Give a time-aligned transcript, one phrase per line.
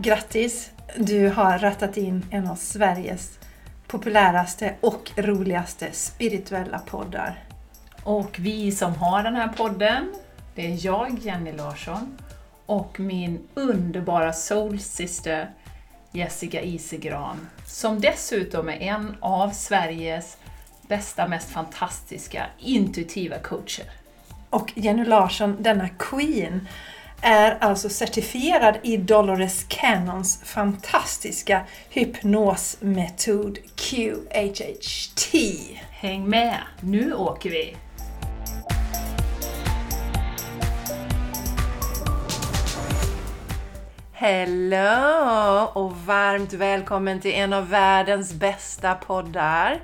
[0.00, 0.70] Grattis!
[0.96, 3.38] Du har rattat in en av Sveriges
[3.86, 7.44] populäraste och roligaste spirituella poddar.
[8.02, 10.14] Och vi som har den här podden,
[10.54, 12.18] det är jag, Jenny Larsson,
[12.66, 15.50] och min underbara soulsyster
[16.12, 20.36] Jessica Isegran, som dessutom är en av Sveriges
[20.88, 23.90] bästa, mest fantastiska intuitiva coacher.
[24.50, 26.68] Och Jenny Larsson, denna Queen,
[27.20, 35.34] är alltså certifierad i Dolores Cannons fantastiska hypnosmetod QHHT.
[35.90, 37.76] Häng med, nu åker vi!
[44.12, 49.80] Hello och varmt välkommen till en av världens bästa poddar.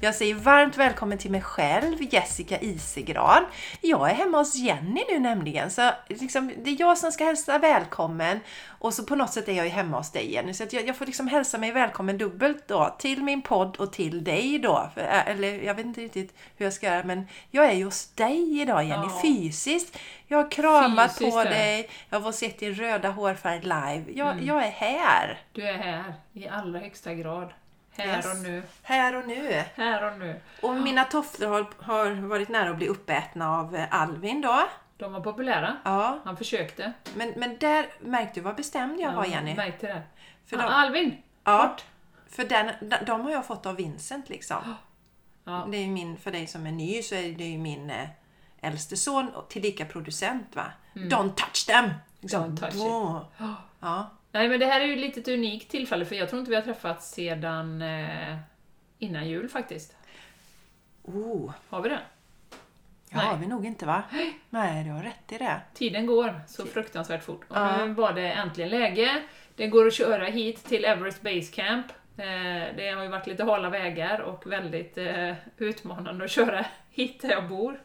[0.00, 3.44] Jag säger varmt välkommen till mig själv, Jessica Isegran.
[3.80, 7.58] Jag är hemma hos Jenny nu nämligen, så liksom, det är jag som ska hälsa
[7.58, 10.72] välkommen och så på något sätt är jag ju hemma hos dig Jenny, så att
[10.72, 14.58] jag, jag får liksom hälsa mig välkommen dubbelt då till min podd och till dig
[14.58, 14.90] då.
[14.94, 18.06] För, eller jag vet inte riktigt hur jag ska göra, men jag är ju hos
[18.06, 19.20] dig idag Jenny, ja.
[19.22, 19.98] fysiskt.
[20.26, 24.04] Jag har kramat Fysiskt på dig, jag har sett din röda hårfärg live.
[24.14, 24.46] Jag, mm.
[24.46, 25.40] jag är här!
[25.52, 27.52] Du är här i allra högsta grad.
[27.96, 28.26] Här yes.
[28.26, 28.62] och nu.
[28.82, 29.64] Här och nu.
[29.74, 30.40] Här och nu.
[30.62, 34.68] Och mina tofflor har, har varit nära att bli uppätna av eh, Alvin då.
[34.96, 35.76] De var populära.
[35.84, 36.20] Ja.
[36.24, 36.92] Han försökte.
[37.14, 39.54] Men, men där märkte du vad bestämd jag ja, var Jenny.
[39.54, 40.02] märkte det.
[40.46, 41.22] För de, Alvin!
[41.44, 41.66] Ja.
[41.66, 41.84] Bort.
[42.28, 42.72] För den,
[43.06, 44.74] de har jag fått av Vincent liksom.
[45.44, 45.66] Ja.
[45.70, 48.08] Det är min, för dig som är ny så är det ju min eh,
[48.60, 50.64] äldste son tillika producent va.
[50.96, 51.08] Mm.
[51.08, 51.90] Don't touch them!
[52.20, 52.44] Liksom.
[52.44, 53.22] Don't touch oh.
[53.22, 53.46] it.
[53.80, 54.10] Ja.
[54.36, 56.56] Nej men det här är ju lite ett unikt tillfälle för jag tror inte vi
[56.56, 58.36] har träffats sedan eh,
[58.98, 59.96] innan jul faktiskt.
[61.02, 61.52] Oh.
[61.68, 62.00] Har vi det?
[63.10, 64.02] Ja, har vi nog inte va?
[64.50, 65.60] Nej, du har rätt i det.
[65.74, 67.44] Tiden går så fruktansvärt fort.
[67.48, 67.86] Och ja.
[67.86, 69.22] nu var det äntligen läge.
[69.54, 71.86] Det går att köra hit till Everest Base Camp.
[72.16, 77.22] Eh, det har ju varit lite hala vägar och väldigt eh, utmanande att köra hit
[77.22, 77.80] där jag bor.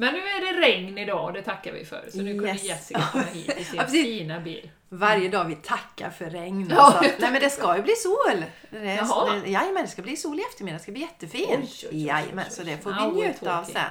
[0.00, 2.08] Men nu är det regn idag och det tackar vi för.
[2.12, 2.64] Så nu kunde yes.
[2.64, 4.70] Jessica komma hit i sin ja, fina bil.
[4.88, 6.72] Varje dag vi tackar för regn.
[6.72, 7.04] Alltså.
[7.04, 8.44] Ja, Nej men det ska ju bli sol!
[8.70, 9.40] Det, Jaha.
[9.44, 10.78] det, jajamän, det ska bli sol i eftermiddag.
[10.78, 11.84] Det ska bli jättefint.
[11.92, 13.82] Jajamän, så det får Now vi njuta av sen.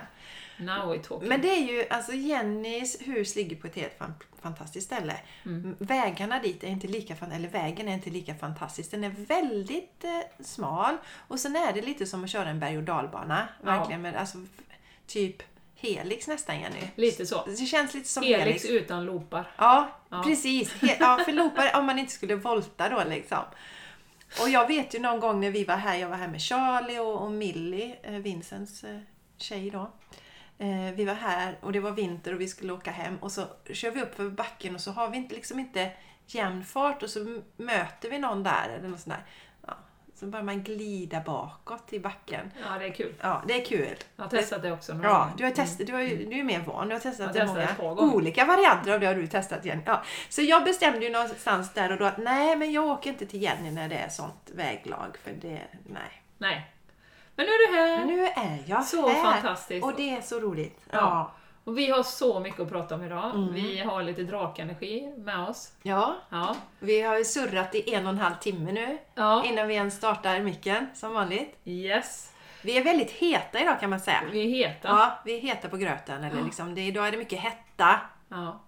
[0.58, 1.30] Now we're talking.
[1.30, 3.98] Men det är ju, alltså Jennys hus ligger på ett helt
[4.42, 5.16] fantastiskt ställe.
[5.46, 5.75] Mm.
[5.80, 8.92] Vägarna dit är inte lika, eller vägen är inte lika fantastisk.
[8.92, 12.78] Den är väldigt eh, smal och sen är det lite som att köra en berg
[12.78, 13.48] och dalbana.
[13.62, 14.12] Verkligen, ja.
[14.12, 14.38] med, alltså,
[15.08, 15.44] typ
[15.80, 16.82] Helix nästan Jenny.
[16.96, 17.46] Lite så.
[17.46, 18.44] Det känns lite som Helix.
[18.44, 19.52] Helix utan loopar.
[19.58, 20.24] Ja, ja.
[20.24, 20.74] precis.
[20.74, 23.44] He ja, för loopar om man inte skulle volta då liksom.
[24.42, 27.00] Och jag vet ju någon gång när vi var här, jag var här med Charlie
[27.00, 29.00] och, och Millie, eh, Vincents eh,
[29.38, 29.92] tjej då.
[30.58, 33.46] Eh, vi var här och det var vinter och vi skulle åka hem och så
[33.74, 35.92] kör vi upp för backen och så har vi inte, liksom inte
[36.28, 39.26] jämn fart och så möter vi någon där eller något sånt där.
[40.19, 42.52] Så börjar man glida bakåt i backen.
[42.63, 43.13] Ja, det är kul.
[43.22, 43.96] Ja, det är kul.
[44.16, 45.00] Jag har testat det också.
[45.03, 46.88] Ja, du har testat, du, har ju, du är mer van.
[46.88, 49.81] Du har testat, jag har testat många olika varianter av det har du testat Jenny.
[49.85, 50.03] Ja.
[50.30, 53.41] Så jag bestämde ju någonstans där och då att nej, men jag åker inte till
[53.41, 55.18] Jenny när det är sånt väglag.
[55.24, 56.22] För det, nej.
[56.38, 56.72] Nej.
[57.36, 58.06] Men nu är du här.
[58.06, 59.16] Nu är jag så här.
[59.16, 59.86] Så fantastiskt.
[59.86, 60.80] Och det är så roligt.
[60.91, 60.97] Ja.
[60.97, 61.31] ja.
[61.69, 63.35] Och vi har så mycket att prata om idag.
[63.35, 63.53] Mm.
[63.53, 65.74] Vi har lite drakenergi med oss.
[65.84, 66.16] Ja.
[66.30, 66.56] ja.
[66.80, 68.97] Vi har ju surrat i en och en halv timme nu.
[69.16, 69.46] Ja.
[69.46, 71.57] Innan vi ens startar micken, som vanligt.
[71.66, 72.31] Yes.
[72.62, 74.22] Vi är väldigt heta idag kan man säga.
[74.31, 74.88] Vi är heta.
[74.88, 76.24] Ja, vi är heta på gröten.
[76.24, 78.00] Eller liksom, det, idag är det mycket hetta.
[78.30, 78.59] Ja.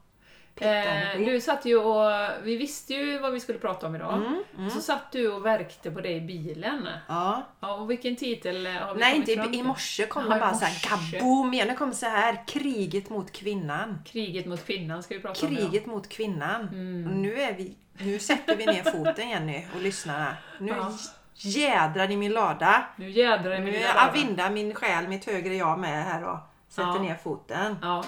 [0.55, 4.13] Eh, du satt ju och, vi visste ju vad vi skulle prata om idag.
[4.13, 4.69] Mm, mm.
[4.69, 6.87] Så satt du och verkte på det i bilen.
[7.07, 7.43] Ja.
[7.59, 10.89] ja och vilken titel har vi Nej, inte i, i morse kom det bara såhär
[10.89, 11.51] kaboom!
[11.51, 13.99] Det kom så här kriget mot kvinnan.
[14.05, 16.61] Kriget mot kvinnan ska vi prata kriget om Kriget mot kvinnan.
[16.61, 17.21] Mm.
[17.21, 20.35] Nu, är vi, nu sätter vi ner foten Jenny och lyssnar.
[20.59, 20.91] Nu ja.
[21.33, 22.85] jädrar i min lada.
[22.95, 23.93] Nu jädrar i min lada.
[23.93, 26.37] Nu Avinda, min själ, mitt högre jag med här och
[26.69, 27.01] sätter ja.
[27.01, 27.77] ner foten.
[27.81, 28.03] Ja.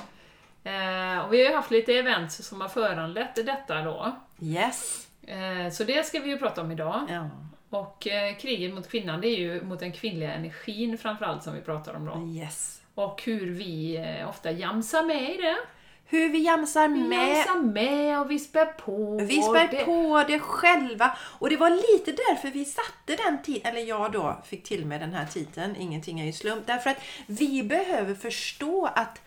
[0.63, 4.15] Eh, och vi har haft lite events som har föranlett detta då.
[4.41, 5.07] Yes.
[5.27, 7.01] Eh, så det ska vi ju prata om idag.
[7.09, 7.29] Ja.
[7.69, 11.61] Och eh, kriget mot kvinnan, det är ju mot den kvinnliga energin framförallt som vi
[11.61, 12.39] pratar om då.
[12.41, 12.81] Yes.
[12.95, 15.57] Och hur vi eh, ofta jamsar med i det.
[16.05, 17.09] Hur vi jamsar med.
[17.09, 19.17] Vi jamsar med och vi spär på.
[19.17, 19.85] Vi spär det...
[19.85, 21.17] på det själva.
[21.39, 25.01] Och det var lite därför vi satte den titeln, eller jag då fick till med
[25.01, 26.67] den här titeln, Ingenting är ju slump.
[26.67, 29.21] Därför att vi behöver förstå att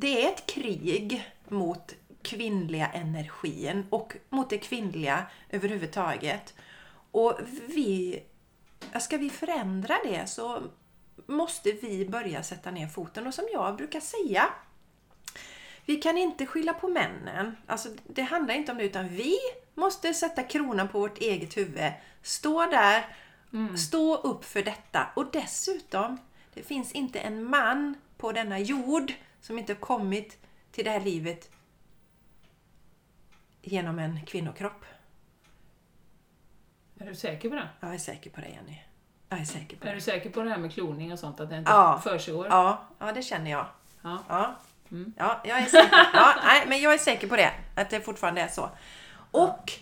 [0.00, 6.54] det är ett krig mot kvinnliga energin och mot det kvinnliga överhuvudtaget.
[7.10, 8.22] Och vi,
[9.00, 10.62] ska vi förändra det så
[11.26, 13.26] måste vi börja sätta ner foten.
[13.26, 14.48] Och som jag brukar säga,
[15.84, 17.56] vi kan inte skylla på männen.
[17.66, 19.36] Alltså, det handlar inte om det, utan vi
[19.74, 21.92] måste sätta kronan på vårt eget huvud.
[22.22, 23.16] Stå där,
[23.76, 25.06] stå upp för detta.
[25.16, 26.18] Och dessutom,
[26.54, 29.12] det finns inte en man på denna jord
[29.48, 30.38] som inte kommit
[30.70, 31.50] till det här livet
[33.62, 34.84] genom en kvinnokropp.
[37.00, 37.68] Är du säker på det?
[37.80, 38.82] Jag är säker på det, Jenny.
[39.28, 39.94] Jag är säker på Är det.
[39.94, 42.00] du säker på det här med kloning och sånt, att det inte Ja.
[42.04, 42.46] försiggår?
[42.46, 43.66] Ja, ja, det känner jag.
[44.02, 44.18] Ja.
[44.28, 44.54] Ja.
[45.16, 45.96] ja, jag är säker.
[46.14, 47.52] Ja, nej, men jag är säker på det.
[47.76, 48.70] Att det fortfarande är så.
[49.30, 49.72] Och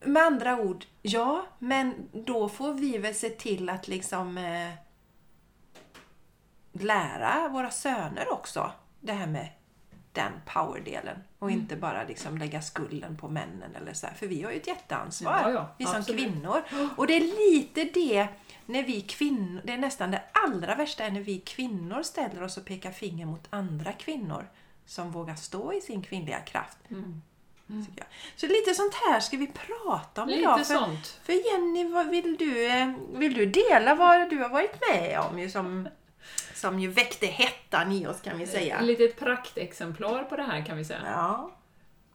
[0.00, 4.70] med andra ord, ja, men då får vi väl se till att liksom eh,
[6.74, 9.48] lära våra söner också det här med
[10.12, 14.14] den powerdelen och inte bara liksom lägga skulden på männen eller så här.
[14.14, 16.20] För vi har ju ett jätteansvar, Ja, ja, vi som absolut.
[16.20, 16.62] kvinnor.
[16.96, 18.28] Och det är lite det
[18.66, 22.56] när vi kvinnor, det är nästan det allra värsta är när vi kvinnor ställer oss
[22.56, 24.48] och pekar finger mot andra kvinnor
[24.86, 26.78] som vågar stå i sin kvinnliga kraft.
[27.86, 28.06] tycker jag.
[28.36, 30.66] Så lite sånt här ska vi prata om Lite idag.
[30.66, 31.20] För, sånt.
[31.22, 35.50] för Jenny, vad vill, du, eh, vill du dela vad du har varit med om
[35.50, 35.88] som,
[36.54, 38.78] som ju väckte hettan i oss kan vi säga?
[38.78, 41.02] Ett litet praktexemplar på det här kan vi säga.
[41.06, 41.50] Ja.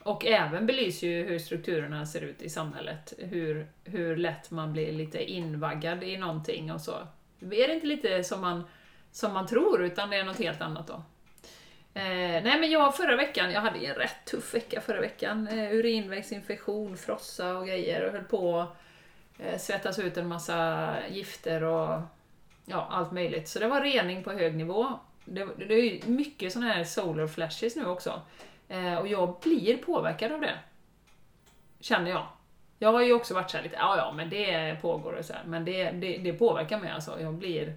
[0.03, 3.13] Och även belyser ju hur strukturerna ser ut i samhället.
[3.17, 7.07] Hur, hur lätt man blir lite invaggad i någonting och så.
[7.41, 8.63] Är det inte lite som man,
[9.11, 11.03] som man tror, utan det är något helt annat då.
[11.93, 15.47] Eh, nej men jag förra veckan, jag hade en rätt tuff vecka förra veckan.
[15.47, 18.67] Eh, urinvägsinfektion, frossa och grejer och höll på
[19.39, 22.01] eh, svettas ut en massa gifter och
[22.69, 23.47] ja, allt möjligt.
[23.47, 24.99] Så det var rening på hög nivå.
[25.25, 28.21] Det, det är ju mycket sådana här solar flashes nu också.
[28.67, 30.57] Eh, och jag blir påverkad av det.
[31.79, 32.27] Känner jag.
[32.79, 35.43] Jag har ju också varit såhär lite, ja ja men det pågår och så här,
[35.45, 37.21] men det, det, det påverkar mig alltså.
[37.21, 37.75] Jag blir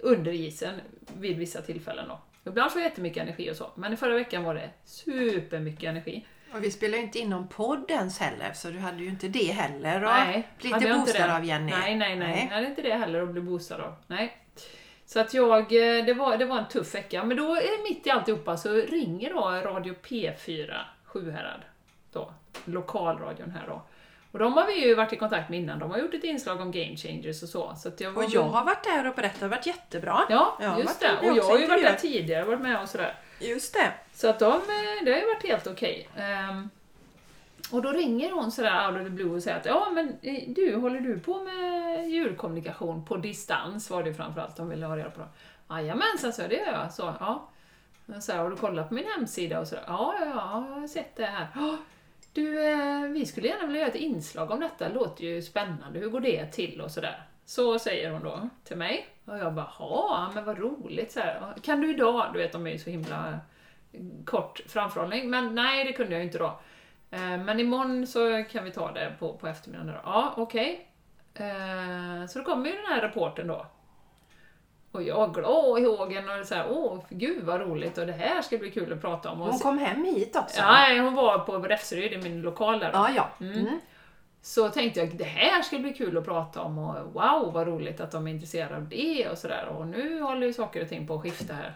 [0.00, 0.80] under isen
[1.18, 2.18] vid vissa tillfällen då.
[2.50, 6.26] Ibland får jag jättemycket energi och så, men i förra veckan var det supermycket energi.
[6.52, 9.28] Och vi spelar ju inte in någon podd ens heller, så du hade ju inte
[9.28, 10.04] det heller.
[10.04, 11.70] Och Nej, bli hade lite boostad av Jenny.
[11.70, 12.28] Nej, nej, nej.
[12.28, 12.46] Nej.
[12.50, 13.94] Jag hade inte det heller att bli boostad av.
[14.06, 14.36] Nej.
[15.06, 17.24] Så att jag, eh, det var, det var en tuff vecka.
[17.24, 19.40] Men då är mitt i alltihopa så ringer då
[19.70, 21.60] Radio P4 Sjuhärad.
[22.12, 22.30] Då,
[22.64, 23.82] lokalradion här då.
[24.36, 25.78] Och de har vi ju varit i kontakt med innan.
[25.78, 27.74] De har gjort ett inslag om Game Changers och så.
[27.76, 30.22] så jag Och jag har varit där och berättat, det har varit jättebra.
[30.28, 31.18] Ja, Jag just det.
[31.18, 33.14] Och jag har ju varit där tidigare, varit med och sådär.
[33.40, 33.92] Just det.
[34.12, 36.08] Så att de, eh, det har ju varit helt okej.
[36.16, 36.70] Ehm,
[37.70, 40.42] och då ringer hon sådär out of the blue och säger att ja men eh,
[40.48, 43.90] du, håller du på med djurkommunikation på distans?
[43.90, 45.22] Var det framförallt de ville ha reda på.
[45.70, 46.92] Jajamensan, så det gör jag.
[46.92, 47.48] Så, ja.
[48.16, 49.60] Och Så här, har du kollat på min hemsida?
[49.60, 51.48] Och så, ja, ja, ja, jag har sett det här.
[52.36, 55.98] Du, eh, vi skulle gärna vilja göra ett inslag om detta, låter ju spännande.
[55.98, 56.80] Hur går det till?
[56.80, 57.22] Och sådär.
[57.44, 59.06] Så säger hon då till mig.
[59.24, 61.12] Och jag bara, ja men vad roligt.
[61.12, 62.30] Så här, kan du idag?
[62.32, 63.38] Du vet, de är ju så himla
[63.92, 65.30] eh, kort framförhållning.
[65.30, 66.58] Men nej, det kunde jag ju inte då.
[67.10, 69.92] Eh, men imorgon så kan vi ta det på, på eftermiddagen.
[69.92, 70.00] Då.
[70.04, 70.88] Ja, okej.
[71.34, 72.28] Okay.
[72.28, 73.66] Så då kommer ju den här rapporten då.
[74.96, 78.42] Och jag glad i hågen och så här, åh gud vad roligt och det här
[78.42, 79.40] ska bli kul att prata om.
[79.40, 80.58] Och Hon så- kom hem hit också.
[80.60, 82.92] Ja, hon var på Räfseryd i min lokal där.
[82.92, 82.98] då.
[82.98, 83.10] ja.
[83.16, 83.46] ja.
[83.46, 83.80] Mm.
[84.42, 88.00] Så tänkte jag det här ska bli kul att prata om och wow vad roligt
[88.00, 89.66] att de är intresserade av det och sådär.
[89.66, 91.74] Och nu håller ju saker och ting på att skifta här.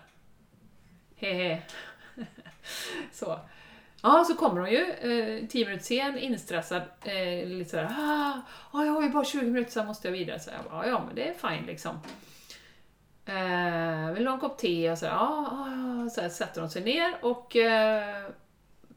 [1.16, 1.62] Hehe.
[3.12, 3.40] så.
[4.02, 8.33] Ja, så kommer hon ju, eh, tio minuter sen, instressad, eh, lite sådär ah,
[8.71, 10.40] ah, jag har ju bara 20 minuter sen måste jag vidare.
[10.40, 12.00] Så jag bara, ja men det är fine liksom.
[13.24, 14.90] Eh, vill du ha en kopp te?
[14.90, 18.30] Och så, ja, så här, sätter hon sig ner och eh,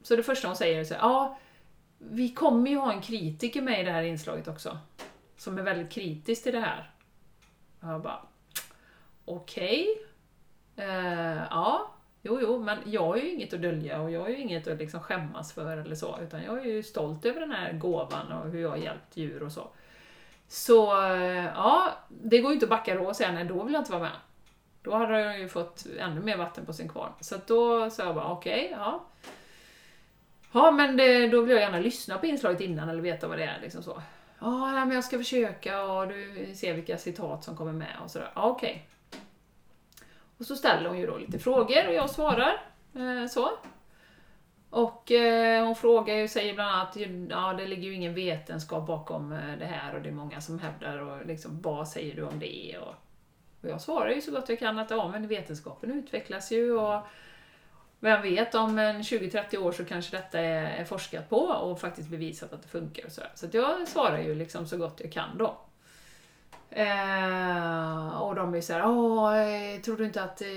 [0.04, 1.38] så det första hon säger är så här, ja,
[1.98, 4.78] vi kommer ju ha en kritiker med i det här inslaget också.
[5.38, 6.92] Som är väldigt kritisk till det här.
[7.80, 8.20] Och jag bara,
[9.26, 9.88] okej.
[10.76, 14.38] Eh, ja, jo, jo, men jag har ju inget att dölja och jag har ju
[14.38, 16.20] inget att liksom skämmas för eller så.
[16.22, 19.44] Utan jag är ju stolt över den här gåvan och hur jag har hjälpt djur
[19.44, 19.68] och så.
[20.48, 23.74] Så eh, ja, det går ju inte att backa då och säga nej, då vill
[23.74, 24.12] jag inte vara med.
[24.82, 27.12] Då hade jag ju fått ännu mer vatten på sin kvarn.
[27.20, 29.06] Så att då sa jag bara okej, ja.
[30.52, 33.44] Ja, men det, då vill jag gärna lyssna på inslaget innan eller veta vad det
[33.44, 33.60] är.
[33.62, 34.02] Liksom så.
[34.40, 38.32] Ja, men jag ska försöka och du ser vilka citat som kommer med och sådär.
[38.36, 38.88] Ja, okej.
[40.38, 42.62] Och så ställer hon ju då lite frågor och jag svarar.
[42.96, 43.50] Eh, så.
[44.74, 46.98] Och eh, hon frågar ju, säger bland annat
[47.30, 50.60] ja det ligger ju ingen vetenskap bakom eh, det här och det är många som
[50.60, 52.78] hävdar och liksom vad säger du om det?
[52.82, 52.94] Och,
[53.62, 57.02] och jag svarar ju så gott jag kan att ja men vetenskapen utvecklas ju och
[58.00, 62.54] vem vet om 20-30 år så kanske detta är, är forskat på och faktiskt bevisat
[62.54, 63.22] att det funkar och så.
[63.36, 65.58] Så att jag svarar ju liksom så gott jag kan då.
[66.76, 70.48] Eh, och de är såhär, åh, eh, tror du inte att eh,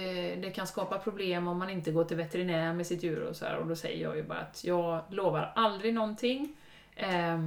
[0.42, 3.44] det kan skapa problem om man inte går till veterinär med sitt djur och så
[3.44, 3.56] här.
[3.56, 6.56] Och då säger jag ju bara att jag lovar aldrig någonting.
[6.96, 7.38] Eh,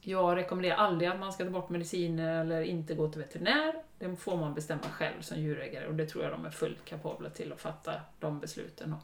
[0.00, 3.74] jag rekommenderar aldrig att man ska ta bort mediciner eller inte gå till veterinär.
[3.98, 7.30] Det får man bestämma själv som djurägare och det tror jag de är fullt kapabla
[7.30, 8.94] till att fatta de besluten.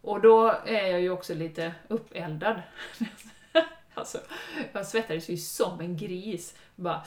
[0.00, 2.62] Och då är jag ju också lite uppeldad.
[3.94, 4.18] Alltså,
[4.72, 6.54] jag svettades ju som en gris.
[6.76, 7.02] Bara...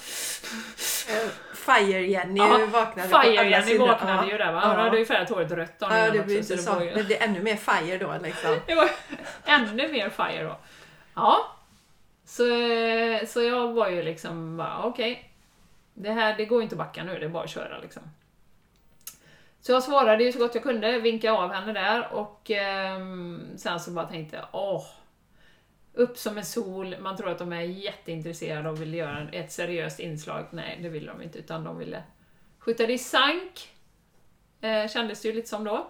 [1.56, 4.60] Fire-Jenny Ja, vaknade Fire-Jenny vaknade ju där va?
[4.60, 4.84] Hon Ja.
[4.84, 6.80] hade ju färgat håret rött dagen Ja, det också, blir det så.
[6.80, 8.60] Det blir ännu mer fire då liksom.
[8.68, 8.90] Det var
[9.46, 10.58] ännu mer fire då.
[11.16, 11.52] Ja.
[12.26, 12.44] Så,
[13.28, 15.32] så jag var ju liksom bara, okej.
[15.94, 18.04] det här, det går ju inte att backa nu, det är bara att köra liksom.
[19.62, 23.80] Så jag svarade ju så gott jag kunde, vinkade av henne där och ehm, sen
[23.80, 24.86] så bara tänkte jag, åh.
[25.98, 30.00] Upp som en sol, man tror att de är jätteintresserade och vill göra ett seriöst
[30.00, 30.46] inslag.
[30.52, 32.04] Nej, det ville de inte, utan de ville
[32.60, 33.70] skjuta det i sank.
[34.62, 35.88] Eh, kändes det ju lite som då.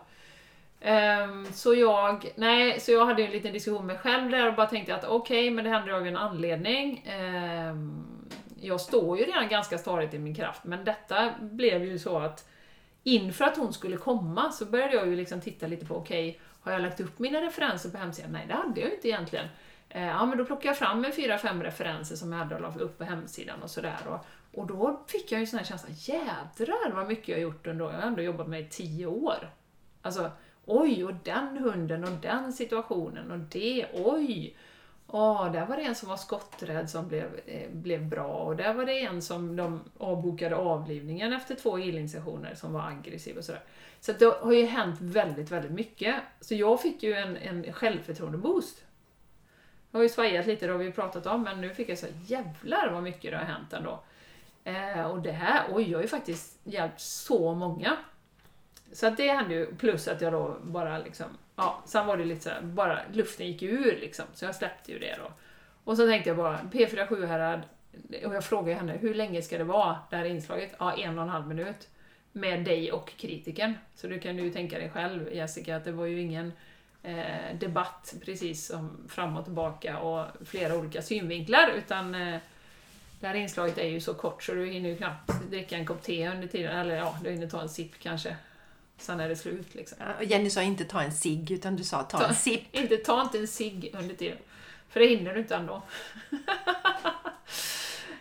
[0.81, 4.55] Um, så jag, nej, så jag hade en liten diskussion med mig själv där och
[4.55, 7.09] bara tänkte att okej, men det händer av en anledning.
[7.69, 8.05] Um,
[8.61, 12.49] jag står ju redan ganska stadigt i min kraft, men detta blev ju så att
[13.03, 16.71] inför att hon skulle komma så började jag ju liksom titta lite på, okej, har
[16.71, 18.31] jag lagt upp mina referenser på hemsidan?
[18.31, 19.47] Nej, det hade jag ju inte egentligen.
[19.95, 22.61] Eh, ja, men då plockade jag fram en fyra, fem referenser som jag hade och
[22.61, 23.97] la upp på hemsidan och sådär.
[24.07, 24.25] Och,
[24.59, 27.67] och då fick jag ju en sån här känsla, jädrar vad mycket jag har gjort
[27.67, 29.49] under, jag har ändå jobbat med i tio år.
[30.01, 30.31] Alltså,
[30.65, 34.57] oj, och den hunden och den situationen och det, oj!
[35.07, 38.73] Åh, där var det en som var skotträdd som blev, eh, blev bra och där
[38.73, 43.63] var det en som de avbokade avlivningen efter två healingsessioner som var aggressiv och sådär.
[43.99, 46.15] Så det har ju hänt väldigt, väldigt mycket.
[46.41, 48.84] Så jag fick ju en, en självförtroende-boost.
[49.95, 51.97] Jag har ju svajat lite, det har vi ju pratat om, men nu fick jag
[51.97, 54.03] så jävlar vad mycket det har hänt ändå.
[54.63, 57.97] Eh, och det här, oj, jag har ju faktiskt hjälpt så många.
[58.91, 61.25] Så att det hände ju, plus att jag då bara liksom,
[61.55, 64.91] ja, sen var det lite så här, bara luften gick ur liksom, så jag släppte
[64.91, 65.31] ju det då.
[65.83, 67.61] Och så tänkte jag bara, P4 Sjuhärad,
[68.25, 70.75] och jag frågade henne, hur länge ska det vara, det här inslaget?
[70.79, 71.89] Ja, en och en halv minut.
[72.31, 73.73] Med dig och kritiken.
[73.95, 76.51] Så du kan ju tänka dig själv, Jessica, att det var ju ingen
[77.05, 82.37] eh, debatt precis som fram och tillbaka och flera olika synvinklar, utan eh,
[83.19, 86.03] det här inslaget är ju så kort så du hinner ju knappt dricka en kopp
[86.03, 88.35] te under tiden, eller ja, du hinner ta en sipp kanske.
[88.97, 89.97] Sen är det slut liksom.
[90.01, 92.75] Ja, och Jenny sa inte ta en cigg utan du sa ta Ta- en sipp.
[92.75, 94.37] Inte, ta inte en cigg under tiden.
[94.89, 95.81] För det hinner du inte ändå.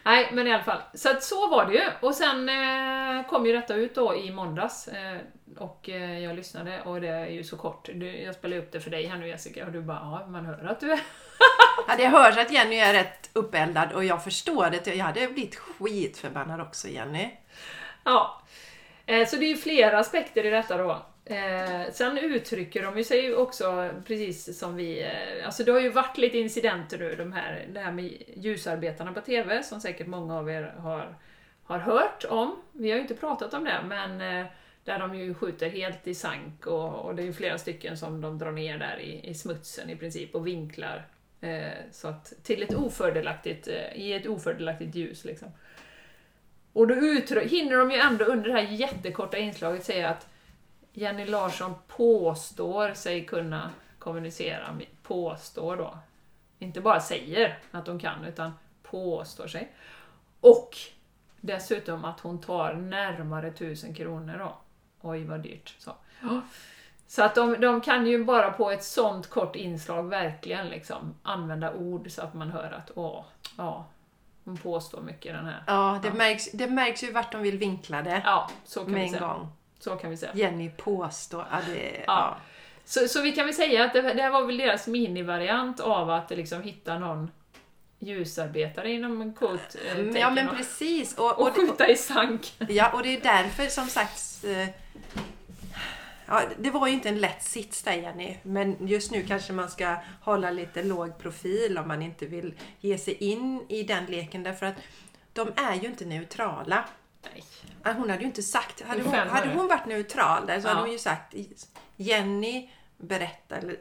[0.04, 0.80] Nej, men i alla fall.
[0.94, 1.82] Så att så var det ju.
[2.00, 4.88] Och sen eh, kom ju detta ut då i måndags.
[4.88, 5.18] Eh,
[5.58, 7.88] och eh, jag lyssnade och det är ju så kort.
[7.94, 10.46] Du, jag spelade upp det för dig här nu Jessica och du bara ja, man
[10.46, 11.00] hör att du är...
[11.88, 14.94] Ja, det hörs att Jenny är rätt uppeldad och jag förstår det.
[14.94, 17.30] Jag hade blivit skitförbannad också Jenny.
[18.04, 18.42] Ja.
[19.06, 21.06] Eh, så det är ju flera aspekter i detta då.
[21.26, 25.02] Eh, sen uttrycker de ju sig ju också precis som vi...
[25.02, 29.12] Eh, alltså det har ju varit lite incidenter nu, de här, det här med ljusarbetarna
[29.12, 31.14] på TV, som säkert många av er har,
[31.64, 32.56] har hört om.
[32.72, 34.46] Vi har ju inte pratat om det, men eh,
[34.84, 38.20] där de ju skjuter helt i sank och, och det är ju flera stycken som
[38.20, 41.06] de drar ner där i, i smutsen i princip och vinklar
[41.40, 45.48] eh, så att, till ett ofördelaktigt, eh, i ett ofördelaktigt ljus liksom.
[46.72, 50.28] Och då uttryck, hinner de ju ändå under det här jättekorta inslaget säga att
[50.96, 55.98] Jenny Larsson påstår sig kunna kommunicera, påstår då.
[56.58, 59.72] Inte bara säger att hon kan, utan påstår sig.
[60.40, 60.76] Och
[61.40, 64.56] dessutom att hon tar närmare tusen kronor då.
[65.00, 65.76] Oj vad dyrt.
[65.78, 65.92] Så,
[67.06, 71.74] så att de, de kan ju bara på ett sånt kort inslag verkligen liksom använda
[71.74, 73.24] ord så att man hör att åh,
[73.56, 73.86] ja,
[74.44, 75.62] hon påstår mycket den här.
[75.66, 76.14] Ja, det, Ja.
[76.14, 78.22] Märks, det märks ju vart de vill vinkla det.
[78.24, 79.26] Ja, så kan med en säga.
[79.26, 79.48] gång.
[79.84, 80.32] Så kan vi säga.
[80.34, 81.46] Jenny påstår.
[81.50, 82.02] Ja, det, Ja.
[82.06, 82.36] ja.
[82.84, 86.10] Så, så vi kan väl säga att det, det här var väl deras minivariant av
[86.10, 87.30] att liksom hitta någon
[87.98, 91.18] ljusarbetare inom quote eh, Mm, ja men precis.
[91.18, 92.54] Och, och och, skjuta i sank.
[92.68, 94.68] ja, och det är därför som sagt eh,
[96.26, 99.70] Ja, det var ju inte en lätt sits där Jenny, men just nu kanske man
[99.70, 104.42] ska hålla lite låg profil om man inte vill ge sig in i den leken
[104.42, 104.76] därför att
[105.32, 106.84] de är ju inte neutrala.
[107.32, 107.44] Nej.
[107.82, 110.70] Ja, Hon hade ju inte sagt, hade hon, hade hon varit neutral där så Ja.
[110.70, 111.34] hade hon ju sagt
[111.96, 113.76] Jenny berättar eller,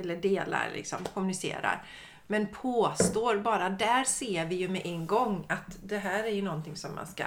[0.00, 1.82] eller delar, liksom, kommunicerar.
[2.26, 6.42] Men påstår bara, där ser vi ju med en gång att det här är ju
[6.42, 7.24] någonting som man ska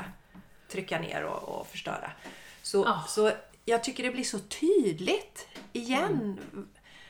[0.72, 2.12] trycka ner och, och förstöra.
[2.62, 3.04] Så, Ja.
[3.08, 3.32] så
[3.66, 6.40] jag tycker det blir så tydligt igen.
[6.54, 6.68] Mm.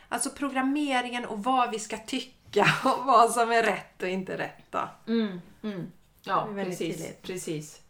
[0.10, 4.64] Alltså programmeringen och vad vi ska tycka och vad som är rätt och inte rätt.
[4.70, 4.90] Då.
[5.08, 5.92] Mm, mm.
[6.24, 6.78] Ja, precis.
[6.98, 7.22] tydligt.
[7.22, 7.82] precis.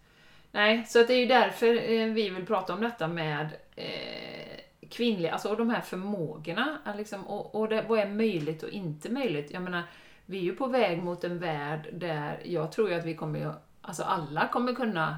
[0.51, 4.59] Nej, så att det är ju därför eh, vi vill prata om detta med eh,
[4.89, 6.77] kvinnliga, alltså de här förmågorna.
[6.97, 9.51] Liksom, och och det, vad är möjligt och inte möjligt?
[9.51, 9.83] Jag menar,
[10.25, 13.53] vi är ju på väg mot en värld där jag tror ju att vi kommer
[13.81, 15.17] alltså alla kommer kunna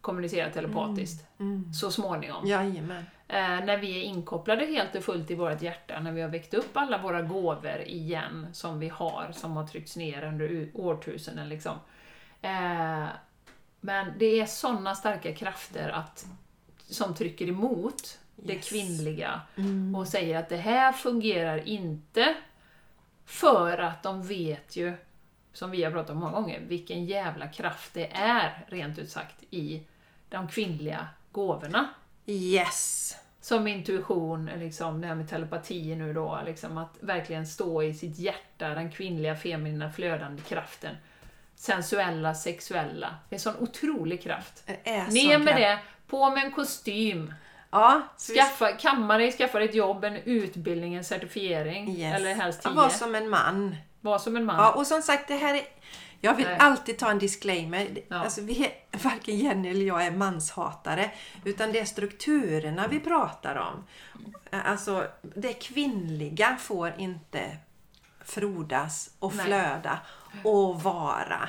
[0.00, 1.26] kommunicera telepatiskt
[1.80, 2.46] så småningom.
[2.46, 3.04] Jajamän.
[3.28, 6.54] Eh, när vi är inkopplade helt och fullt i vårt hjärta, när vi har väckt
[6.54, 11.48] upp alla våra gåvor igen som vi har, som har tryckts ner under årtusenden.
[11.48, 11.76] Liksom.
[12.42, 13.06] Eh,
[13.84, 16.26] men det är sådana starka krafter att,
[16.78, 18.68] som trycker emot det Yes.
[18.68, 19.40] kvinnliga
[19.96, 22.34] och säger att det här fungerar inte
[23.24, 24.92] för att de vet ju,
[25.52, 29.42] som vi har pratat om många gånger, vilken jävla kraft det är, rent ut sagt,
[29.50, 29.82] i
[30.28, 31.88] de kvinnliga gåvorna.
[32.26, 33.16] Yes.
[33.40, 38.18] Som intuition, liksom, det här med telepati nu då, liksom, att verkligen stå i sitt
[38.18, 40.96] hjärta, den kvinnliga, feminina, flödande kraften.
[41.62, 43.14] Sensuella, sexuella.
[43.28, 44.68] Det är sån otrolig kraft.
[44.84, 45.56] Ner med kraft.
[45.58, 47.34] det, på med en kostym,
[47.70, 48.02] Ja,
[48.36, 51.96] skaffa, kamma dig, skaffa dig ett jobb, en utbildning, en certifiering.
[51.96, 52.16] yes.
[52.16, 52.72] Eller helst tio.
[52.72, 53.76] Var som en man.
[54.00, 54.56] Var som en man.
[54.56, 55.62] Ja, och som sagt, det här är...
[56.20, 56.56] Jag vill Nej.
[56.58, 57.88] alltid ta en disclaimer.
[58.08, 58.16] Ja.
[58.16, 61.10] Alltså, vi är, varken Jenny eller jag är manshatare.
[61.44, 63.84] Utan det är strukturerna vi pratar om.
[64.64, 67.56] Alltså, det kvinnliga får inte
[68.24, 69.46] frodas och Nej.
[70.44, 71.48] Och vara.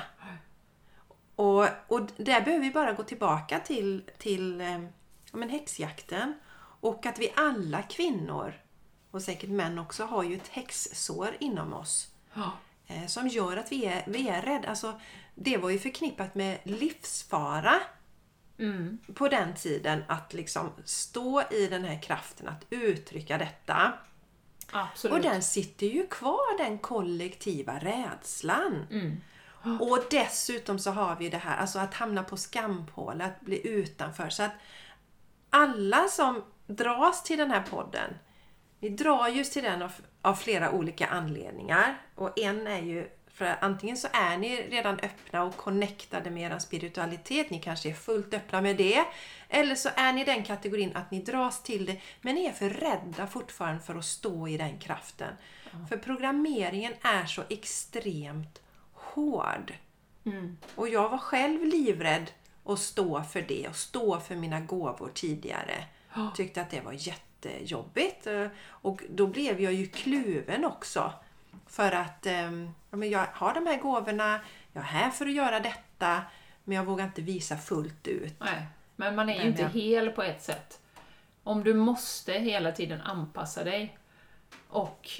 [1.36, 4.82] Och, och där behöver vi bara gå tillbaka till, till eh,
[5.32, 6.34] ja, men häxjakten.
[6.80, 8.54] Och att vi alla kvinnor,
[9.10, 12.52] och säkert män också, har ju ett häxsår inom oss Ja.
[12.86, 14.68] eh, som gör att vi är, vi är rädda.
[14.68, 15.00] Alltså,
[15.34, 17.74] det var ju förknippat med livsfara
[18.58, 18.98] Mm.
[19.14, 23.92] på den tiden att liksom stå i den här kraften, att uttrycka detta.
[24.72, 25.16] Absolut.
[25.16, 28.86] Och den sitter ju kvar, den kollektiva rädslan.
[28.90, 29.20] Mm.
[29.80, 34.28] Och dessutom så har vi det här, alltså att hamna på skampåle, att bli utanför.
[34.28, 34.52] Så att
[35.50, 38.14] alla som dras till den här podden,
[38.80, 39.92] vi drar just till den av,
[40.22, 42.00] av flera olika anledningar.
[42.14, 46.58] Och en är ju, för antingen så är ni redan öppna och connectade med er
[46.58, 49.04] spiritualitet, ni kanske är fullt öppna med det.
[49.48, 52.52] Eller så är ni i den kategorin att ni dras till det, men ni är
[52.52, 55.34] för rädda fortfarande för att stå i den kraften.
[55.88, 59.72] För programmeringen är så extremt hård.
[60.26, 60.56] Mm.
[60.74, 62.30] Och jag var själv livrädd
[62.64, 65.84] att stå för det och stå för mina gåvor tidigare.
[66.36, 68.26] Tyckte att det var jättejobbigt.
[68.66, 71.12] Och då blev jag ju kluven också.
[71.66, 74.40] För att ehm, ja, jag har de här gåvorna,
[74.72, 76.22] jag är här för att göra detta,
[76.64, 78.34] men jag vågar inte visa fullt ut.
[78.40, 80.80] Nej, men man är ju Men inte jag- hel på ett sätt.
[81.42, 83.98] Om du måste hela tiden anpassa dig.
[84.68, 85.10] Och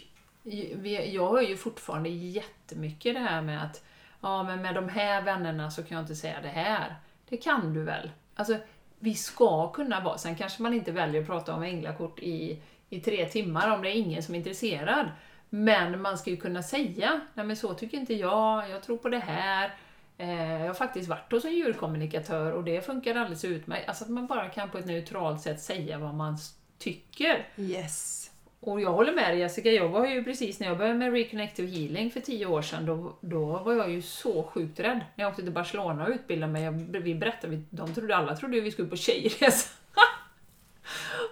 [1.12, 3.85] jag hör ju fortfarande jättemycket det här med att
[4.20, 6.94] ja, men med de här vännerna så kan jag inte säga det här.
[7.29, 8.11] Det kan du väl?
[8.35, 8.57] Alltså,
[8.99, 13.01] vi ska kunna vara, sen kanske man inte väljer att prata om änglakort i, i
[13.01, 15.09] tre timmar om det är ingen som är intresserad.
[15.55, 19.09] Men man ska ju kunna säga, nej men så tycker inte jag, jag tror på
[19.09, 19.75] det här.
[20.19, 23.88] Eh, jag har faktiskt varit hos en djurkommunikatör och det funkar alldeles utmärkt.
[23.88, 26.38] Alltså att man bara kan på ett neutralt sätt säga vad man
[26.79, 27.47] tycker.
[27.57, 28.31] Yes.
[28.61, 31.69] Och jag håller med dig Jessica, jag var ju precis när jag började med Reconnective
[31.69, 35.01] Healing för tio år sedan, då, då var jag ju så sjukt rädd.
[35.14, 38.37] När jag åkte till Barcelona och utbildade mig, jag, vi berättade, vi- de trodde, alla
[38.37, 39.71] trodde vi skulle på tjejresa.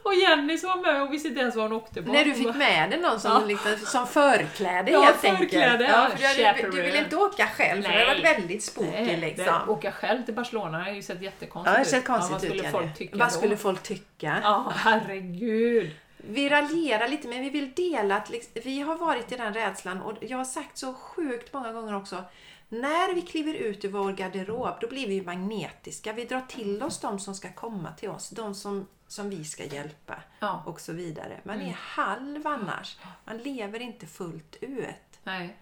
[0.02, 2.12] Och Jenny som var med och visste inte ens vad hon åkte på.
[2.12, 3.44] När du fick med dig någon som, Ja.
[3.46, 6.20] liksom, som förkläde Ja, helt förkläde, enkelt.
[6.20, 6.98] ja, du, du, du vill chaperone.
[7.04, 8.06] inte åka själv, för det Nej.
[8.16, 9.44] var väldigt spooky Nej, liksom.
[9.66, 11.88] det, åka själv till Barcelona har ju sett jättekonstigt Ja, ut.
[11.88, 12.70] ser konstigt ja, vad skulle ut.
[12.72, 13.32] folk tycka Vad då?
[13.32, 14.40] skulle folk tycka?
[14.42, 15.90] Ja, herregud.
[16.16, 20.02] Vi raljerar lite men vi vill dela att liksom, vi har varit i den rädslan
[20.02, 22.24] och jag har sagt så sjukt många gånger också.
[22.68, 26.12] När vi kliver ut ur vår garderob då blir vi magnetiska.
[26.12, 29.64] Vi drar till oss de som ska komma till oss, de som, som vi ska
[29.64, 30.62] hjälpa Ja.
[30.66, 31.40] och så vidare.
[31.44, 32.98] Man är halv annars.
[33.24, 35.20] Man lever inte fullt ut.
[35.22, 35.56] Nej.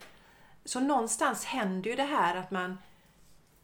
[0.64, 2.78] Så någonstans händer ju det här att man...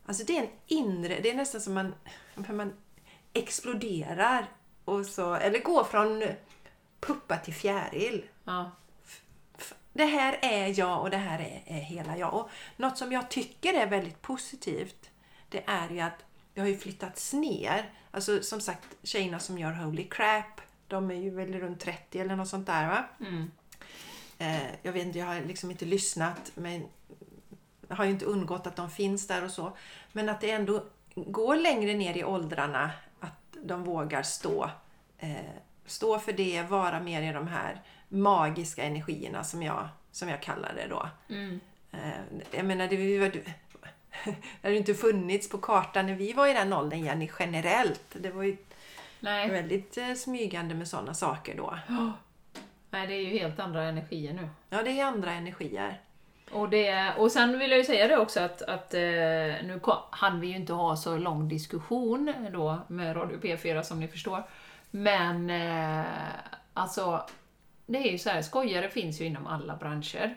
[0.07, 1.21] Alltså det är en inre...
[1.21, 1.95] Det är nästan som man,
[2.35, 2.73] man
[3.33, 4.47] exploderar.
[4.85, 6.23] Och så, eller går från
[7.01, 8.25] puppa till fjäril.
[8.45, 8.71] Ja.
[9.93, 12.35] Det här är jag och det här är, är hela jag.
[12.35, 15.11] Och något som jag tycker är väldigt positivt
[15.49, 17.91] det är ju att det har ju flyttats ner.
[18.17, 22.37] Alltså som sagt, tjejerna som gör Holy Crap, de är ju väl runt 30 eller
[22.37, 23.05] något sånt där va?
[23.21, 23.51] Mm.
[24.39, 26.87] Eh, jag vet inte, jag har liksom inte lyssnat men
[27.89, 29.77] har ju inte undgått att de finns där och så.
[30.13, 34.71] Men att det ändå går längre ner i åldrarna att de vågar stå.
[35.19, 35.37] Eh,
[35.87, 40.75] stå för det, vara mer i de här magiska energierna som jag, som jag kallar
[40.75, 41.09] det då.
[41.29, 41.61] Mm.
[41.93, 43.33] Eh, jag menar, det, var-
[44.61, 48.07] det hade inte funnits på kartan när vi var i den åldern, Jenny, generellt.
[48.13, 48.57] Det var ju
[49.21, 49.51] Nej.
[49.51, 51.79] väldigt eh, smygande med sådana saker då.
[52.91, 54.49] Nej, det är ju helt andra energier nu.
[54.71, 56.01] Ja, det är andra energier.
[56.51, 60.41] Och, det, och sen vill jag ju säga det också att, att eh, nu hann
[60.41, 64.43] vi ju inte ha så lång diskussion då med Radio P4 som ni förstår.
[64.91, 66.07] Men eh,
[66.75, 67.27] alltså,
[67.87, 70.35] det är ju så här, skojare finns ju inom alla branscher.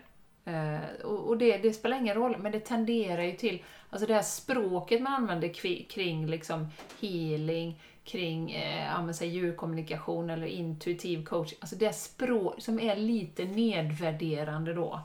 [0.49, 4.13] Eh, och och det, det spelar ingen roll, men det tenderar ju till, alltså det
[4.13, 6.67] här språket man använder kring liksom
[7.01, 14.73] healing, kring eh, sig, djurkommunikation eller intuitiv coaching, alltså det språk som är lite nedvärderande
[14.73, 15.01] då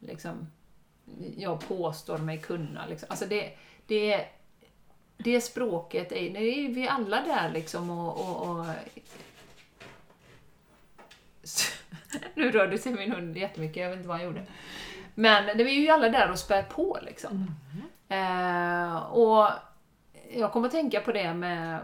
[0.00, 0.46] liksom,
[1.36, 2.86] jag påstår mig kunna.
[2.86, 3.06] Liksom.
[3.10, 3.52] Alltså det,
[3.86, 4.26] det,
[5.16, 8.20] det språket, är, det är vi alla där liksom och...
[8.20, 8.66] och, och
[12.34, 14.46] nu rörde sig min hund jättemycket, jag vet inte vad han gjorde.
[15.14, 17.46] Men det är ju alla där och spär på liksom.
[18.08, 19.48] Eh, och
[20.34, 21.78] jag kommer att tänka på det med,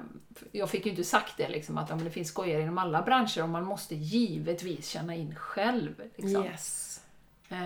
[0.52, 3.42] jag fick ju inte sagt det liksom att ja, det finns skojare inom alla branscher
[3.42, 6.02] och man måste givetvis känna in själv.
[6.16, 6.44] Liksom.
[6.44, 7.00] Yes.
[7.50, 7.56] Eh,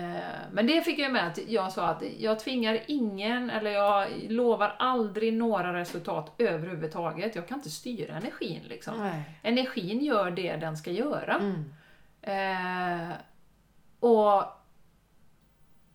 [0.51, 4.75] Men det fick jag med att jag sa att jag tvingar ingen, eller jag lovar
[4.79, 7.35] aldrig några resultat överhuvudtaget.
[7.35, 9.11] Jag kan inte styra energin liksom.
[9.41, 11.33] Energin gör det den ska göra.
[11.33, 11.73] Mm.
[12.23, 13.11] Eh,
[13.99, 14.43] och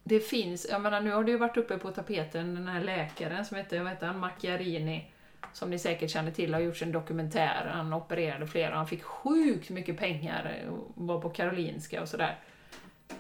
[0.05, 3.45] det finns, jag menar nu har det ju varit uppe på tapeten den här läkaren
[3.45, 5.11] som heter, vad heter han, Macchiarini,
[5.53, 7.71] som ni säkert känner till, har gjort en dokumentär.
[7.73, 12.39] Han opererade flera, han fick sjukt mycket pengar, och var på Karolinska och sådär.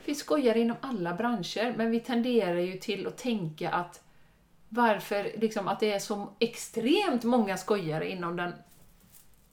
[0.04, 4.04] Vi skojar inom alla branscher, men vi tenderar ju till att tänka att
[4.68, 8.52] varför liksom att det är så extremt många skojare inom den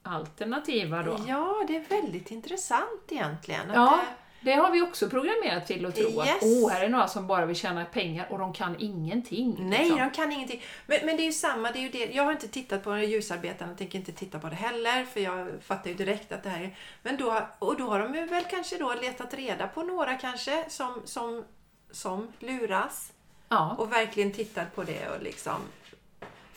[0.05, 1.19] alternativa då.
[1.27, 3.69] Ja, det är väldigt intressant egentligen.
[3.69, 3.99] Att Ja,
[4.41, 6.43] det- har vi också programmerat till att tro att Yes.
[6.43, 9.55] oh, här är några som bara vill tjäna pengar och de kan ingenting.
[9.59, 9.99] Nej, liksom.
[9.99, 10.61] de kan ingenting.
[10.85, 12.05] Men, men det är ju samma, det är ju det.
[12.13, 15.47] Jag har inte tittat på ljusarbetarna och tänker inte titta på det heller för jag
[15.61, 16.77] fattar ju direkt att det här är...
[17.03, 21.01] Men då, och då har de väl kanske då letat reda på några kanske som,
[21.05, 21.43] som,
[21.91, 23.11] som luras
[23.49, 25.61] Ja, och verkligen tittat på det och liksom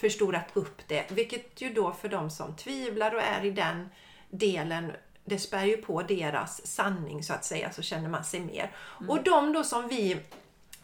[0.01, 1.11] förstorat upp det.
[1.11, 3.89] Vilket ju då för de som tvivlar och är i den
[4.31, 4.93] delen
[5.25, 8.71] det spär ju på deras sanning så att säga, så känner man sig mer.
[9.09, 10.17] Och de då som vi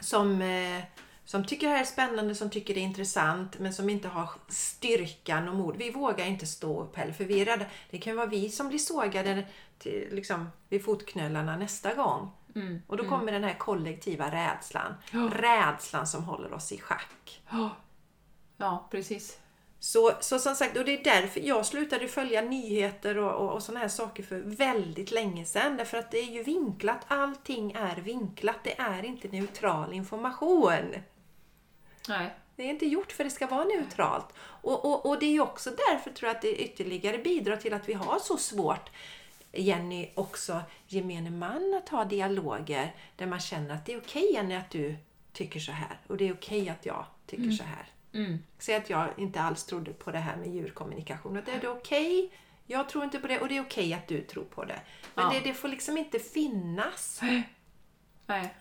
[0.00, 0.83] som, eh,
[1.24, 4.31] som tycker det här är spännande, som tycker det är intressant men som inte har
[4.48, 5.77] styrkan och mod.
[5.77, 7.64] Vi vågar inte stå upp heller för vi är rädda.
[7.90, 9.46] Det kan vara vi som blir sågade
[9.79, 12.31] till, liksom, vid fotknölarna nästa gång.
[12.55, 12.83] mm.
[12.87, 14.94] Och då kommer den här kollektiva rädslan.
[15.11, 15.31] Ja.
[15.35, 17.42] Rädslan som håller oss i schack.
[17.50, 17.70] ja.
[18.64, 19.38] Ja precis.
[19.79, 23.62] Så, så som sagt, och det är därför jag slutade följa nyheter och, och, och
[23.62, 25.77] sådana här saker för väldigt länge sedan.
[25.77, 27.00] Därför att det är ju vinklat.
[27.09, 28.57] Allting är vinklat.
[28.64, 30.94] Det är inte neutral information.
[32.09, 32.35] Nej.
[32.57, 34.27] Det är inte gjort för det ska vara neutralt.
[34.38, 37.74] Och, och, och det är ju också därför tror jag att det ytterligare bidrar till
[37.74, 38.90] att vi har så svårt
[39.53, 44.55] Jenny, också gemene man att ha dialoger där man känner att det är okej Jenny
[44.55, 44.96] att du
[45.33, 47.93] tycker så här och det är okej att jag tycker så här.
[48.14, 48.38] Mm.
[48.59, 51.35] Säg att jag inte alls trodde på det här med djurkommunikation.
[51.35, 52.33] Det är det okej,
[52.66, 54.81] jag tror inte på det och det är okej att du tror på det.
[55.14, 55.31] Men Ja.
[55.33, 57.20] det, det får liksom inte finnas.
[58.27, 58.55] Nej.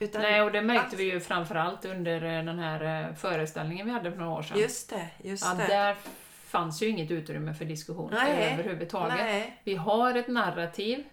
[0.00, 3.86] Utan Nej, och det märkte att- vi ju framförallt under eh, den här eh, föreställningen
[3.86, 4.58] vi hade för några år sedan.
[4.58, 5.66] Just det, just ja, det.
[5.66, 5.96] där
[6.44, 9.16] fanns ju inget utrymme för diskussion Nej, överhuvudtaget.
[9.18, 11.04] Nej, Vi har ett narrativ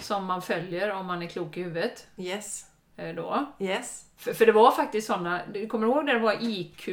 [0.00, 2.06] som man följer om man är klok i huvudet.
[2.16, 3.46] yes, Då.
[3.58, 4.02] yes.
[4.18, 6.88] För, för det var faktiskt sådana, du kommer ihåg när det var IQ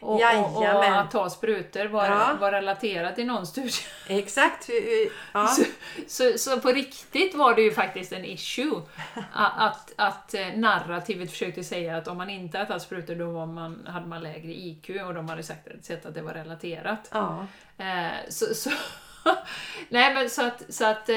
[0.00, 2.36] och, och, och att ta sprutor var, Ja.
[2.40, 3.72] var relaterat i någon studie.
[4.08, 4.70] Exakt.
[5.32, 5.46] Ja.
[5.46, 5.62] Så,
[6.08, 8.82] så, så på riktigt var det ju faktiskt en issue.
[9.32, 13.46] Att, att, eh, narrativet försökte säga att om man inte hade tagit sprutor då var
[13.46, 17.08] man, hade man lägre IQ och de hade sagt, sett att det var relaterat.
[17.12, 17.46] ja.
[17.78, 18.70] Eh, så, så,
[19.88, 21.16] nej men så att, så att eh,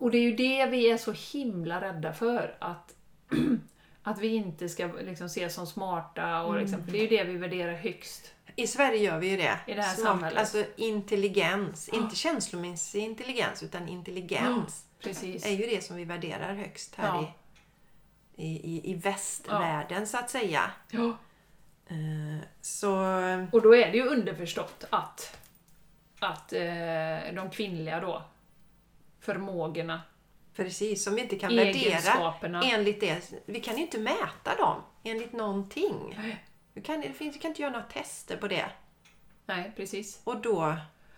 [0.00, 2.56] och det är ju det vi är så himla rädda för.
[2.58, 2.94] Att,
[4.02, 6.42] att vi inte ska liksom ses som smarta.
[6.42, 8.34] Och liksom, för det är ju det vi värderar högst.
[8.56, 9.58] I Sverige gör vi ju det.
[9.66, 10.38] I det här samhället.
[10.38, 11.88] Alltså intelligens.
[11.88, 14.86] Inte känslomässig intelligens utan intelligens.
[15.00, 15.46] Precis.
[15.46, 17.32] är ju det som vi värderar högst här Ja.
[18.36, 20.70] i, i, i, västvärlden så att säga.
[20.90, 21.16] Ja.
[21.86, 22.90] Eh, Så
[23.52, 25.38] Och då är det ju underförstått att,
[26.18, 28.22] att eh, de kvinnliga då,
[29.20, 30.00] förmågorna,
[30.56, 33.32] precis, som vi inte kan värdera enligt det.
[33.46, 36.18] Vi kan inte mäta dem enligt någonting.
[36.72, 38.66] Vi kan, vi kan inte göra några tester på det.
[39.46, 40.20] Nej, precis.
[40.24, 40.76] Och då,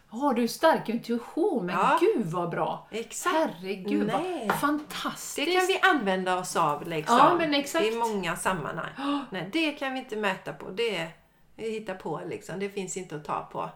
[0.08, 1.66] Har du stark intuition?
[1.66, 1.98] Men Ja.
[2.00, 2.88] gud vad bra!
[2.90, 3.36] Exakt.
[3.36, 4.46] Herregud Nej.
[4.48, 5.46] vad fantastiskt!
[5.48, 7.84] Det kan vi använda oss av liksom, Ja, exakt.
[7.84, 9.24] i många sammanhang.
[9.30, 10.70] Nej, det kan vi inte mäta på.
[10.70, 11.08] Det
[11.56, 12.58] vi hittar på liksom.
[12.58, 13.70] Det finns inte att ta på.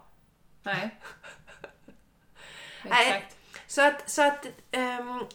[0.63, 0.91] Nej.
[2.85, 3.25] Nej.
[3.67, 5.27] Så att, så att um,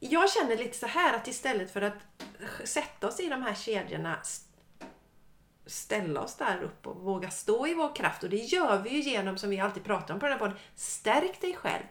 [0.00, 1.98] jag känner lite så här att istället för att
[2.64, 4.18] sätta oss i de här kedjorna
[5.66, 8.22] ställa oss där upp och våga stå i vår kraft.
[8.22, 10.58] Och det gör vi ju genom, som vi alltid pratar om på den här podden,
[10.74, 11.82] stärk dig själv.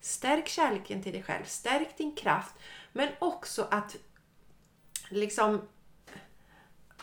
[0.00, 1.44] Stärk kärleken till dig själv.
[1.44, 2.54] Stärk din kraft.
[2.92, 3.96] Men också att
[5.08, 5.68] liksom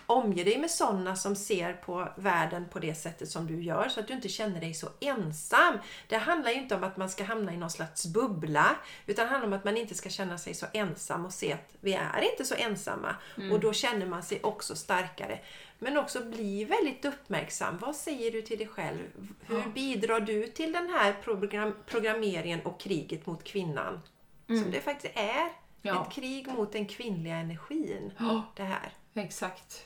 [0.07, 3.99] omge dig med sådana som ser på världen på det sättet som du gör så
[3.99, 5.77] att du inte känner dig så ensam.
[6.07, 9.31] Det handlar ju inte om att man ska hamna i någon slags bubbla utan det
[9.31, 12.31] handlar om att man inte ska känna sig så ensam och se att vi är
[12.31, 13.15] inte så ensamma.
[13.51, 15.39] Och då känner man sig också starkare.
[15.79, 17.77] Men också bli väldigt uppmärksam.
[17.77, 19.33] Vad säger du till dig själv?
[19.47, 24.01] Hur bidrar du till den här program programmeringen och kriget mot kvinnan?
[24.47, 25.51] Som det faktiskt är.
[25.81, 26.05] Ja.
[26.05, 28.11] Ett krig mot den kvinnliga energin.
[28.17, 28.43] Ja.
[28.55, 28.93] Det här.
[29.13, 29.85] Exakt.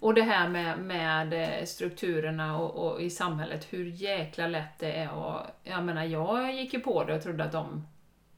[0.00, 4.92] Och det här med, med eh, strukturerna och, och i samhället, hur jäkla lätt det
[4.92, 7.86] är och Jag menar, jag gick ju på det och trodde att de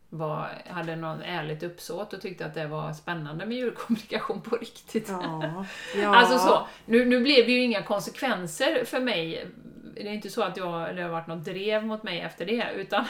[0.08, 5.08] var, hade någon ärligt uppsåt och tyckte att det var spännande med djurkommunikation på riktigt.
[5.08, 5.64] Ja.
[5.96, 6.16] ja.
[6.16, 9.46] Alltså så, nu, nu blev det ju inga konsekvenser för mig.
[9.94, 12.72] Det är inte så att jag, det har varit något drev mot mig efter det,
[12.76, 13.04] utan,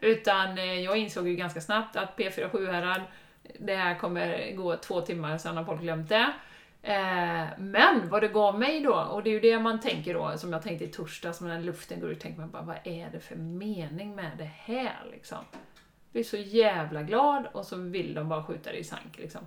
[0.00, 3.02] utan eh, jag insåg ju ganska snabbt att P4 Sjuhärad,
[3.58, 6.32] det här kommer gå två timmar, sen har folk glömt det.
[6.82, 10.38] Eh, men vad det gav mig då, och det är ju det man tänker då,
[10.38, 13.20] som jag tänkte i torsdags, när luften går ut, tänker man bara, vad är det
[13.20, 15.38] för mening med det här liksom?
[15.52, 19.40] Jag blir så jävla glad och så vill de bara skjuta det i sank liksom.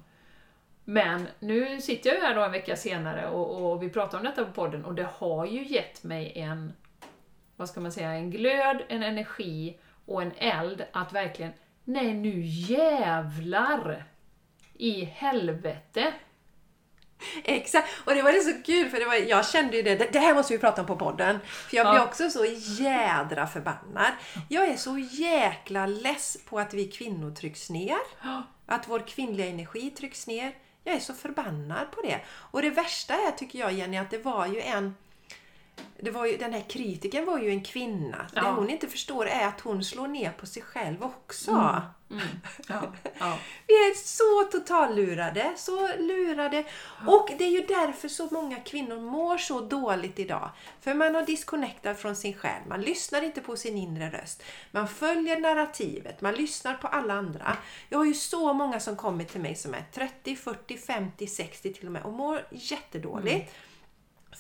[0.84, 4.24] Men nu sitter jag ju här då en vecka senare och, och vi pratar om
[4.24, 6.74] detta på podden och det har ju gett mig en,
[7.56, 11.52] vad ska man säga, en glöd, en energi och en eld att verkligen,
[11.84, 14.04] nej nu jävlar
[14.74, 16.14] i helvete.
[17.44, 20.20] Exakt, och det var det så kul för det var, jag kände ju det, det,
[20.20, 21.40] här måste vi prata om på podden.
[21.70, 22.06] För jag blir Ja.
[22.06, 22.46] också så
[22.84, 24.12] jädra förbannad.
[24.50, 27.98] Jag är så jäkla less på att vi kvinnor trycks ner.
[28.66, 30.52] Att vår kvinnliga energi trycks ner.
[30.84, 32.20] Jag är så förbannad på det.
[32.30, 34.96] Och det värsta är tycker jag Jenny att det var ju en
[36.00, 38.28] det var ju, den här kritiken var ju en kvinna.
[38.34, 38.52] Det Ja.
[38.52, 41.52] hon inte förstår är att hon slår ner på sig själv också.
[41.52, 42.24] Mm.
[42.68, 42.82] Ja,
[43.20, 43.38] ja.
[43.68, 46.64] Vi är så totallurade, så lurade.
[47.08, 50.50] Och det är ju därför så många kvinnor mår så dåligt idag.
[50.82, 54.44] För man har disconnectat från sin själ, man lyssnar inte på sin inre röst.
[54.72, 57.58] Man följer narrativet, man lyssnar på alla andra.
[57.90, 61.74] Jag har ju så många som kommer till mig som är 30, 40, 50, 60
[61.74, 63.52] till och med och mår jättedåligt.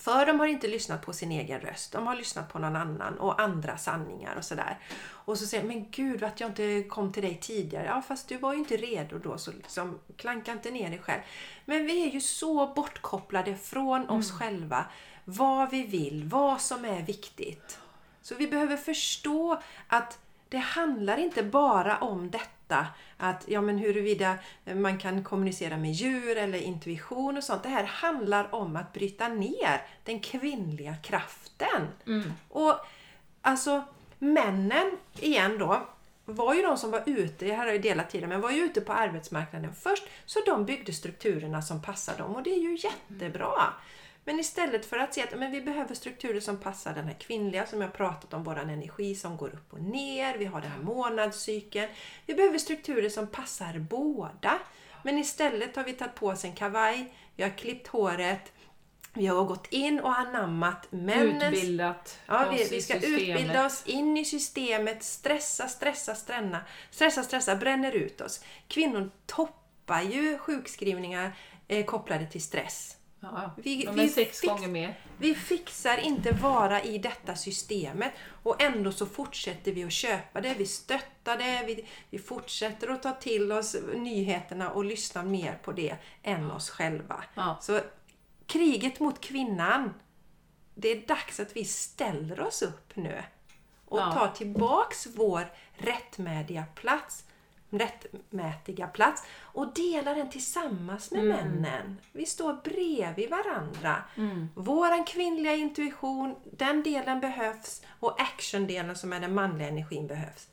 [0.01, 1.91] För de har inte lyssnat på sin egen röst.
[1.91, 4.79] De har lyssnat på någon annan och andra sanningar och sådär.
[5.09, 7.85] Och så säger de, men gud att jag inte kom till dig tidigare.
[7.85, 11.21] Ja fast du var ju inte redo då så liksom klanka inte ner dig själv.
[11.65, 14.85] Men vi är ju så bortkopplade från oss själva.
[15.25, 17.79] Vad vi vill, vad som är viktigt.
[18.21, 20.19] Så vi behöver förstå att
[20.51, 22.87] det handlar inte bara om detta
[23.17, 27.63] att ja, men huruvida man kan kommunicera med djur eller intuition och sånt.
[27.63, 31.87] Det här handlar om att bryta ner den kvinnliga kraften.
[32.49, 32.75] Och
[33.41, 33.83] alltså
[34.19, 35.87] männen, igen då,
[36.25, 38.81] var ju de som var ute, jag har ju delat tiden, men var ju ute
[38.81, 40.03] på arbetsmarknaden först.
[40.25, 43.73] Så de byggde strukturerna som passar dem och det är ju jättebra.
[44.23, 47.65] Men istället för att se att men vi behöver strukturer som passar den här kvinnliga
[47.65, 50.81] som jag pratat om, våran energi som går upp och ner, vi har den här
[50.81, 51.87] månadscykeln.
[52.25, 54.59] Vi behöver strukturer som passar båda.
[55.03, 58.51] Men istället har vi tagit på oss en kavaj, vi har klippt håret,
[59.13, 64.17] vi har gått in och anammat männens Utbildat Ja, vi, vi ska utbilda oss in
[64.17, 68.43] i systemet, stressa, stressa, stressa, stressa, stressa, bränner ut oss.
[68.67, 71.35] Kvinnor toppar ju sjukskrivningar
[71.67, 72.97] eh, kopplade till stress.
[73.23, 74.99] Ja, Vi- de vi är sex fix- gånger mer.
[75.17, 80.53] Vi fixar inte vara i detta systemet och ändå så fortsätter vi att köpa det,
[80.53, 85.71] vi stöttar det, vi, vi fortsätter att ta till oss nyheterna och lyssna mer på
[85.71, 87.23] det än oss själva.
[87.35, 87.57] Ja.
[87.61, 87.79] Så
[88.47, 89.93] kriget mot kvinnan,
[90.75, 93.23] det är dags att vi ställer oss upp nu
[93.85, 97.25] och tar tillbaks vår rättmätiga plats
[97.71, 101.97] rättmätiga plats och delar den tillsammans med männen.
[102.11, 104.03] Vi står bredvid varandra.
[104.55, 110.47] Våran kvinnliga intuition, den delen behövs och actiondelen som är den manliga energin behövs.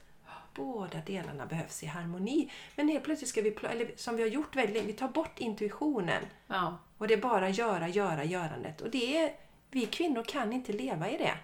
[0.54, 2.52] Båda delarna behövs i harmoni.
[2.76, 5.38] Men helt plötsligt ska vi, eller som vi har gjort väldigt länge, vi tar bort
[5.38, 6.22] intuitionen.
[6.46, 8.80] Ja, Och det är bara göra, göra, görandet.
[8.80, 9.32] Och det är,
[9.70, 11.34] vi kvinnor kan inte leva i det.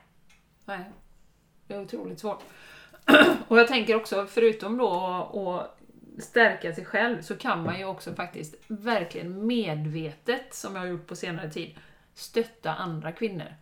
[0.64, 0.84] nej.
[1.66, 2.42] Det är otroligt svårt.
[3.48, 4.90] och jag tänker också, förutom då
[5.34, 5.78] att
[6.22, 11.06] stärka sig själv, så kan man ju också faktiskt verkligen medvetet, som jag har gjort
[11.06, 11.74] på senare tid,
[12.14, 13.54] stötta andra kvinnor.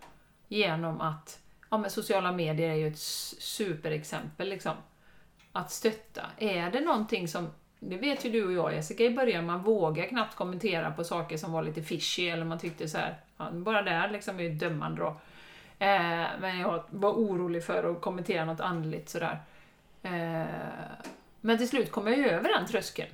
[0.49, 4.73] Genom att, ja men sociala medier är ju ett superexempel liksom.
[5.53, 6.27] Att stötta.
[6.39, 10.07] Är det någonting som, det vet ju du och jag Jessica, i början man vågar
[10.07, 13.83] knappt kommentera på saker som var lite fishy, eller man tyckte så här, ja, bara
[13.83, 15.21] där liksom är ju dömande då.
[15.83, 19.39] Eh, men jag var orolig för att kommentera något andligt sådär.
[20.03, 20.47] Eh,
[21.41, 23.11] men till slut kom jag ju över den tröskeln.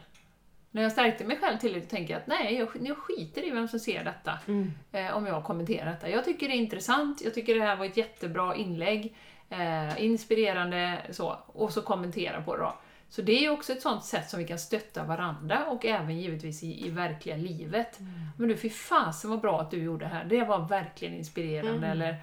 [0.71, 3.51] När jag stärkte mig själv till det tänkte jag att nej, jag, jag skiter i
[3.51, 4.39] vem som ser detta.
[4.49, 4.73] Mm.
[4.93, 6.09] Eh, om jag kommenterar detta.
[6.09, 9.15] Jag tycker det är intressant, jag tycker det här var ett jättebra inlägg.
[9.51, 11.39] Eh, inspirerande så.
[11.47, 12.75] Och så kommentera på det då.
[13.09, 16.63] Så det är också ett sånt sätt som vi kan stötta varandra och även givetvis
[16.63, 18.01] i, i verkliga livet.
[18.01, 18.13] Mm.
[18.37, 20.25] Men du, fy fasen vad bra att du gjorde det här.
[20.25, 21.87] Det var verkligen inspirerande.
[21.87, 21.91] Mm.
[21.91, 22.17] Eller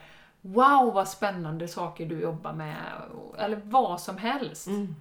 [0.46, 2.76] Wow vad spännande saker du jobbar med.
[3.38, 4.68] Eller vad som helst.
[4.68, 4.96] Mm.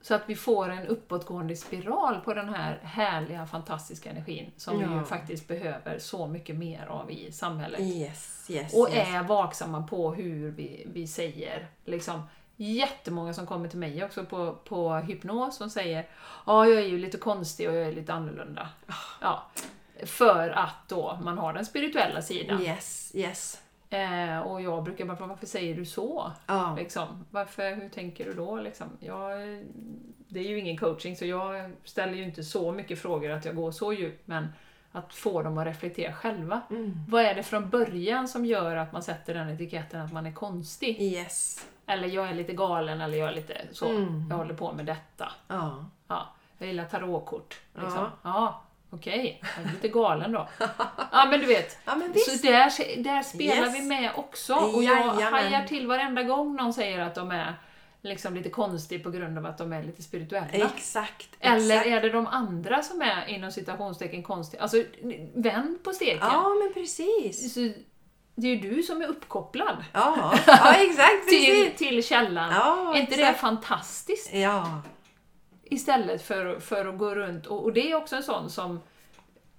[0.00, 4.84] Så att vi får en uppåtgående spiral på den här härliga, fantastiska energin som vi
[4.84, 4.98] Ja.
[4.98, 7.80] ju faktiskt behöver så mycket mer av i samhället.
[7.80, 9.08] Yes, yes, Och yes.
[9.08, 11.68] är vaksamma på hur vi, vi säger.
[11.84, 12.22] Liksom,
[12.56, 16.06] jättemånga som kommer till mig också på, på hypnos som säger
[16.46, 18.68] Ja, jag är ju lite konstig och jag är lite annorlunda.
[18.86, 18.94] Ah.
[19.20, 19.46] Ja,
[20.06, 22.62] för att då man har den spirituella sidan.
[22.62, 23.58] Yes, yes.
[23.92, 26.32] Eh, och jag brukar bara fråga, varför säger du så?
[26.46, 26.74] Ja.
[26.78, 28.56] Liksom, varför, hur tänker du då?
[28.56, 28.86] Liksom?
[29.00, 29.38] Jag,
[30.28, 33.56] det är ju ingen coaching så jag ställer ju inte så mycket frågor att jag
[33.56, 34.48] går så djupt men
[34.92, 36.60] att få dem att reflektera själva.
[36.70, 36.92] Mm.
[37.08, 40.32] Vad är det från början som gör att man sätter den etiketten att man är
[40.32, 41.00] konstig?
[41.02, 41.66] Yes.
[41.86, 44.26] Eller jag är lite galen eller jag är lite så, Mm.
[44.30, 45.32] jag håller på med detta.
[45.48, 45.84] Ja.
[46.08, 46.28] Ja,
[46.58, 47.60] jag gillar tarotkort.
[47.74, 47.98] Liksom.
[47.98, 48.10] Ja.
[48.22, 50.48] Ja, okej, jag är lite galen då.
[51.12, 53.74] Ja men du vet, Ja, men så där, där spelar Yes.
[53.74, 54.54] vi med också.
[54.54, 55.32] Och jag Jajamän.
[55.32, 57.54] hajar till varenda gång någon säger att de är
[58.02, 60.46] liksom lite konstig på grund av att de är lite spirituella.
[60.74, 61.28] Exakt.
[61.40, 61.86] Eller exakt.
[61.86, 64.62] är det de andra som är inom citationstecken konstiga?
[64.62, 64.84] Alltså,
[65.34, 66.18] vänd på steken.
[66.20, 67.54] Ja, men precis.
[67.54, 67.60] Så,
[68.34, 71.28] det är ju du som är uppkopplad Ja, ja exakt.
[71.28, 72.50] till, till källan.
[72.52, 74.34] Ja, är inte det fantastiskt?
[74.34, 74.82] Ja.
[75.72, 78.80] Istället för, för att gå runt, och, och det är också en sån som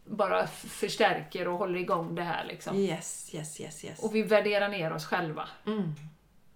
[0.06, 2.46] bara förstärker och håller igång det här.
[2.46, 2.78] Liksom.
[2.78, 4.04] Yes, yes, yes, yes.
[4.04, 5.94] Och vi värderar ner oss själva Mm.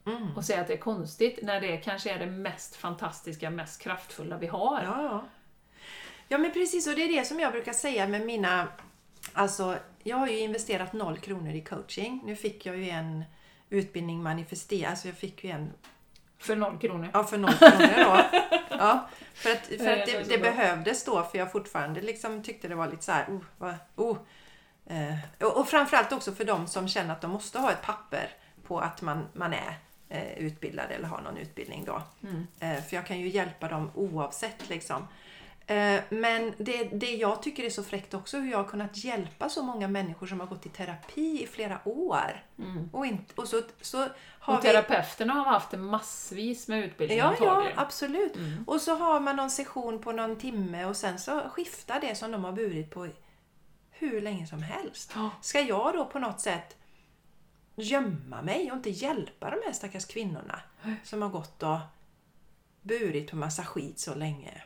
[0.06, 0.38] Mm.
[0.38, 4.38] och säger att det är konstigt, när det kanske är det mest fantastiska, mest kraftfulla
[4.38, 4.84] vi har.
[4.84, 5.26] Ja.
[6.28, 6.88] ja, men precis.
[6.88, 8.68] Och det är det som jag brukar säga med mina...
[9.34, 12.22] Alltså, jag har ju investerat noll kronor i coaching.
[12.26, 13.24] Nu fick jag ju en
[13.70, 14.90] utbildning manifestera.
[14.90, 15.74] Alltså jag fick ju en
[16.38, 17.10] För noll kronor.
[17.14, 18.40] Ja, för noll kronor då.
[18.80, 22.76] Ja, för att, för att det det, behövdes då, för jag fortfarande liksom tyckte det
[22.76, 24.18] var lite så här, oh, vad, oh.
[24.86, 28.30] Eh, och, och framförallt också för de som känner att de måste ha ett papper
[28.64, 29.78] på att man, man är
[30.10, 32.02] eh, utbildad eller har någon utbildning då.
[32.24, 32.48] Mm.
[32.60, 35.08] Eh, för jag kan ju hjälpa dem oavsett liksom.
[35.68, 39.50] Eh, men det, det jag tycker är så fräckt också hur jag har kunnat hjälpa
[39.50, 42.46] så många människor som har gått i terapi i flera år.
[42.60, 42.90] Mm.
[42.94, 44.08] Och, inte, och så, så
[44.40, 44.68] har Och vi...
[44.68, 48.36] terapeuterna har haft en massvis med utbildning Ja, ja, absolut.
[48.36, 48.64] Mm.
[48.68, 52.32] Och så har man någon session på någon timme och sen så skiftar det som
[52.32, 53.08] de har burit på
[53.92, 55.14] hur länge som helst.
[55.42, 56.78] Ska jag då på något sätt
[57.76, 60.60] gömma mig och inte hjälpa de här stackars kvinnorna
[61.04, 61.78] som har gått och
[62.82, 64.64] burit på massa skit så länge?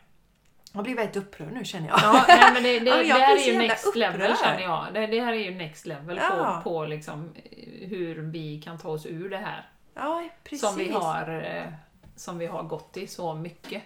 [0.73, 1.99] Jag blir väldigt upprörd nu känner jag.
[2.01, 4.38] Ja, nej, men det, det, Ja, det här är ju next level upprörd.
[4.43, 4.86] känner jag.
[4.93, 6.62] Det, det här är ju next level Ja.
[6.63, 9.69] på, på liksom eh, hur vi kan ta oss ur det här.
[9.93, 10.62] Ja, precis.
[10.62, 11.73] Som vi, har, eh,
[12.15, 13.84] som vi har gått i så mycket.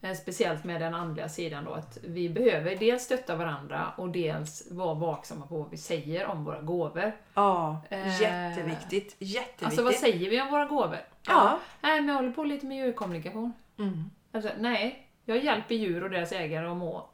[0.00, 4.70] Eh, Speciellt med den andliga sidan då, att vi behöver dels stötta varandra och dels
[4.70, 7.12] vara vaksamma på vad vi säger om våra gåvor.
[7.34, 7.80] Ja,
[8.20, 9.16] jätteviktigt.
[9.18, 9.62] Jätteviktigt.
[9.66, 10.98] Alltså vad säger vi om våra gåvor?
[11.26, 11.58] Ja.
[11.80, 13.52] Nej, men jag håller på lite med djurkommunikation.
[13.78, 14.10] Mm.
[14.32, 17.10] Alltså, nej, jag hjälper djur och deras ägare att må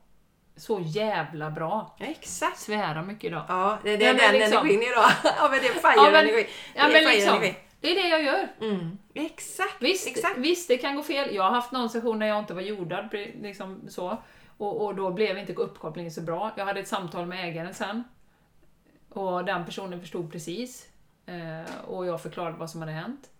[0.57, 1.97] så jävla bra.
[1.99, 2.59] Ja, exakt.
[2.59, 3.45] Svära mycket idag.
[3.49, 5.11] Ja, det, det är den liksom- energin idag.
[5.39, 7.41] Ja, men det är Ja, men- det är men liksom,
[7.81, 8.49] det är det jag gör.
[8.61, 8.99] Mm.
[9.15, 10.39] Exakt, Visst, exakt.
[10.39, 11.35] visst, det kan gå fel.
[11.35, 13.09] Jag har haft någon session när jag inte var jordad,
[13.43, 14.23] liksom så.
[14.57, 16.53] Och, och då blev inte uppkopplingen så bra.
[16.57, 18.05] Jag hade ett samtal med ägaren sen.
[19.09, 20.89] Och den personen förstod precis.
[21.27, 23.31] Eh, och jag förklarade vad som hade hänt.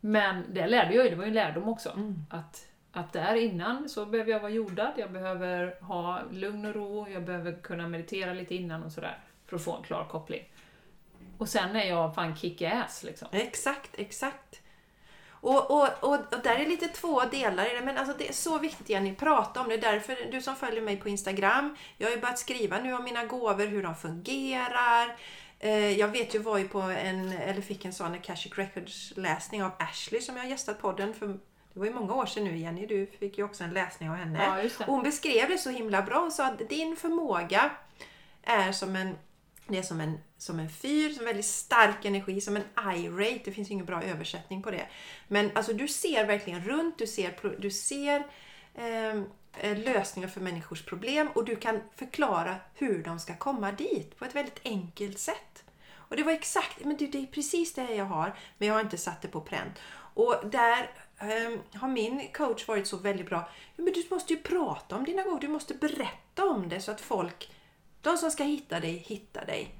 [0.00, 1.90] Men det lärde jag ju, det var ju en lärdom också.
[1.90, 2.14] Mm.
[2.30, 2.66] Att,
[2.96, 7.24] att där innan så behöver jag vara jordad, jag behöver ha lugn och ro, jag
[7.24, 9.18] behöver kunna meditera lite innan och sådär.
[9.46, 10.42] För att få en klar koppling.
[11.38, 13.28] Och sen är jag fan kick-ass liksom.
[13.32, 14.60] Exakt, exakt.
[15.30, 18.32] Och, och, och, och där är lite två delar i det, men alltså det är
[18.32, 19.76] så viktigt Jenny, prata om det.
[19.76, 23.24] Därför, du som följer mig på Instagram, jag har ju börjat skriva nu om mina
[23.24, 25.16] gåvor, hur de fungerar.
[25.58, 29.64] Eh, jag vet ju var ju på en, eller fick en sån Akashic Records läsning
[29.64, 31.38] av Ashley som jag har gästat podden för
[31.76, 34.16] det var ju många år sedan nu Jenny, du fick ju också en läsning av
[34.16, 34.68] henne.
[34.78, 36.20] Ja, hon beskrev det så himla bra.
[36.20, 37.70] Hon sa att din förmåga
[38.42, 39.16] är som en
[39.66, 43.40] det är som en, som en fyr, som en väldigt stark energi, som en eye-rate.
[43.44, 44.86] Det finns ju ingen bra översättning på det.
[45.28, 48.26] Men alltså du ser verkligen runt, du ser, du ser
[48.74, 49.24] ehm,
[49.58, 54.24] eh, lösningar för människors problem och du kan förklara hur de ska komma dit på
[54.24, 55.64] ett väldigt enkelt sätt.
[56.08, 58.80] Och det var exakt, men det, det är precis det jag har, men jag har
[58.80, 59.78] inte satt det på pränt.
[60.16, 63.48] Och där ehm, har min coach varit så väldigt bra.
[63.76, 67.00] Men du måste ju prata om dina gåvor, du måste berätta om det så att
[67.00, 67.50] folk,
[68.00, 69.74] de som ska hitta dig, hittar dig.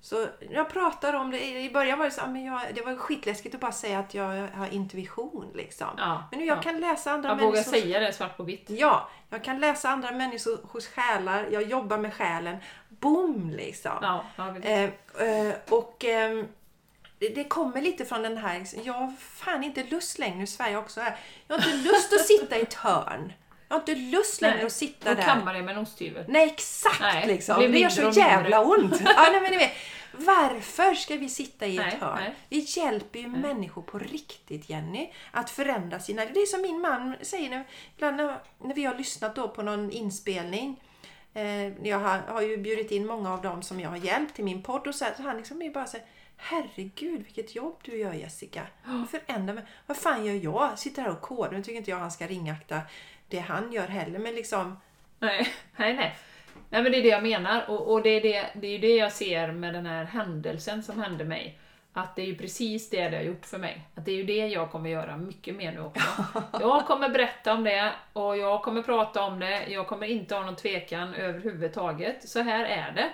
[0.00, 2.96] Så jag pratar om det, i början var det så, ah, men jag, det var
[2.96, 5.88] skitläskigt att bara säga att jag har intuition liksom.
[5.96, 6.62] Ja, men nu jag ja.
[6.62, 7.82] kan läsa andra Jag vågar människors...
[7.82, 8.70] säga det svart på vitt.
[8.70, 12.56] Ja, jag kan läsa andra människors själar, jag jobbar med själen.
[12.88, 13.98] Boom liksom!
[14.02, 14.24] Ja.
[14.62, 14.84] Eh,
[15.28, 16.46] eh, och ehm,
[17.18, 20.76] det, det kommer lite från den här, jag har fan inte lust längre, nu Sverige
[20.76, 21.16] också är.
[21.48, 23.32] Jag har inte lust att sitta i ett hörn.
[23.68, 25.22] Jag har inte lust längre Nej, att sitta där.
[25.22, 26.24] kamma dig med en osthyvel.
[26.28, 27.72] Nej, exakt Nej, liksom.
[27.72, 29.00] det gör så jävla ont.
[29.04, 29.72] Ja, nej, men ni vet,
[30.12, 32.18] varför ska vi sitta i Nej, ett hörn?
[32.20, 32.34] nej.
[32.48, 36.24] Vi hjälper ju människor på riktigt, Jenny, att förändra sina...
[36.24, 37.64] Det är som min man säger nu,
[37.94, 40.80] ibland när, vi har lyssnat då på någon inspelning.
[41.34, 44.44] Eh, jag har, har ju bjudit in många av dem som jag har hjälpt till
[44.44, 46.02] min podd och så, här, så han liksom är bara här,
[46.36, 48.66] Herregud vilket jobb du gör Jessica.
[48.84, 49.64] Du förändrar mig.
[49.86, 50.78] Vad fan gör jag?
[50.78, 51.52] Sitter här och kodar.
[51.52, 52.80] Nu tycker inte jag han ska ringakta
[53.28, 54.18] det han gör heller.
[54.18, 54.76] Men liksom,
[55.18, 56.16] Nej, nej, nej.
[56.70, 58.78] Nej men det är det jag menar och, och det, är det, det är ju
[58.78, 61.58] det jag ser med den här händelsen som hände mig.
[61.92, 63.88] Att det är ju precis det det har gjort för mig.
[63.94, 66.24] Att det är ju det jag kommer göra mycket mer nu också.
[66.60, 69.66] Jag kommer berätta om det och jag kommer prata om det.
[69.68, 72.28] Jag kommer inte ha någon tvekan överhuvudtaget.
[72.28, 73.10] Så här är det.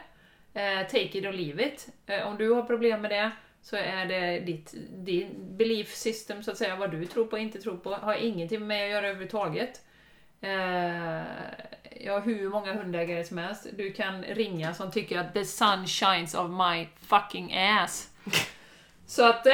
[0.54, 1.88] Eh, take it or leave it.
[2.06, 3.30] Eh, om du har problem med det
[3.62, 7.38] så är det ditt, din belief system, så att säga, vad du tror på och
[7.38, 7.94] inte tror på.
[7.94, 9.80] Har ingenting med mig att göra överhuvudtaget.
[10.40, 11.22] Eh,
[12.00, 15.86] jag har hur många hundägare som helst du kan ringa som tycker att the sun
[15.86, 18.10] shines of my fucking ass.
[19.06, 19.46] Så att...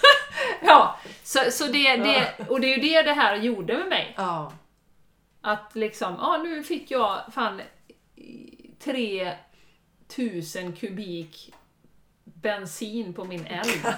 [0.62, 4.14] ja, så, så det, det, och det är ju det det här gjorde med mig.
[4.16, 4.52] ja.
[5.40, 7.60] Att liksom, ja nu fick jag fan
[10.08, 11.54] 3000 kubik
[12.24, 13.82] bensin på min eld.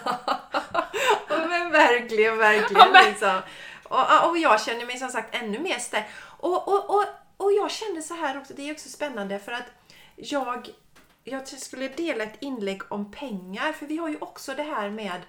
[1.29, 2.83] Men verkligen, verkligen.
[2.83, 3.41] Ja, men- Liksom.
[3.85, 6.11] Och, och jag känner mig som sagt ännu mer stärkt.
[6.21, 7.05] Och, och, och,
[7.37, 9.67] och jag kände så här också, det är också spännande för att
[10.17, 10.69] jag,
[11.25, 13.73] jag skulle dela ett inlägg om pengar.
[13.73, 15.21] För vi har ju också det här med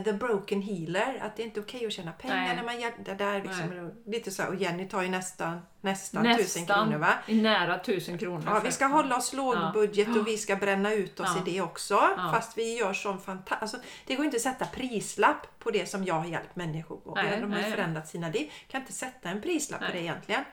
[0.00, 2.56] The Broken Healer, att det är inte okej att tjäna pengar Nej.
[2.56, 3.04] när man hjälper.
[3.04, 7.14] Det där liksom, lite så här, och Jenny tar ju nästan, nästan, tusen kronor va?
[7.26, 8.42] nära tusen kronor.
[8.46, 11.42] Ja, vi ska hålla oss lågbudget och vi ska bränna ut oss Ja.
[11.46, 12.00] i det också.
[12.16, 13.62] Fast vi gör sån fantastisk...
[13.62, 13.76] Alltså,
[14.06, 17.14] det går inte att sätta prislapp på det som jag har hjälpt människor på.
[17.14, 17.70] Nej, De har nej.
[17.72, 18.50] förändrat sina liv.
[18.68, 19.94] kan inte sätta en prislapp på Nej.
[19.96, 20.44] det egentligen.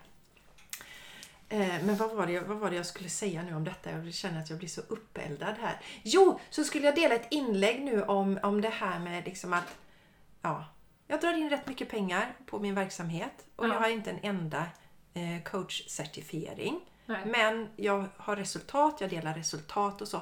[1.49, 3.91] Eh, Men vad var, det, vad var det jag skulle säga nu om detta?
[3.91, 5.79] Jag känner att jag blir så uppeldad här.
[6.03, 9.77] Jo, så skulle jag dela ett inlägg nu om, om det här med liksom att
[10.41, 10.65] ja,
[11.07, 13.73] jag drar in rätt mycket pengar på min verksamhet och Ja.
[13.73, 14.65] jag har inte en enda
[15.13, 16.79] eh, coachcertifiering.
[17.09, 17.19] Nej.
[17.25, 20.21] Men jag har resultat, jag delar resultat och så.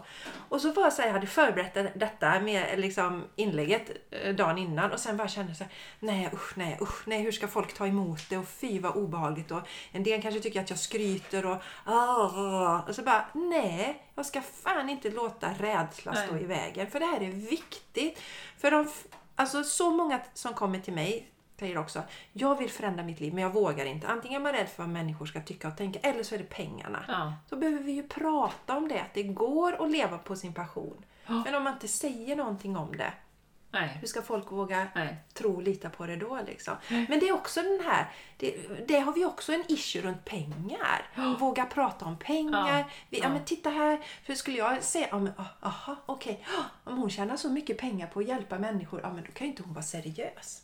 [0.50, 4.58] Och så var jag så här, jag hade förberett detta med liksom inlägget eh, dagen
[4.58, 7.48] innan och sen bara kände jag så här, nej usch, nej usch, nej hur ska
[7.48, 9.62] folk ta emot det och fy vad obehagligt och
[9.92, 11.58] en del kanske tycker att jag skryter och
[12.88, 16.44] och så bara nej, jag ska fan inte låta rädsla stå Nej.
[16.44, 18.20] i vägen för det här är viktigt.
[18.58, 18.88] För de,
[19.36, 22.04] alltså så många som kommer till mig säger också,
[22.34, 24.08] jag vill förändra mitt liv men jag vågar inte.
[24.08, 26.50] Antingen är man rädd för vad människor ska tycka och tänka eller så är det
[26.50, 27.06] pengarna.
[27.08, 27.34] Ja.
[27.50, 31.06] Då behöver vi ju prata om det, att det går att leva på sin passion.
[31.28, 31.42] Ja.
[31.46, 33.14] Men om man inte säger någonting om det,
[33.72, 33.98] Nej.
[34.00, 35.16] hur ska folk våga Nej.
[35.34, 36.40] tro och lita på det då?
[36.48, 36.76] Liksom?
[36.90, 38.56] Men det är också den här, det,
[38.88, 41.36] det har vi också en issue runt pengar.
[41.40, 42.80] Våga prata om pengar.
[42.80, 42.86] Ja.
[43.10, 43.24] Vi, ja.
[43.24, 43.30] Ja.
[43.30, 47.10] men titta här, för skulle jag säga, ja, men, ah, aha, okej, Ah, om hon
[47.10, 49.74] tjänar så mycket pengar på att hjälpa människor, ja men då kan ju inte hon
[49.74, 50.62] vara seriös.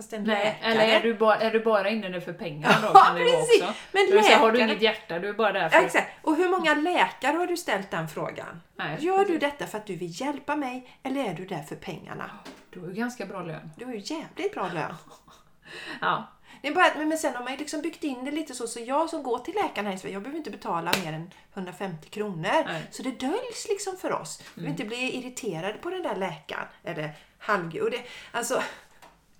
[0.00, 0.72] Fast en Nej, läkare.
[0.72, 2.88] eller är du, bara, är du bara inne där för pengarna då?
[2.94, 3.62] Ja, Kan det precis.
[3.62, 3.74] också.
[3.92, 5.76] Men vill säga, har du läkare- inget hjärta, du är bara där för...
[5.78, 6.10] Ja, Exakt.
[6.22, 8.60] Och hur många läkare har du ställt den frågan?
[8.76, 9.40] Nej, Gör du precis.
[9.40, 12.30] detta för att du vill hjälpa mig eller är du där för pengarna?
[12.70, 13.70] Du har ju ganska bra lön.
[13.76, 14.94] Du har ju jävligt bra lön.
[16.00, 16.26] Ja.
[16.62, 18.66] Det är bara, att- men sen har man ju liksom byggt in det lite så,
[18.66, 21.30] så jag som går till läkaren här i Sverige, jag behöver inte betala mer än
[21.54, 22.42] 150 kronor.
[22.42, 22.64] Nej.
[22.68, 22.82] Mm.
[22.90, 24.42] Så det döljs liksom för oss.
[24.54, 26.66] Vi behöver inte bli irriterade på den där läkaren.
[26.84, 27.82] Eller halvg...
[27.82, 28.00] Och det,
[28.32, 28.62] alltså,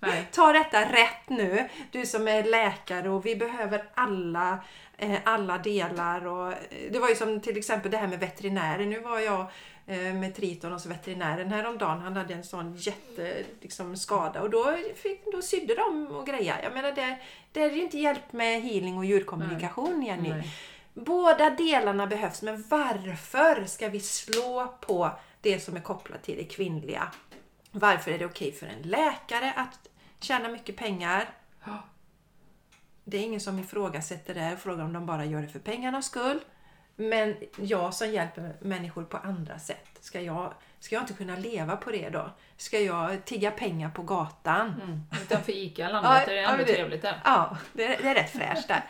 [0.01, 0.27] Nej.
[0.31, 4.59] Ta detta rätt nu, du som är läkare och vi behöver alla,
[4.97, 6.27] eh, alla delar.
[6.27, 6.57] Och, eh,
[6.91, 8.85] det var ju som till exempel det här med veterinärer.
[8.85, 9.39] Nu var jag
[9.87, 11.99] eh, med Triton hos veterinären häromdagen.
[11.99, 16.63] Han hade en sån jätte liksom, skada och då, fick, då sydde de och grejade.
[16.63, 17.17] Jag menar det,
[17.51, 20.29] det är ju inte hjälp med healing och djurkommunikation Jenny.
[20.29, 20.51] Nej.
[20.93, 26.43] Båda delarna behövs, men varför ska vi slå på det som är kopplat till det
[26.43, 27.11] kvinnliga?
[27.71, 29.90] Varför är det okej för en läkare att
[30.23, 31.29] tjäna mycket pengar?
[33.03, 36.05] Det är ingen som ifrågasätter det och frågar om de bara gör det för pengarnas
[36.05, 36.39] skull.
[36.95, 41.77] Men jag som hjälper människor på andra sätt, ska jag, ska jag inte kunna leva
[41.77, 42.29] på det då?
[42.57, 44.73] Ska jag tigga pengar på gatan?
[44.83, 45.01] Mm.
[45.23, 47.21] Utanför ICA landet Ja, är det ändå det- trevligt där.
[47.23, 48.83] Ja, det är, det är rätt fräscht där.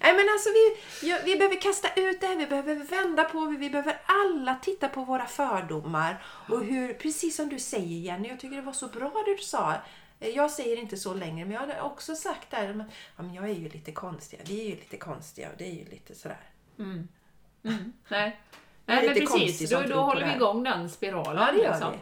[0.00, 0.76] Nej men alltså vi,
[1.10, 4.54] ja, vi behöver kasta ut det här, vi behöver vända på det, vi behöver alla
[4.54, 6.22] titta på våra fördomar.
[6.48, 9.42] Och hur, precis som du säger Jenny, jag tycker det var så bra det du
[9.42, 9.74] sa.
[10.18, 12.84] Jag säger inte så längre, men jag har också sagt där,
[13.16, 15.72] ja, men jag är ju lite konstig, vi är ju lite konstiga och det är
[15.74, 16.40] ju lite sådär.
[16.78, 17.08] Mm.
[17.64, 17.92] Mm.
[18.08, 18.40] Nej,
[18.86, 21.36] Nej men precis, då, då håller vi igång den spiralen.
[21.46, 21.92] Ja, det gör liksom.
[21.92, 21.98] vi.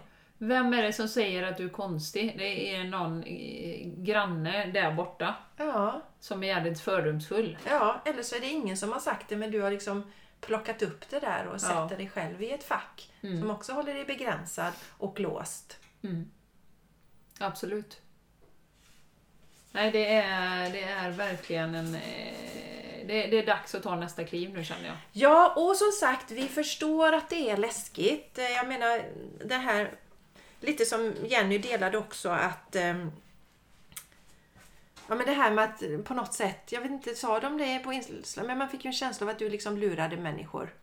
[0.46, 2.34] Vem är det som säger att du är konstig?
[2.38, 7.58] Det är någon eh, granne där borta Ja, som är jävligt fördomsfull.
[7.68, 10.82] ja, eller så är det ingen som har sagt det, men du har liksom plockat
[10.82, 11.58] upp det där och Ja.
[11.58, 13.40] sätter dig själv i ett fack Mm.
[13.40, 15.78] som också håller dig begränsad och låst.
[16.02, 16.30] Mm.
[17.40, 18.01] Absolut.
[19.72, 21.94] Nej, det är, det är verkligen en...
[21.94, 22.00] eh,
[23.06, 24.96] Det, det är dags att ta nästa kliv nu känner jag.
[25.12, 28.38] Ja, och som sagt, vi förstår att det är läskigt.
[28.38, 29.02] Eh, Jag menar,
[29.44, 29.90] det här...
[30.60, 32.76] Lite som Jenny delade också att...
[32.76, 33.12] ehm,
[35.08, 37.78] Ja men det här med att på något sätt, jag vet inte, sa de det
[37.78, 38.46] på Instagram?
[38.46, 40.74] Men man fick ju en känsla av att du liksom lurade människor.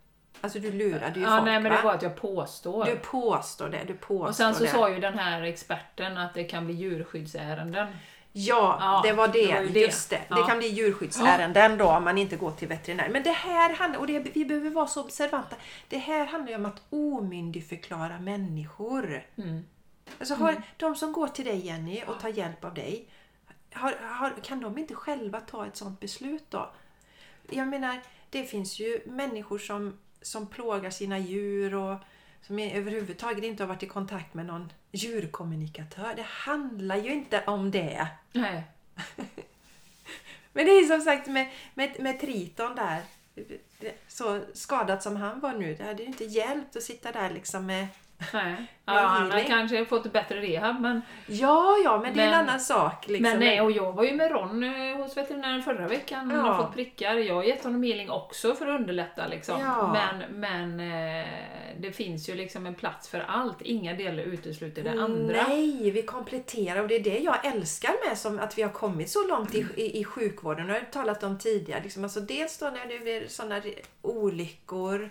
[0.42, 1.82] Alltså du lurade ju Ja, folk nej, men det va?
[1.84, 2.86] var att jag påstår.
[2.86, 4.70] Du påstår det, du påstår och sen så det.
[4.70, 7.88] sa ju den här experten att det kan bli djurskyddsärenden.
[8.32, 9.48] Ja, Ja, det var det.
[9.48, 9.80] det var det.
[9.80, 10.16] Just det.
[10.16, 10.48] Det Ja.
[10.48, 13.10] kan bli djurskyddsärenden då om man inte går till veterinär.
[13.10, 15.56] Men det här handlar, och det, vi behöver vara så observanta.
[15.88, 19.24] Det här handlar ju om att omyndigförklara människor.
[19.38, 19.66] Mm.
[20.20, 23.06] Alltså har, de som går till dig Jenny och tar hjälp av dig,
[23.74, 26.70] har, har, kan de inte själva ta ett sådant beslut då?
[27.50, 28.00] Jag menar,
[28.30, 31.98] det finns ju människor som, som plågar sina djur och
[32.42, 36.16] som är- överhuvudtaget inte har varit i kontakt med någon djurkommunikatör.
[36.16, 38.08] Det handlar ju inte om det.
[38.32, 38.64] Nej.
[40.54, 43.02] Men det är som sagt med, med, med Triton där.
[44.08, 47.66] Så skadat som han var nu, det hade ju inte hjälpt att sitta där liksom
[47.66, 47.88] med...
[48.34, 48.56] nej.
[48.86, 51.02] Ja, han har kanske fått bättre rehab men...
[51.28, 53.08] Ja, ja, men det är en Men- annan sak.
[53.08, 53.30] Liksom.
[53.32, 56.30] Men nej, och jag var ju med Ron eh, hos veterinären förra veckan.
[56.30, 56.42] Ja.
[56.42, 57.16] har fått prickar.
[57.16, 59.62] Jag har gett honom healing också för att underlätta liksom.
[59.62, 59.94] Ja.
[59.94, 60.80] Men, men
[61.22, 61.28] eh,
[61.80, 63.62] det finns ju liksom en plats för allt.
[63.62, 65.48] Inga delar utesluter det andra.
[65.48, 69.10] Nej, vi kompletterar och det är det jag älskar med som att vi har kommit
[69.10, 70.70] så långt i, i, i sjukvården.
[70.70, 71.84] Har jag talat om tidigare.
[71.84, 73.62] Liksom, alltså dels då när det blir sådana
[74.02, 75.10] olyckor,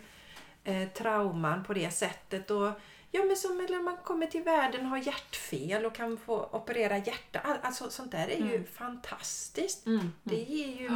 [0.64, 2.50] eh, trauman på det sättet.
[2.50, 2.70] Och,
[3.10, 6.98] ja, men som eller man kommer till världen och har hjärtfel och kan få operera
[6.98, 7.40] hjärta.
[7.44, 9.86] All- Alltså, sånt där är ju fantastiskt.
[9.86, 10.12] Mm.
[10.22, 10.90] Det är ju,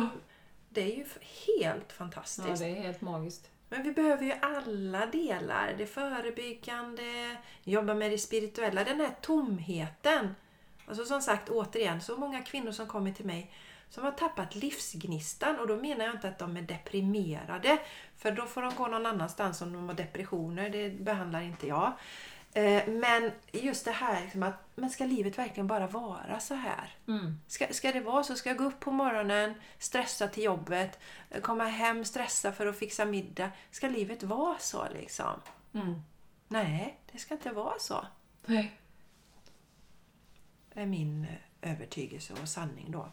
[0.69, 1.05] det är ju
[1.47, 2.49] helt fantastiskt.
[2.49, 3.49] Ja, det är helt magiskt.
[3.69, 5.75] Men vi behöver ju alla delar.
[5.79, 10.35] Det förebyggande, jobba med det spirituella, den här tomheten.
[10.87, 13.53] Alltså som sagt, återigen, så många kvinnor som kommer till mig
[13.91, 17.79] som har tappat livsgnistan och då menar jag inte att de är deprimerade.
[18.23, 21.93] För då får de gå någon annanstans om de har depressioner, det behandlar inte jag.
[22.55, 26.91] Eh, Men just det här liksom att, men ska livet verkligen bara vara så här?
[27.09, 27.41] Mm.
[27.49, 28.35] Ska, ska det vara så?
[28.35, 30.99] Ska jag gå upp på morgonen, stressa till jobbet,
[31.43, 33.51] komma hem, stressa för att fixa middag?
[33.70, 35.41] Ska livet vara så liksom?
[35.75, 36.03] Mm.
[36.49, 38.07] Nej, det ska inte vara så.
[38.47, 38.73] Nej.
[40.75, 41.27] Det är min
[41.61, 43.09] eh, övertygelse och sanning då.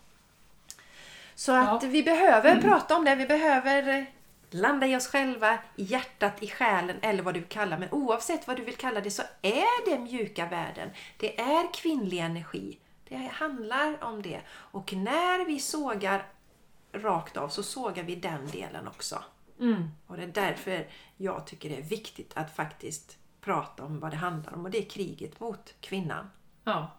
[1.36, 1.62] Så Ja.
[1.78, 3.16] att vi behöver prata om det.
[3.16, 4.03] Vi behöver eh,
[4.54, 8.58] landa i oss själva, i hjärtat, i själen eller vad du kallar Men oavsett vad
[8.58, 10.89] du vill kalla det så är det mjuka värden.
[11.18, 12.80] Det är kvinnlig energi.
[13.10, 14.41] Det handlar om det.
[14.50, 16.26] Och när vi sågar
[16.91, 19.24] rakt av så sågar vi den delen också.
[19.60, 19.89] Mm.
[20.08, 20.88] Och det är därför
[21.18, 24.78] jag tycker det är viktigt att faktiskt prata om vad det handlar om och det
[24.78, 26.30] är kriget mot kvinnan.
[26.64, 26.99] Ja.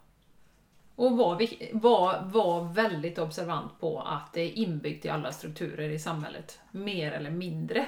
[1.01, 5.99] Och var, var, var väldigt observant på att det är inbyggt i alla strukturer i
[5.99, 7.87] samhället, mer eller mindre.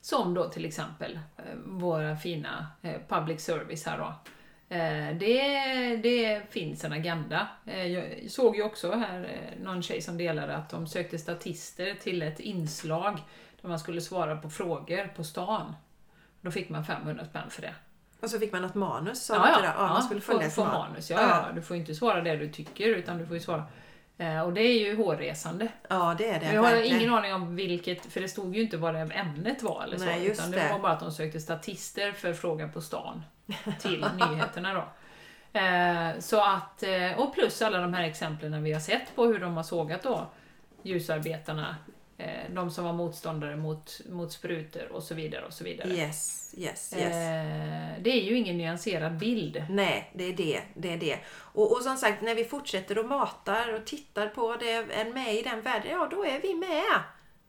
[0.00, 4.14] Som då till exempel eh, våra fina eh, public service här då.
[4.76, 7.48] Eh, det, det finns en agenda.
[7.64, 12.40] Jag såg ju också här någon tjej som delade att de sökte statister till ett
[12.40, 13.18] inslag
[13.60, 15.74] där man skulle svara på frågor på stan.
[16.40, 17.74] Då fick man 500 spänn för det.
[18.22, 19.72] Och så fick man något manus, sa Ja, ja, det?
[19.76, 20.78] Ja, man skulle följa få, manus.
[20.78, 21.10] manus.
[21.10, 21.52] Ja, ja.
[21.54, 23.64] Du får inte svara det du tycker utan du får ju svara
[24.18, 25.68] eh, och det är ju hårresande.
[25.88, 26.52] Ja, det är det.
[26.52, 27.00] Jag har verkligen.
[27.00, 30.04] ingen aning om vilket, för det stod ju inte vad det ämnet var eller så.
[30.04, 30.58] Nej, just utan det.
[30.58, 33.22] det var bara att de sökte statister för Frågan på stan
[33.80, 34.84] till nyheterna då.
[35.58, 39.38] Eh, så att, eh, och plus alla de här exemplen vi har sett på hur
[39.38, 40.26] de har sågat då
[40.82, 41.76] ljusarbetarna,
[42.50, 45.88] de som var motståndare mot, mot sprutor och så vidare och så vidare.
[45.88, 47.12] Yes, yes, yes.
[47.12, 49.64] Eh, det är ju ingen nyanserad bild.
[49.70, 50.62] Nej, det är det.
[50.74, 51.18] det, är det.
[51.34, 55.34] Och, och som sagt, när vi fortsätter och matar och tittar på det, är med
[55.34, 57.00] i den världen, ja då är vi med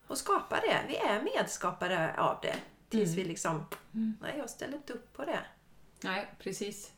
[0.06, 0.80] och skapar det.
[0.88, 2.56] Vi är medskapare av det.
[2.88, 3.66] Tills vi liksom,
[4.20, 5.40] nej jag ställer inte upp på det.
[6.00, 6.92] Nej, precis.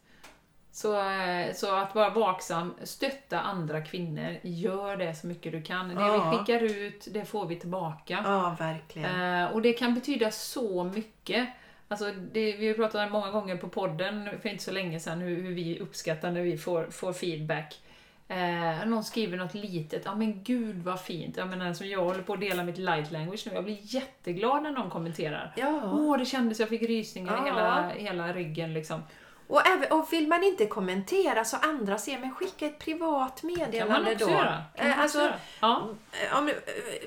[0.76, 5.88] Så, eh, så att vara vaksam, stötta andra kvinnor, gör det så mycket du kan.
[5.88, 6.30] Det Ja.
[6.30, 8.20] vi skickar ut, det får vi tillbaka.
[8.24, 9.40] Ja, verkligen.
[9.42, 11.48] Eh, och det kan betyda så mycket.
[11.88, 15.42] Alltså det, vi har pratat många gånger på podden för inte så länge sedan hur,
[15.42, 17.80] hur vi uppskattar när vi får, får feedback.
[18.28, 21.36] Eh, någon skriver något litet, ja men gud vad fint.
[21.36, 24.62] Jag menar, som jag håller på att dela mitt light language nu, jag blir jätteglad
[24.62, 25.52] när någon kommenterar.
[25.56, 25.80] Ja.
[25.84, 27.44] Åh, det kändes, jag fick rysningar i Ja.
[27.44, 29.02] hela, hela ryggen liksom.
[29.48, 34.14] Och, även, och vill man inte kommentera så andra ser, men skicka ett privat meddelande
[34.14, 34.30] då.
[34.30, 34.62] göra.
[34.76, 35.34] Kan man Eh, också alltså, göra.
[35.60, 35.88] Ja.
[36.12, 36.54] Eh, Om, eh,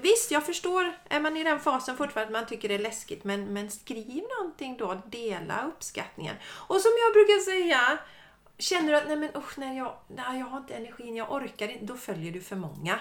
[0.01, 0.97] visst, jag förstår.
[1.09, 3.23] Är man i den fasen fortfarande att man tycker det är läskigt.
[3.23, 5.01] Men, men skriv någonting då.
[5.05, 6.35] Dela uppskattningen.
[6.67, 7.97] Och som jag brukar säga.
[8.57, 11.67] Känner du att nej men usch, nej, jag, nej, jag har inte energin, jag orkar
[11.67, 11.85] inte.
[11.85, 12.99] Då följer du för många.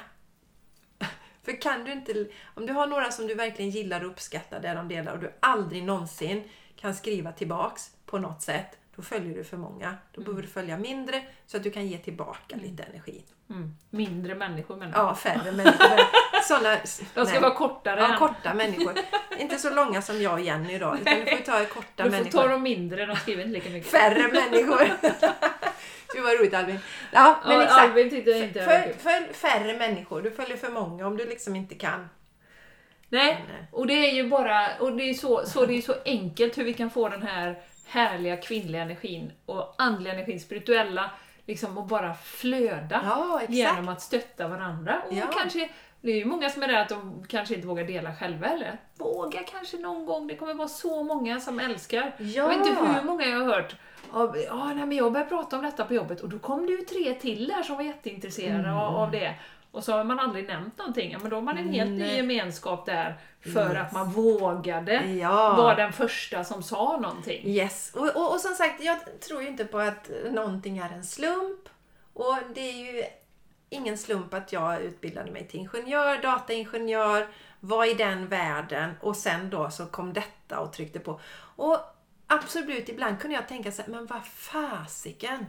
[1.45, 2.26] För kan du inte...
[2.55, 5.32] Om du har några som du verkligen gillar och uppskattar det de delar och du
[5.41, 8.77] aldrig någonsin kan skriva tillbaks på något sätt.
[8.99, 9.94] Då följer du för många.
[10.12, 13.24] Då behöver du följa mindre så att du kan ge tillbaka lite energi.
[13.51, 13.74] Mm.
[13.90, 16.01] Mindre människor menar Ja, färre människor.
[16.49, 16.76] Såna,
[17.14, 18.01] De ska vara kortare.
[18.01, 18.92] Ja, än- korta människor.
[19.38, 22.11] Inte så långa som jag och Jenny idag, utan du får ta korta du får
[22.11, 22.42] människor.
[22.42, 23.90] ta dem mindre, de skriver inte lika mycket.
[23.90, 24.92] Färre människor.
[26.14, 26.78] Det var roligt Albin.
[27.12, 27.82] Ja, men ja, exakt.
[27.82, 30.22] Albin tyckte jag inte Följ, följ färre människor.
[30.22, 32.09] Du följer för många om du liksom inte kan.
[33.09, 35.82] Nej, Men, eh, och det är ju bara, och det är så, så, det är
[35.82, 37.59] så enkelt hur vi kan få den här
[37.89, 41.11] härliga kvinnliga energin och andliga energin, spirituella,
[41.47, 44.97] liksom att bara flöda Ja, genom att stötta varandra.
[45.07, 45.26] Och Ja.
[45.41, 45.68] kanske,
[46.01, 48.78] det är ju många som är rädda att de kanske inte vågar dela själva eller
[48.99, 50.26] våga kanske någon gång.
[50.26, 52.14] Det kommer vara så många som älskar.
[52.18, 52.24] Ja.
[52.26, 53.76] Jag vet inte hur många jag har hört.
[54.12, 56.72] Ja, ja, nej, men jag började prata om detta på jobbet och då kom det
[56.72, 59.34] ju tre till där som var jätteintresserade av, av det.
[59.70, 61.12] Och så har man aldrig nämnt någonting.
[61.12, 63.76] Ja, men då har man en helt ny gemenskap där för Yes.
[63.86, 65.54] att man vågade Ja.
[65.56, 67.46] vara den första som sa någonting.
[67.46, 71.04] Yes, och, och, och som sagt, jag tror ju inte på att någonting är en
[71.04, 71.68] slump.
[72.14, 73.04] Och det är ju
[73.70, 77.28] ingen slump att jag utbildade mig till ingenjör, dataingenjör,
[77.60, 81.20] var i den världen och sen då så kom detta och tryckte på.
[81.56, 81.78] Och
[82.26, 85.46] absolut, ibland kunde jag tänka så här, men vad fasiken!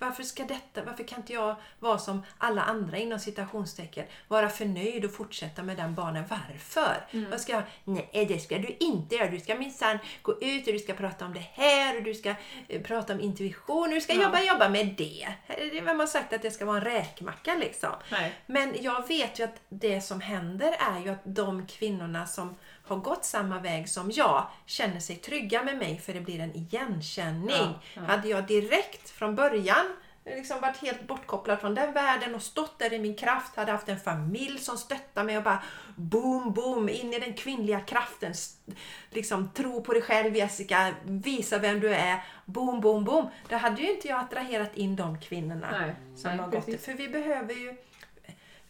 [0.00, 5.04] Varför ska detta, varför kan inte jag vara som alla andra inom citationstecken, vara förnöjd
[5.04, 6.24] och fortsätta med den banan?
[6.28, 7.06] Varför?
[7.30, 9.30] Vad ska jag, nej det ska du inte göra.
[9.30, 12.34] Du ska minsann gå ut och du ska prata om det här och du ska
[12.68, 14.22] eh, prata om intuition och du ska Ja.
[14.22, 15.28] jobba, jobba med det.
[15.72, 17.90] Det Vem har sagt att det ska vara en räkmacka liksom?
[18.10, 18.32] Nej.
[18.46, 22.56] Men jag vet ju att det som händer är ju att de kvinnorna som
[22.90, 26.56] har gått samma väg som jag känner sig trygga med mig för det blir en
[26.56, 27.50] igenkänning.
[27.50, 28.02] Ja, ja.
[28.02, 29.86] Hade jag direkt från början
[30.24, 33.88] liksom varit helt bortkopplad från den världen och stått där i min kraft, hade haft
[33.88, 35.62] en familj som stöttar mig och bara
[35.96, 38.34] boom, boom, in i den kvinnliga kraften.
[39.10, 43.28] Liksom tro på dig själv Jessica, visa vem du är, boom, boom, boom.
[43.48, 46.80] Då hade ju inte jag attraherat in de kvinnorna Nej, som nej, har gått.
[46.80, 47.76] För vi behöver ju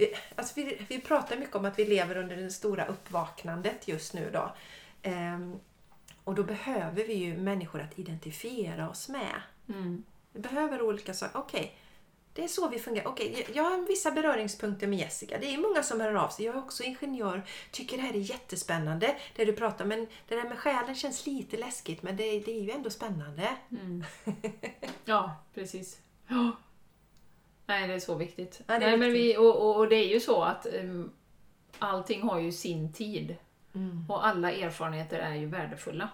[0.00, 4.14] vi, alltså vi, vi pratar mycket om att vi lever under det stora uppvaknandet just
[4.14, 4.54] nu då.
[5.02, 5.58] Ehm,
[6.24, 9.42] och då behöver vi ju människor att identifiera oss med.
[9.68, 10.04] Mm.
[10.32, 11.38] Vi behöver olika saker.
[11.38, 11.76] Okej,
[12.32, 13.08] det är så vi fungerar.
[13.08, 15.38] Okej, jag har vissa beröringspunkter med Jessica.
[15.38, 16.44] Det är många som hör av sig.
[16.44, 17.42] Jag är också ingenjör.
[17.70, 19.84] Tycker det här är jättespännande, det du pratar.
[19.84, 23.48] Men det där med själen känns lite läskigt, men det, det är ju ändå spännande.
[23.70, 24.04] Mm.
[25.04, 25.98] Ja, precis.
[26.26, 26.52] Ja.
[27.70, 28.60] Nej, det är så viktigt.
[28.66, 31.12] Ja, är Nej, men vi, och, och, och det är ju så att um,
[31.78, 33.36] allting har ju sin tid.
[33.74, 34.04] Mm.
[34.08, 36.08] Och alla erfarenheter är ju värdefulla.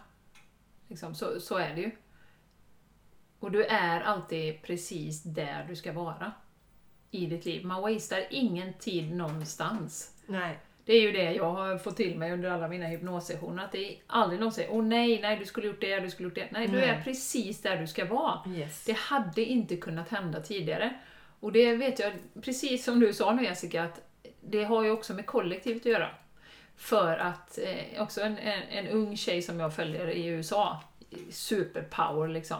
[0.89, 1.91] Liksom, så, så är det ju.
[3.39, 6.33] Och du är alltid precis där du ska vara
[7.11, 7.65] i ditt liv.
[7.65, 10.15] Man wastar ingen tid någonstans.
[10.27, 10.59] Nej.
[10.85, 13.65] Det är ju det jag har fått till mig under alla mina hypnossessioner.
[13.65, 16.29] Att det är aldrig någon säger åh nej, nej, du skulle gjort det, du skulle
[16.29, 16.49] gjort det.
[16.51, 16.89] Nej, du Nej.
[16.89, 18.41] är precis där du ska vara.
[18.49, 18.85] Yes.
[18.85, 20.95] Det hade inte kunnat hända tidigare.
[21.41, 22.13] Och det vet jag,
[22.43, 24.01] precis som du sa nu Jessica, att
[24.41, 26.11] det har ju också med kollektivet att göra.
[26.77, 30.81] För att eh, också en, en, en ung tjej som jag följer i USA,
[31.31, 32.59] superpower liksom.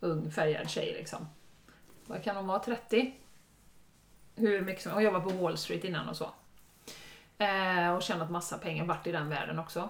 [0.00, 1.28] ung färgad tjej liksom.
[2.06, 2.58] Vad kan hon vara?
[2.58, 3.14] 30?
[4.36, 6.30] Hur mycket som, hon jobbade på Wall Street innan och så.
[7.38, 9.88] Eh, och tjänat massa pengar, varit i den världen också.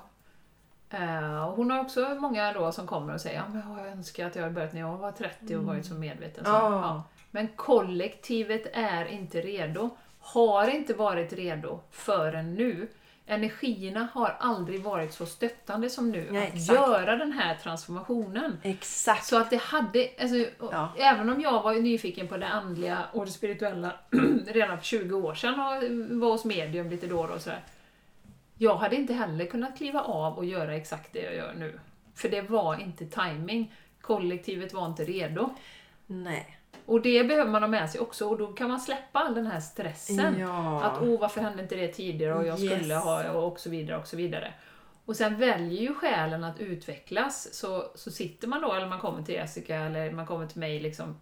[0.90, 4.26] Eh, och hon har också många då som kommer och säger ja, men jag önskar
[4.26, 6.44] att jag hade börjat när jag var 30 och varit så medveten.
[6.44, 6.70] Så, Ja.
[6.70, 7.02] ja.
[7.34, 9.90] Men kollektivet är inte redo.
[10.20, 12.88] Har inte varit redo förrän nu.
[13.26, 18.58] Energierna har aldrig varit så stöttande som nu Nej, att göra den här transformationen.
[18.62, 19.24] Exakt.
[19.24, 20.92] Så att det hade, alltså, Ja.
[20.98, 23.92] även om jag var nyfiken på det andliga och det spirituella
[24.46, 27.64] redan för 20 år sedan och var hos medium lite då och då och sådär.
[28.58, 31.80] Jag hade inte heller kunnat kliva av och göra exakt det jag gör nu.
[32.14, 33.74] För det var inte timing.
[34.00, 35.54] Kollektivet var inte redo.
[36.06, 36.58] Nej.
[36.86, 39.46] Och det behöver man ha med sig också och då kan man släppa all den
[39.46, 40.38] här stressen.
[40.38, 40.82] Ja.
[40.82, 42.74] Att åh, varför hände inte det tidigare och jag Yes.
[42.80, 44.54] skulle ha och så vidare och så vidare.
[45.04, 47.54] Och sen väljer ju själen att utvecklas.
[47.54, 50.80] Så, så sitter man då, eller man kommer till Jessica eller man kommer till mig
[50.80, 51.20] liksom.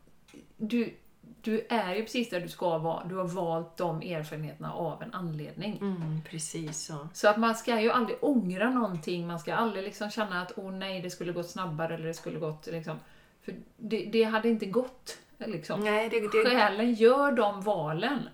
[0.56, 0.94] Du,
[1.42, 3.04] du är ju precis där du ska vara.
[3.04, 5.78] Du har valt de erfarenheterna av en anledning.
[5.80, 7.08] Mm, precis så.
[7.14, 9.26] Så att man ska ju aldrig ångra någonting.
[9.26, 12.38] Man ska aldrig liksom känna att åh nej, det skulle gått snabbare eller det skulle
[12.38, 12.96] gått liksom.
[13.42, 15.18] För det, det hade inte gått.
[15.46, 15.80] Liksom.
[15.80, 18.28] Nej, det, det, Själen gör de valen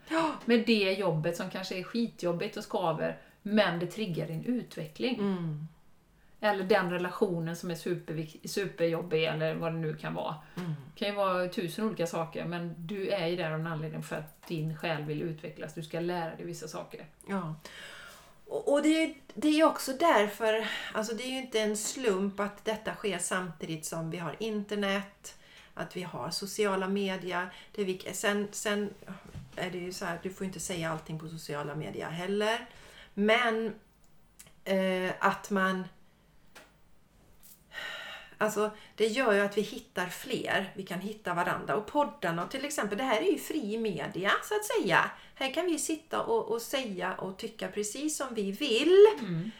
[0.44, 5.14] med det jobbet som kanske är skitjobbigt och skaver, men det triggar din utveckling.
[5.18, 5.66] mm,
[6.40, 7.74] Eller den relationen som är
[8.48, 10.34] superjobbig eller vad det nu kan vara.
[10.56, 10.72] mm.
[10.94, 14.02] Det kan ju vara tusen olika saker, men du är ju där av en anledning
[14.02, 15.74] för att din själ vill utvecklas.
[15.74, 17.06] Du ska lära dig vissa saker.
[17.28, 17.54] Ja.
[18.46, 22.40] Och, och det, är, det är också därför, alltså det är ju inte en slump
[22.40, 25.37] att detta sker samtidigt som vi har internet,
[25.78, 27.54] att vi har sociala medier.
[27.72, 28.90] Det är vi, sen, sen
[29.56, 32.68] är det ju så här, du får inte säga allting på sociala medier heller.
[33.14, 33.74] Men
[34.64, 35.84] eh, att man
[38.40, 40.72] Alltså det gör ju att vi hittar fler.
[40.74, 41.76] Vi kan hitta varandra.
[41.76, 45.10] Och poddarna till exempel, det här är ju fri media så att säga.
[45.34, 49.06] Här kan vi sitta och, och säga och tycka precis som vi vill.
[49.18, 49.50] Mm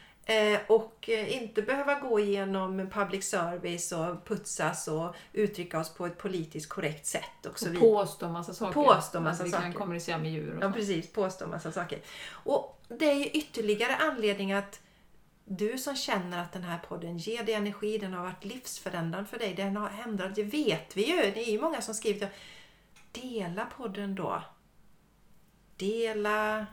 [0.66, 6.18] och eh, inte behöva gå igenom public service och putsas och uttrycka oss på ett
[6.18, 7.91] politiskt korrekt sätt och så Och vidare.
[7.91, 8.72] påstå massa saker.
[8.72, 9.62] Påstå massa vi saker.
[9.64, 10.74] kan kommunicera med djur och Ja så.
[10.79, 11.99] precis, påstå massa saker.
[12.31, 14.81] Och det är ju ytterligare anledning att
[15.45, 19.39] du som känner att den här podden ger dig energi, den har varit livsförändrande för
[19.39, 21.16] dig, den har ändrat, det vet vi ju.
[21.31, 22.33] Det är ju många som skrivit att
[23.12, 24.43] dela podden då.
[25.76, 26.66] Dela,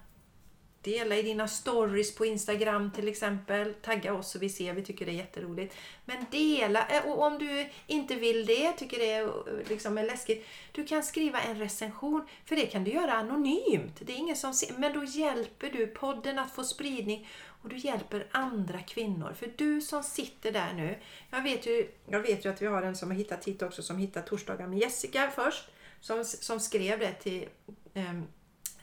[0.85, 3.73] dela i dina stories på Instagram till exempel.
[3.73, 5.75] Tagga oss så vi ser, vi tycker det är jätteroligt.
[6.05, 10.03] Men dela, eh, och om du inte vill det, tycker det är, eh, liksom är
[10.03, 13.99] läskigt, du kan skriva en recension, för det kan du göra anonymt.
[13.99, 17.27] Det är ingen som ser, men då hjälper du podden att få spridning
[17.65, 19.33] och du hjälper andra kvinnor.
[19.39, 20.97] För du som sitter där nu,
[21.29, 23.83] jag vet ju, jag vet ju att vi har en som har hittat hit också,
[23.83, 25.69] som hittar torsdagar med Jessica först,
[26.01, 27.47] som, som skrev det till
[27.93, 28.23] ehm,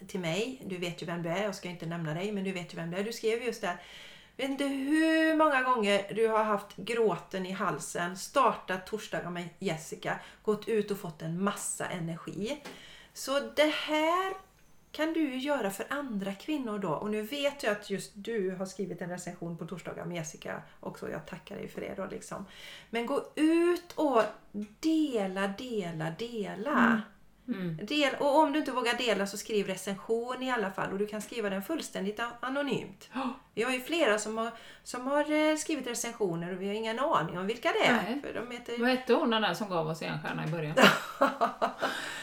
[0.09, 0.63] till mig.
[0.67, 2.77] Du vet ju vem du är, jag ska inte nämna dig, men du vet ju
[2.77, 3.05] vem du är.
[3.05, 3.79] Du skrev just det.
[4.37, 10.21] Vet inte hur många gånger du har haft gråten i halsen, startat torsdagar med Jessica,
[10.43, 12.63] gått ut och fått en massa energi.
[13.13, 14.35] Så det här
[14.93, 16.91] kan du ju göra för andra kvinnor då.
[16.91, 20.63] Och nu vet jag att just du har skrivit en recension på torsdagar med Jessica
[20.81, 21.11] också.
[21.11, 22.47] Jag tackar dig för det då liksom.
[22.91, 24.23] Men gå ut och
[24.81, 26.79] dela, dela, dela.
[26.79, 27.01] Mm.
[27.83, 31.07] Del, och om du inte vågar dela så skriv recension i alla fall och du
[31.07, 33.11] kan skriva den fullständigt anonymt.
[33.55, 34.51] Vi har ju flera som har,
[34.85, 37.93] som har eh, skrivit recensioner och vi har ingen aning om vilka det är.
[37.93, 38.21] Nej.
[38.23, 40.75] För de heter, Vad hette hon den där som gav oss en stjärna i början?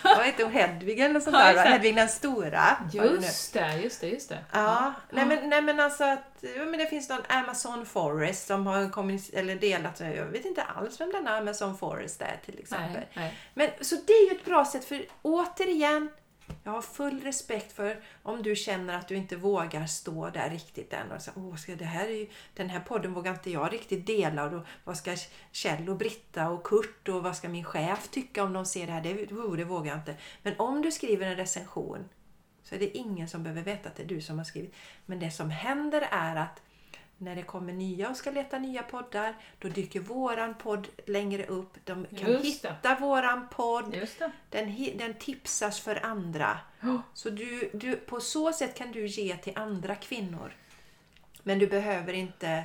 [0.03, 0.53] vad heter hon?
[0.53, 1.65] Hedvig eller sånt Ja, där.
[1.65, 2.63] Hedvig den stora.
[2.93, 4.37] Just det, just det, just det.
[4.51, 8.67] Ja, nej men, nej men alltså att ja, men det finns någon Amazon Forest som
[8.67, 12.91] har kommunic- eller delat, jag vet inte alls vem denna Amazon Forest är till exempel.
[12.93, 13.37] Nej, nej.
[13.53, 16.09] Men så det är ju ett bra sätt för återigen,
[16.63, 20.93] jag har full respekt för om du känner att du inte vågar stå där riktigt
[20.93, 23.73] än och så, Åh, ska det här är ju, den här podden vågar inte jag
[23.73, 25.15] riktigt dela och då, vad ska
[25.51, 28.93] Kjell och Britta och Kurt och vad ska min chef tycka om de ser det
[28.93, 29.01] här?
[29.01, 30.15] Det, oh, det vågar jag inte.
[30.43, 32.09] Men om du skriver en recension
[32.63, 34.75] så är det ingen som behöver veta att det är du som har skrivit.
[35.05, 36.61] Men det som händer är att
[37.19, 41.77] när det kommer nya och ska leta nya poddar, då dyker våran podd längre upp.
[41.83, 44.07] De kan hitta våran podd.
[44.49, 46.59] Den, den tipsas för andra.
[46.79, 47.01] Ja.
[47.13, 50.53] Så du, du, på så sätt kan du ge till andra kvinnor.
[51.43, 52.63] Men du behöver inte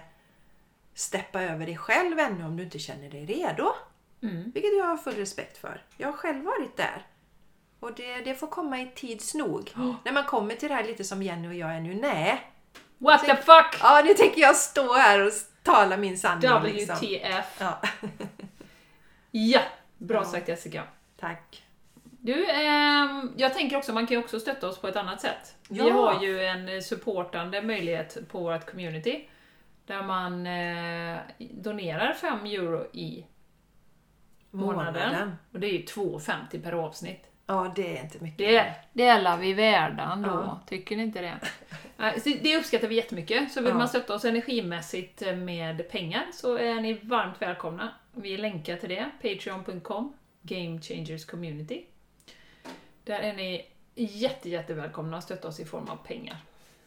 [0.95, 3.73] steppa över dig själv ännu om du inte känner dig redo.
[4.23, 4.51] Mm.
[4.55, 5.83] Vilket jag har full respekt för.
[5.97, 7.07] Jag har själv varit där.
[7.81, 9.73] Och det, det får komma i tids nog.
[10.05, 11.95] När man kommer till det här lite som Jenny och jag är nu.
[11.95, 12.54] Nej,
[13.05, 13.77] What the fuck!
[13.81, 15.33] ja nu tänker jag stå här och
[15.63, 16.63] tala min sanning.
[16.73, 16.97] Liksom.
[16.97, 17.57] WTF.
[17.61, 17.81] Ja.
[19.31, 19.61] Ja,
[19.99, 20.25] Bra Ja.
[20.25, 20.83] sagt Jessica.
[21.21, 21.63] Tack.
[22.21, 25.55] Du, ehm, jag tänker också, man kan ju också stötta oss på ett annat sätt.
[25.69, 25.93] Vi Ja.
[25.93, 29.29] har ju en supportande möjlighet på vårt community.
[29.87, 33.27] Där man eh, donerar 5 euro i
[34.51, 34.93] månaden.
[34.95, 35.37] Månaden.
[35.53, 37.25] Och det är ju 2,50 per avsnitt.
[37.47, 38.67] Ja, det är inte mycket.
[38.93, 40.61] Det, alla vi värda ändå, Ja.
[40.69, 41.39] tycker ni inte det?
[42.21, 43.53] Så Det uppskattar vi jättemycket.
[43.53, 43.79] Så vill Ja.
[43.79, 47.95] man stötta oss energimässigt med pengar så är ni varmt välkomna.
[48.13, 51.85] Vi länkar till det, patreon.com, Game Changers Community.
[53.05, 56.37] Där är ni jätte, jätte välkomna att stötta oss i form av pengar.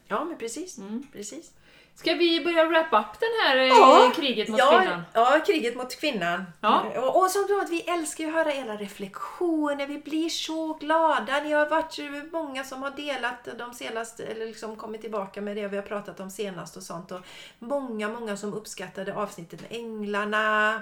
[0.07, 0.77] Ja, men precis.
[0.77, 1.07] Mm.
[1.13, 1.53] precis.
[1.97, 5.01] Ska vi börja wrap up den här eh, Ja, kriget mot ja, kvinnan?
[5.13, 6.43] Ja, kriget mot kvinnan.
[6.61, 6.99] Ja.
[6.99, 11.43] Och, och som att vi älskar ju att höra era reflektioner, vi blir så glada.
[11.43, 15.67] Ni har varit många som har delat de senaste, eller liksom kommit tillbaka med det
[15.67, 17.11] vi har pratat om senast och sånt.
[17.11, 17.21] Och
[17.59, 20.81] många, många som uppskattade avsnittet med änglarna.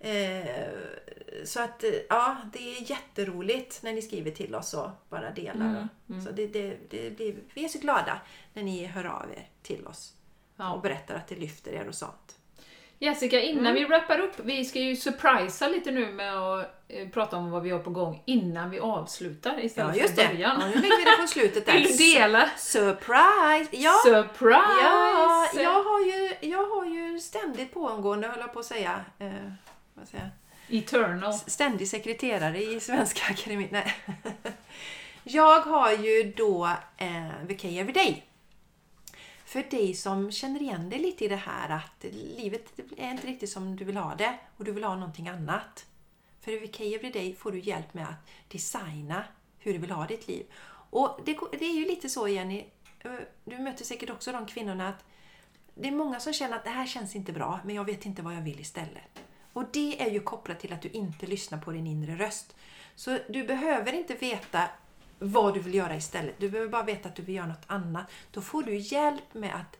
[0.00, 0.68] Eh,
[1.44, 5.88] så att eh, ja, det är jätteroligt när ni skriver till oss och bara delar.
[6.08, 8.20] Mm, Så det, det, det blir, vi är så glada
[8.54, 10.15] när ni hör av er till oss
[10.56, 10.80] och Ja.
[10.82, 12.32] berättar att det lyfter er och sånt.
[12.98, 13.74] Jessica, innan Mm.
[13.74, 17.62] vi wrappar upp, vi ska ju surprisa lite nu med att eh, prata om vad
[17.62, 20.28] vi har på gång innan vi avslutar istället Ja, just för det.
[20.28, 20.60] början.
[20.60, 21.72] Ja, nu lägger vi det på slutet där.
[21.78, 22.50] Vill du dela?
[22.58, 23.68] Surprise!
[23.76, 24.60] Ja, Surprise!
[24.82, 29.30] ja jag, har ju, jag har ju ständigt pågående, höll jag på att säga, eh,
[29.94, 30.24] vad säger
[30.68, 30.78] jag?
[30.78, 31.32] Eternal.
[31.34, 33.68] ständig sekreterare i Svenska Akademin.
[33.70, 33.94] Nej.
[35.28, 36.64] Jag har ju då
[36.96, 38.25] eh, VK Everyday.
[39.56, 43.50] För dig som känner igen dig lite i det här att livet är inte riktigt
[43.50, 45.86] som du vill ha det och du vill ha någonting annat.
[46.40, 49.24] För i Every Day får du hjälp med att designa
[49.58, 50.46] hur du vill ha ditt liv.
[50.90, 52.64] Och det, det är ju lite så Jenny,
[52.98, 53.10] eh,
[53.44, 55.04] du möter säkert också de kvinnorna att
[55.74, 58.22] det är många som känner att det här känns inte bra, men jag vet inte
[58.22, 59.22] vad jag vill istället.
[59.52, 62.56] Och det är ju kopplat till att du inte lyssnar på din inre röst.
[62.94, 64.68] Så du behöver inte veta
[65.18, 66.34] vad du vill göra istället.
[66.38, 68.06] Du behöver bara veta att du vill göra något annat.
[68.30, 69.76] Då får du hjälp med att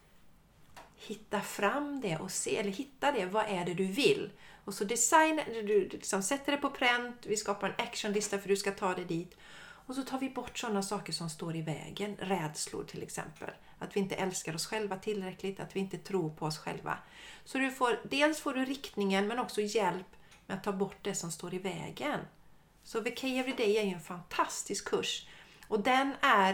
[0.97, 3.27] hitta fram det och se, eller hitta det.
[3.27, 4.31] Vad är det du vill?
[4.65, 8.57] Och så design, du, liksom sätter det på pränt, vi skapar en actionlista för du
[8.57, 9.37] ska ta dig dit.
[9.87, 12.17] Och så tar vi bort sådana saker som står i vägen.
[12.19, 13.51] Rädslor till exempel.
[13.79, 16.99] Att vi inte älskar oss själva tillräckligt, att vi inte tror på oss själva.
[17.45, 20.17] Så du får, dels får du riktningen men också hjälp
[20.47, 22.21] med att ta bort det som står i vägen.
[22.87, 25.27] Så VK Everyday är ju en fantastisk kurs.
[25.69, 26.53] Och den är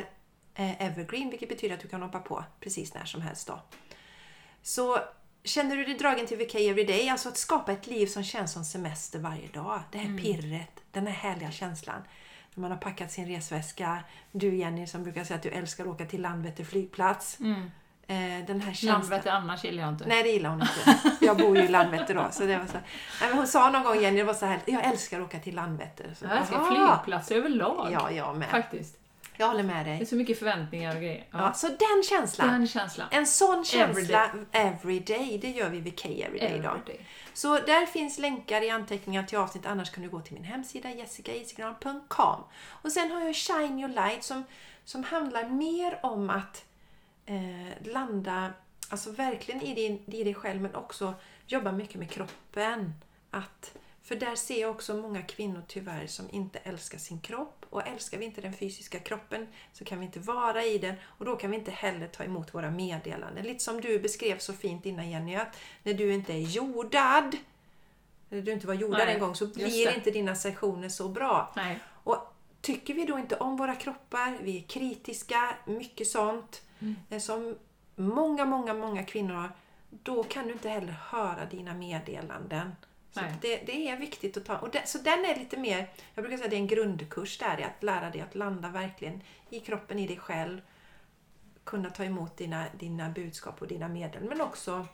[0.55, 3.47] eh, evergreen, vilket betyder att du kan hoppa på precis när som helst.
[3.47, 3.63] Då.
[4.63, 4.99] Så
[5.45, 8.65] känner du dig dragen till VK Everyday, alltså att skapa ett liv som känns som
[8.65, 9.81] semester varje dag.
[9.93, 12.03] Det här pirret, den här härliga känslan.
[12.55, 14.05] När man har packat sin resväska.
[14.33, 17.41] Du Jenny som brukar säga att du älskar att åka till Landvetter flygplats.
[17.41, 17.71] Mm.
[18.07, 18.93] Eh, den här känslan.
[19.01, 20.07] Landvetter annars gillar jag inte.
[20.07, 21.01] Nej, det gillar hon inte.
[21.21, 22.29] Jag bor ju i Landvetter då.
[22.33, 22.73] Så det var så.
[22.73, 25.39] Nej, men hon sa någon gång, Jenny, det var så här, jag älskar att åka
[25.39, 26.15] till Landvetter.
[26.19, 26.97] Så, Jag älskar aha.
[26.97, 27.89] flygplatser överlag.
[27.93, 28.49] Ja, jag med.
[28.51, 28.99] Faktiskt.
[29.37, 30.07] Jag håller med Det är dig.
[30.07, 31.25] så mycket förväntningar och grejer.
[31.31, 31.39] Ja.
[31.39, 32.49] Ja, så den känslan.
[32.49, 33.07] Den känslan.
[33.11, 34.47] En sån känsla Everyday.
[34.53, 36.69] everyday, det gör vi vid K Everyday då.
[36.69, 37.07] Everyday.
[37.35, 40.91] Så där finns länkar i anteckningar till avsnitt, annars kan du gå till min hemsida
[40.91, 42.41] jessicaisigran.com.
[42.83, 44.45] Och sen har jag Shine Your Light som,
[44.85, 46.65] som handlar mer om att
[47.27, 48.53] eh, landa,
[48.89, 51.15] alltså verkligen i, din, i dig själv men också
[51.47, 52.93] jobba mycket med kroppen.
[53.31, 57.67] Att, för där ser jag också många kvinnor tyvärr som inte älskar sin kropp.
[57.71, 61.25] Och älskar vi inte den fysiska kroppen så kan vi inte vara i den och
[61.25, 63.45] då kan vi inte heller ta emot våra meddelanden.
[63.45, 67.37] Lite som du beskrev så fint innan Jenny, att när du inte är jordad,
[68.29, 71.53] när du inte var jordad Nej, en gång så blir inte dina sessioner så bra.
[71.57, 71.79] Nej.
[72.05, 76.97] Och tycker vi då inte om våra kroppar, vi är kritiska, mycket sånt, Mm.
[77.11, 77.59] eh, som
[77.97, 79.53] många, många, många kvinnor har,
[79.91, 82.73] då kan du inte heller höra dina meddelanden.
[83.11, 84.59] Så det, det är viktigt att ta.
[84.59, 87.61] Och det, så den är lite mer, jag brukar säga det är en grundkurs där,
[87.61, 89.21] i att lära dig att landa verkligen
[89.51, 90.61] i kroppen, i dig själv.
[91.65, 94.87] Kunna ta emot dina, dina budskap och dina medel, men också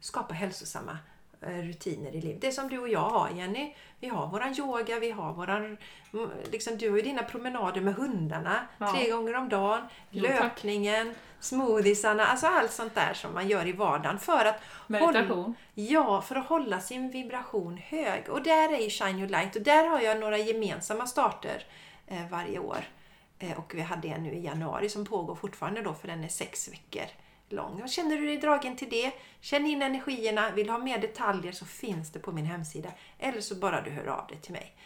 [0.00, 0.98] skapa hälsosamma
[1.40, 2.40] rutiner i livet.
[2.40, 3.74] Det som du och jag har Jenny.
[4.00, 5.76] Vi har våran yoga, vi har våran...
[6.12, 8.92] mm, Liksom, du har ju dina promenader med hundarna Ja.
[8.94, 9.82] tre gånger om dagen.
[10.10, 10.40] Jo, tack.
[10.40, 15.28] löpningen, smoothiesarna, alltså allt sånt där som man gör i vardagen för att Meditation.
[15.38, 18.28] Hålla, ja, för att hålla sin vibration hög.
[18.28, 21.64] Och där är ju Shine Your Light och där har jag några gemensamma starter
[22.06, 22.84] eh, varje år.
[23.38, 26.28] Eh, och vi hade en nu i januari som pågår fortfarande då för den är
[26.28, 27.06] sex veckor
[27.48, 27.82] lång.
[27.82, 31.64] Och känner du dig dragen till det, känn in energierna, vill ha mer detaljer så
[31.64, 32.88] finns det på min hemsida.
[33.18, 34.76] Eller så bara du hör av dig till mig.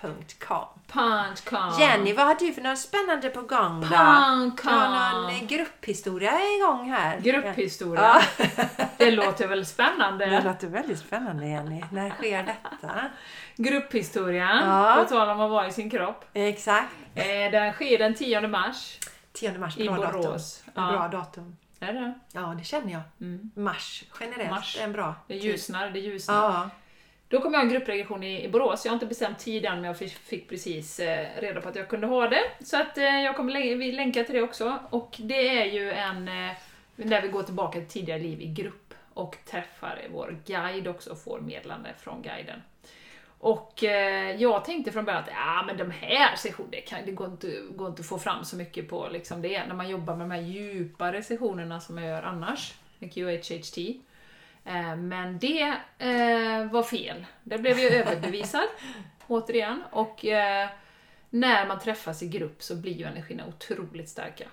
[0.00, 1.80] Punch.com.
[1.80, 3.86] Jenny, vad har du för något spännande på gång då?
[3.96, 4.72] Har Punch.com.
[4.72, 7.20] någon eh, grupphistoria igång här?
[7.20, 8.22] Grupphistoria.
[8.38, 8.44] Ja.
[8.96, 10.26] Det låter väl spännande?
[10.26, 11.84] Det låter väldigt spännande Jenny.
[11.92, 12.94] När sker detta?
[13.56, 14.96] Grupphistoria, Ja.
[15.02, 16.24] på tal om att vara i sin kropp.
[16.32, 16.92] Exakt.
[17.14, 18.98] Eh, Den sker den 10 mars
[19.32, 20.22] 10 mars, i bra datum.
[20.22, 20.62] Borås.
[20.66, 20.90] En Ja.
[20.92, 21.56] Bra datum.
[21.80, 22.14] Är det?
[22.32, 23.02] Ja, det känner jag.
[23.20, 23.50] Mm.
[23.54, 24.78] Mars generellt Mars.
[24.80, 26.34] är en bra Det ljusnar, det ljusnar.
[26.34, 26.70] Ja.
[27.28, 28.84] Då kommer jag ha en gruppregression i, i Borås.
[28.84, 31.88] Jag har inte bestämt tid än men jag fick, precis eh, reda på att jag
[31.88, 32.42] kunde ha det.
[32.60, 34.78] Så att eh, jag kommer vi länka till det också.
[34.90, 36.52] Och det är ju en eh,
[36.96, 41.22] där vi går tillbaka till tidigare liv i grupp och träffar vår guide också och
[41.22, 42.62] får medlande från guiden.
[43.40, 47.12] Och eh, jag tänkte från början att ja, men de här sessionerna, det, kan, det
[47.12, 50.16] går, inte, går inte att få fram så mycket på liksom det, när man jobbar
[50.16, 53.78] med de här djupare sessionerna som jag gör annars, med QHHT.
[54.64, 57.26] Eh, Men det eh, var fel.
[57.42, 58.68] Det blev jag överbevisad,
[59.26, 59.82] återigen.
[59.90, 60.68] Och eh,
[61.30, 64.44] när man träffas i grupp så blir ju energierna otroligt starka.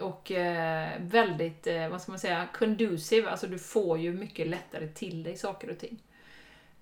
[0.00, 4.88] Och eh, väldigt, eh, vad ska man säga, conducive, alltså du får ju mycket lättare
[4.88, 5.98] till dig saker och ting.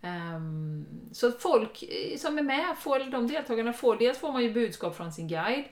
[0.02, 4.52] Ehm, så folk eh, som är med, får, de deltagarna får, dels får man ju
[4.52, 5.64] budskap från sin guide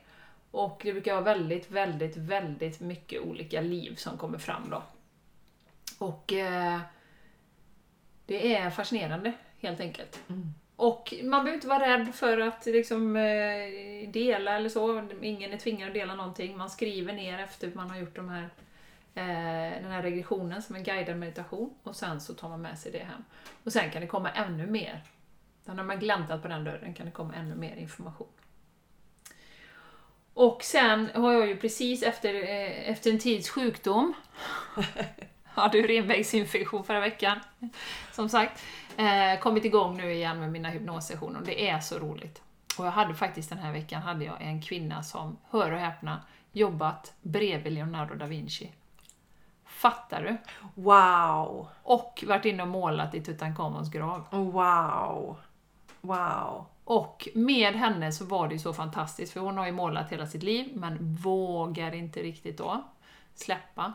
[0.51, 4.83] och det brukar vara väldigt, väldigt, väldigt mycket olika liv som kommer fram då.
[5.99, 6.81] Och eh,
[8.27, 10.21] det är fascinerande, helt enkelt.
[10.29, 10.55] Mm.
[10.77, 15.09] Och man behöver inte vara rädd för att liksom, eh, dela eller så.
[15.23, 16.57] Ingen är tvingad att dela någonting.
[16.57, 18.49] Man skriver ner efter man har gjort de här,
[19.15, 22.93] Eh, den här regressionen som en guidad meditation och sen så tar man med sig
[22.93, 23.25] det hem.
[23.65, 25.03] Och sen kan det komma ännu mer.
[25.65, 28.29] När man gläntat på den dörren kan det komma ännu mer information.
[30.35, 34.15] Och sen har jag ju precis efter, eh, efter en tids sjukdom
[35.45, 37.41] hade urinvägsinfektion förra veckan,
[38.13, 38.63] som sagt.
[38.97, 42.43] Eh, kommit igång nu igen med mina hypnossessioner och det är så roligt.
[42.79, 46.23] Och jag hade faktiskt den här veckan hade jag en kvinna som, hör och häpna,
[46.53, 48.73] jobbat bredvid Leonardo da Vinci.
[49.81, 50.37] Fattar du?
[50.83, 51.69] Wow!
[51.83, 54.25] Och varit inne och målat i Tutankhamons grav.
[54.31, 55.37] Wow!
[56.01, 56.67] Wow!
[56.85, 60.27] Och med henne så var det ju så fantastiskt, för hon har ju målat hela
[60.27, 62.85] sitt liv, men vågar inte riktigt då
[63.35, 63.93] släppa.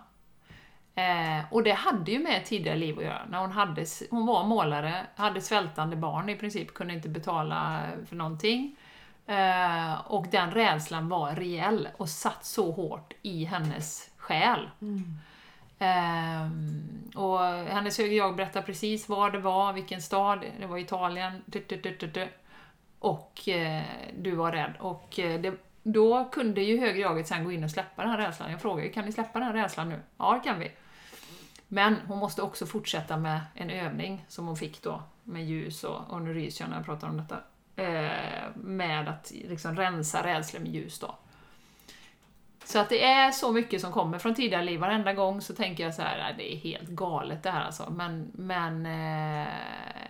[0.95, 3.25] Eh, och det hade ju med tidigare liv att göra.
[3.29, 8.15] När hon, hade, hon var målare, hade svältande barn i princip, kunde inte betala för
[8.15, 8.75] någonting.
[9.25, 14.69] Eh, och den rädslan var reell och satt så hårt i hennes själ.
[15.79, 21.41] Ehm, och hennes högre jag berättar precis var det var, vilken stad, det var Italien,
[22.99, 23.83] och eh,
[24.17, 24.73] du var rädd.
[24.79, 25.53] Och eh, det,
[25.83, 28.51] då kunde ju högre jaget sen gå in och släppa den här rädslan.
[28.51, 29.99] Jag frågade kan ni släppa den här rädslan nu?
[30.17, 30.71] Ja, det kan vi.
[31.67, 36.09] Men hon måste också fortsätta med en övning som hon fick då med ljus och,
[36.09, 37.37] och nu ryser jag när jag pratar om detta.
[37.75, 41.15] Eh, med att liksom rensa rädslor med ljus då.
[42.65, 44.79] Så att det är så mycket som kommer från tidigare liv.
[44.79, 47.89] Varenda gång så tänker jag så här, det är helt galet det här alltså.
[47.89, 49.47] Men, men eh,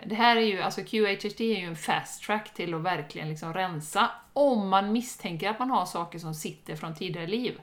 [0.06, 3.54] det här är ju, alltså QHHT är ju en fast track till att verkligen liksom
[3.54, 4.10] rensa.
[4.34, 7.60] Om man misstänker att man har saker som sitter från tidigare liv.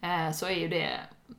[0.00, 0.90] Eh, så är ju det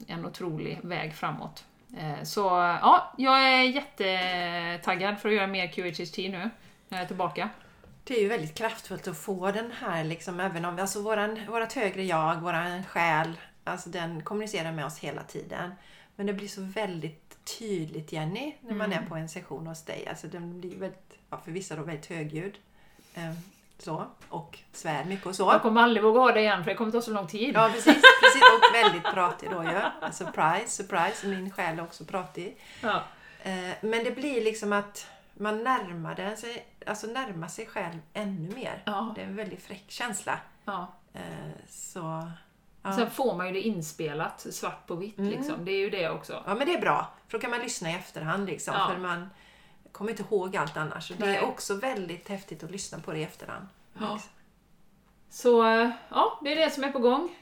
[0.07, 1.65] en otrolig väg framåt.
[1.97, 2.41] Eh, så
[2.81, 6.49] ja, jag är jättetaggad för att göra mer QHHT nu,
[6.89, 7.49] när jag är tillbaka.
[8.03, 11.73] Det är ju väldigt kraftfullt att få den här, liksom, även om alltså våran, vårat
[11.73, 13.33] högre jag, våran själ,
[13.63, 15.71] alltså den kommunicerar med oss hela tiden.
[16.15, 20.07] Men det blir så väldigt tydligt Jenny, när man är på en session hos dig.
[20.07, 22.57] Alltså den blir väldigt, ja, för vissa då väldigt högljudd.
[23.13, 23.33] Eh,
[23.77, 25.43] så, och svär mycket och så.
[25.43, 27.55] Jag kommer aldrig våga ha det igen för det kommer ta så lång tid.
[27.55, 29.81] Ja precis, precis, och väldigt pratig då ju.
[30.11, 32.57] Surprise, surprise, min själ är också pratig.
[32.81, 33.03] Ja.
[33.43, 38.55] Eh, Men det blir liksom att man närmar den sig, alltså närmar sig själv ännu
[38.55, 38.83] mer.
[38.85, 39.11] Ja.
[39.15, 40.39] Det är en väldigt fräck känsla.
[40.65, 40.87] Ja.
[41.13, 41.21] Eh,
[41.69, 42.31] Så...
[42.83, 42.93] Ja.
[42.95, 45.65] Sen får man ju det inspelat svart på vitt liksom.
[45.65, 46.43] Det är ju det också.
[46.47, 48.73] ja men det är bra, för då kan man lyssna i efterhand liksom.
[48.77, 48.87] Ja.
[48.87, 49.29] För man
[49.91, 51.07] kommer inte ihåg allt annars.
[51.09, 51.35] Det Nej.
[51.35, 53.67] är också väldigt häftigt att lyssna på det i efterhand.
[53.99, 54.19] Ja.
[55.29, 55.63] Så
[56.09, 57.35] ja, det är det som är på gång.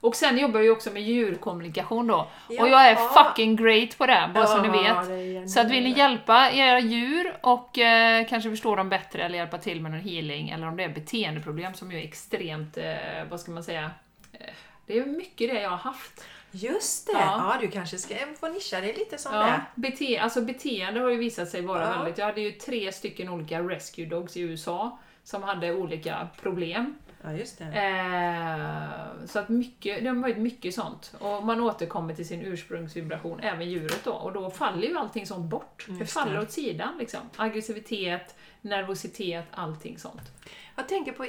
[0.00, 2.28] Och sen jobbar jag ju också med djurkommunikation då.
[2.48, 3.24] Och jag är Ja.
[3.24, 5.50] fucking great på det, bara så ni Ja, vet.
[5.50, 9.58] Så att vill ni hjälpa era djur och eh, kanske förstå dem bättre eller hjälpa
[9.58, 12.94] till med någon healing eller om det är beteendeproblem som ju är extremt, eh,
[13.30, 13.90] vad ska man säga,
[14.32, 14.46] eh,
[14.86, 16.24] det är mycket det jag har haft.
[16.50, 17.12] Just det!
[17.12, 17.52] Ja.
[17.54, 17.56] Ja.
[17.60, 19.60] du kanske ska få nischa dig lite som Ja, det.
[19.74, 21.90] bete, alltså beteende har ju visat sig vara Ja.
[21.98, 22.18] väldigt...
[22.18, 26.96] Jag hade ju tre stycken olika rescue dogs i USA som hade olika problem.
[27.26, 27.64] Ja, just det.
[27.64, 31.14] Eh, så att mycket, det har varit mycket sånt.
[31.18, 34.12] Och man återkommer till sin ursprungsvibration, även djuret då.
[34.12, 35.84] Och då faller ju allting sånt bort.
[35.88, 36.40] det Just faller det.
[36.40, 37.20] åt sidan liksom.
[37.36, 40.32] Aggressivitet, nervositet, allting sånt.
[40.76, 41.26] Jag tänker på,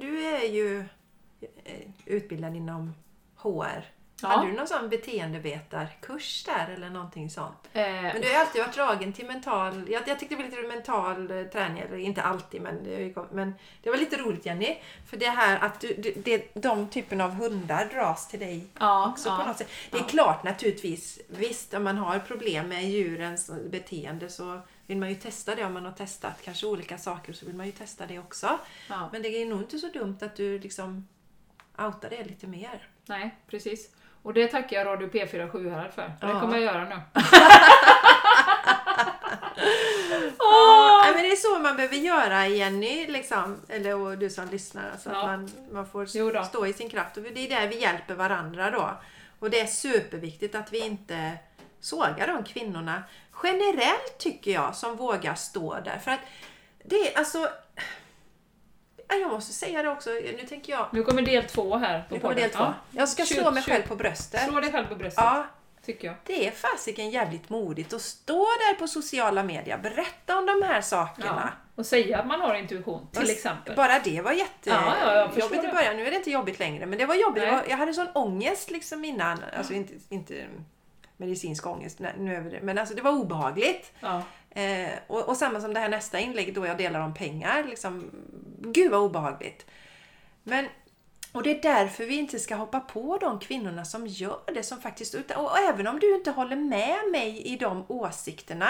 [0.00, 0.78] du är ju
[1.64, 2.94] eh, utbildad inom
[3.36, 3.84] HR.
[4.22, 4.28] Ja.
[4.28, 7.68] Hade du någon sån beteendevetarkurs där eller någonting sånt?
[7.72, 9.84] Eh, Men du har alltid varit dragen till mental...
[9.88, 13.54] Jag, jag tyckte det var lite mental eh, träning, eller inte alltid men det, men
[13.82, 14.78] det var lite roligt Jenny.
[15.10, 19.28] För det här att du, det, de typen av hundar dras till dig ja, också
[19.28, 19.36] ja.
[19.36, 19.70] på något sätt.
[19.90, 25.08] Det är klart naturligtvis, visst om man har problem med djurens beteende så vill man
[25.08, 28.06] ju testa det om man har testat kanske olika saker så vill man ju testa
[28.06, 28.58] det också.
[29.12, 31.08] Men det är nog inte så dumt att du liksom
[31.78, 32.88] outar det lite mer.
[33.06, 33.90] Nej, precis.
[34.22, 36.02] Och det tackar jag Radio P4 Sjuhärad för.
[36.02, 36.40] Det Ja.
[36.40, 37.00] kommer jag göra nu.
[40.38, 43.60] Ja, nej, men det är så man behöver göra Jenny, liksom.
[43.68, 44.90] eller och du som lyssnar.
[44.92, 45.18] Alltså, Ja.
[45.20, 47.16] att man, man får stå i sin kraft.
[47.16, 48.90] Och det är där vi hjälper varandra då.
[49.38, 51.32] Och det är superviktigt att vi inte
[51.80, 53.02] sågar de kvinnorna
[53.42, 55.98] generellt tycker jag som vågar stå där.
[56.04, 56.20] För att
[56.84, 57.48] det är alltså...
[59.10, 60.86] Ja, Jag måste säga det också, nu tänker jag...
[60.92, 62.48] Nu kommer del två här på Nu kommer podden.
[62.48, 62.64] del två.
[62.64, 62.74] Ja.
[62.90, 63.72] Jag ska slå Shoot, mig shoot.
[63.74, 64.40] själv på bröstet.
[64.48, 65.46] Slå dig själv på bröstet, Ja,
[65.86, 66.16] tycker jag.
[66.24, 70.80] det är fasiken jävligt modigt att stå där på sociala medier, berätta om de här
[70.80, 71.50] sakerna.
[71.56, 71.64] Ja.
[71.74, 73.76] Och säga att man har intuition, till exempel.
[73.76, 75.96] Bara det var jätte Ja, ja, i början.
[75.96, 76.86] Nu är det inte jobbigt längre.
[76.86, 77.42] Men det var jobbigt.
[77.42, 77.62] Nej.
[77.68, 79.38] jag hade sån ångest liksom innan.
[79.58, 80.46] Alltså inte, inte
[81.16, 81.98] medicinsk ångest.
[81.98, 82.58] Nu.
[82.62, 83.92] Men alltså det var obehagligt.
[84.50, 87.64] Eh, och, och samma som det här nästa inlägg då jag delar om pengar.
[87.64, 88.10] Liksom,
[88.60, 89.66] gud vad obehagligt.
[90.42, 90.66] Men,
[91.32, 94.62] och det är därför vi inte ska hoppa på de kvinnorna som gör det.
[94.62, 98.68] Som faktiskt, utan, och även om du inte håller med mig i de åsikterna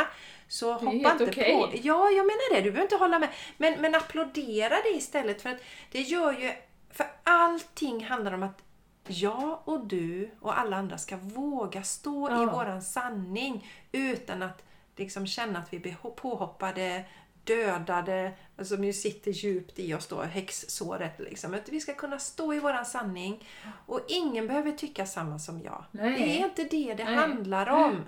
[0.49, 1.53] så hoppa inte okej.
[1.55, 1.68] på.
[1.82, 2.61] Ja, jag menar det.
[2.61, 3.28] Du behöver inte hålla med.
[3.57, 5.43] Men, men applådera det istället.
[5.43, 5.61] För att
[5.91, 6.53] det gör ju...
[6.93, 8.62] För allting handlar om att
[9.07, 12.45] jag och du och alla andra ska våga stå i Ja.
[12.53, 14.64] våran sanning utan att
[14.97, 17.05] liksom känna att vi blir ho- påhoppade,
[17.45, 21.18] dödade, alltså, som ju sitter djupt i oss då, häxsåret.
[21.18, 21.55] Liksom.
[21.55, 23.49] Att vi ska kunna stå i våran sanning
[23.86, 25.84] och ingen behöver tycka samma som jag.
[25.91, 26.18] Nej.
[26.18, 27.14] Det är inte det det Nej.
[27.14, 28.05] handlar om.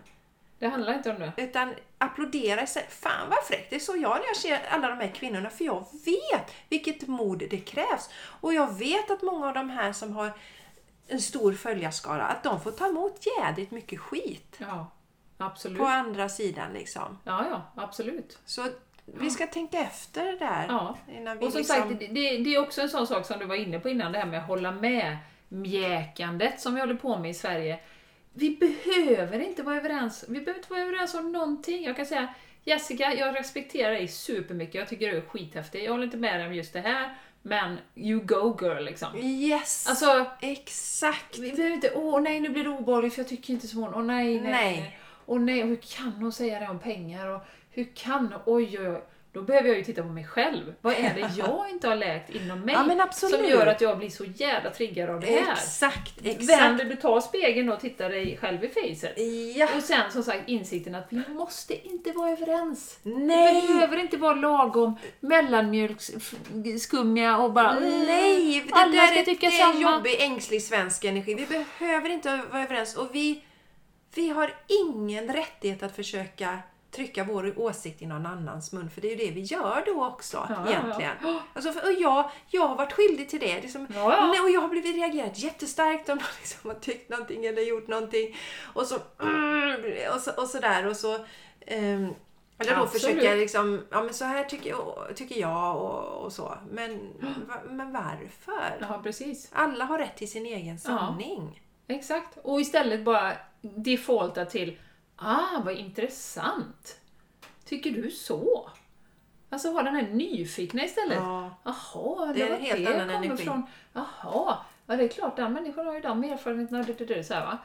[0.59, 1.33] Det handlar inte om det.
[1.37, 2.87] Utan applådera sig.
[2.91, 3.71] Fan vad fräckt!
[3.71, 5.51] Det är så jag när jag ser alla de här kvinnorna.
[5.51, 8.11] För jag vet vilket mod det krävs.
[8.41, 10.33] Och jag vet att många av de här som har
[11.07, 14.57] en stor följarskara, att de får ta emot jädrigt mycket skit.
[14.59, 14.91] Ja,
[15.39, 15.79] absolut.
[15.79, 17.19] På andra sidan liksom.
[17.25, 18.39] Ja, ja, absolut.
[18.45, 18.69] Så
[19.05, 20.67] vi ska tänka efter det där.
[20.69, 20.99] Ja.
[21.17, 21.77] Innan vi Och som liksom...
[21.77, 24.19] sagt, det, det är också en sån sak som du var inne på innan, det
[24.19, 25.17] här med att hålla med
[25.49, 27.79] mjäkandet som vi håller på med i Sverige.
[28.33, 30.25] Vi behöver inte vara överens.
[30.29, 31.85] Vi behöver inte vara överens om någonting.
[31.85, 32.35] Jag kan säga,
[32.65, 34.75] Jessica, jag respekterar dig supermycket.
[34.75, 35.85] Jag tycker du är skithäftig.
[35.85, 39.17] Jag håller inte med dig om just det här, men you go girl liksom.
[39.19, 39.87] Yes!
[39.89, 41.39] Alltså, Exakt!
[41.39, 43.95] vi behöver inte, åh nej nu blir det obehagligt för jag tycker inte som hon.
[43.95, 44.53] Åh nej, nej.
[44.53, 44.81] Nej.
[44.81, 44.99] nej.
[45.27, 47.29] Åh nej, och hur kan hon säga det om pengar?
[47.29, 47.43] Och
[47.73, 49.03] hur kan Oj, oj, oj.
[49.33, 50.75] Då behöver jag ju titta på mig själv.
[50.81, 54.11] Vad är det jag inte har läkt inom mig Ja, som gör att jag blir
[54.11, 55.53] så jävla triggad av det här?
[55.53, 56.13] Exakt!
[56.25, 56.79] Exakt!
[56.79, 59.13] du tar spegeln och tittar dig själv i facet.
[59.57, 59.69] Ja!
[59.77, 62.99] Och sen som sagt insikten att vi måste inte vara överens.
[63.03, 63.61] Nej!
[63.61, 69.81] Vi behöver inte vara lagom mellanmjölksskummiga och bara Nej, det alla där är samma.
[69.81, 71.35] jobbig, ängslig svensk energi.
[71.35, 73.45] Vi behöver inte vara överens och vi,
[74.15, 74.55] vi har
[74.85, 76.59] ingen rättighet att försöka
[76.93, 80.07] trycka vår åsikt i någon annans mun, för det är ju det vi gör då
[80.07, 81.17] också Ja, ja, egentligen.
[81.23, 81.43] ja.
[81.55, 83.61] Alltså, för, och jag, jag har varit skyldig till det.
[83.61, 84.43] Liksom, Ja, ja.
[84.43, 88.37] Och jag har blivit reagerat jättestarkt om någon liksom har tyckt någonting eller gjort någonting.
[88.75, 88.97] Och så,
[90.15, 91.19] och så, och så där och så
[91.67, 92.15] ehm,
[92.59, 93.03] eller då Absolut.
[93.03, 96.59] försöker jag liksom, ja men så här tycker jag, tycker jag och, och så.
[96.71, 97.11] Men,
[97.49, 98.77] va, men varför?
[98.81, 99.51] Ja, precis.
[99.53, 101.63] Alla har rätt till sin egen sanning.
[101.89, 102.39] Exakt.
[102.43, 104.79] Och istället bara defaulta till
[105.25, 107.01] Ah, vad intressant.
[107.65, 108.71] Tycker du så?
[109.51, 111.17] Alltså ha den här nyfikna istället.
[111.17, 111.51] Ja.
[111.65, 113.45] Jaha, Det är en var helt det annan kommer energi.
[113.45, 113.63] Från.
[113.93, 114.57] Jaha,
[114.87, 116.83] ja det är klart, den människan har ju de erfarenheterna.
[116.83, 117.59] det, det, Så här, va?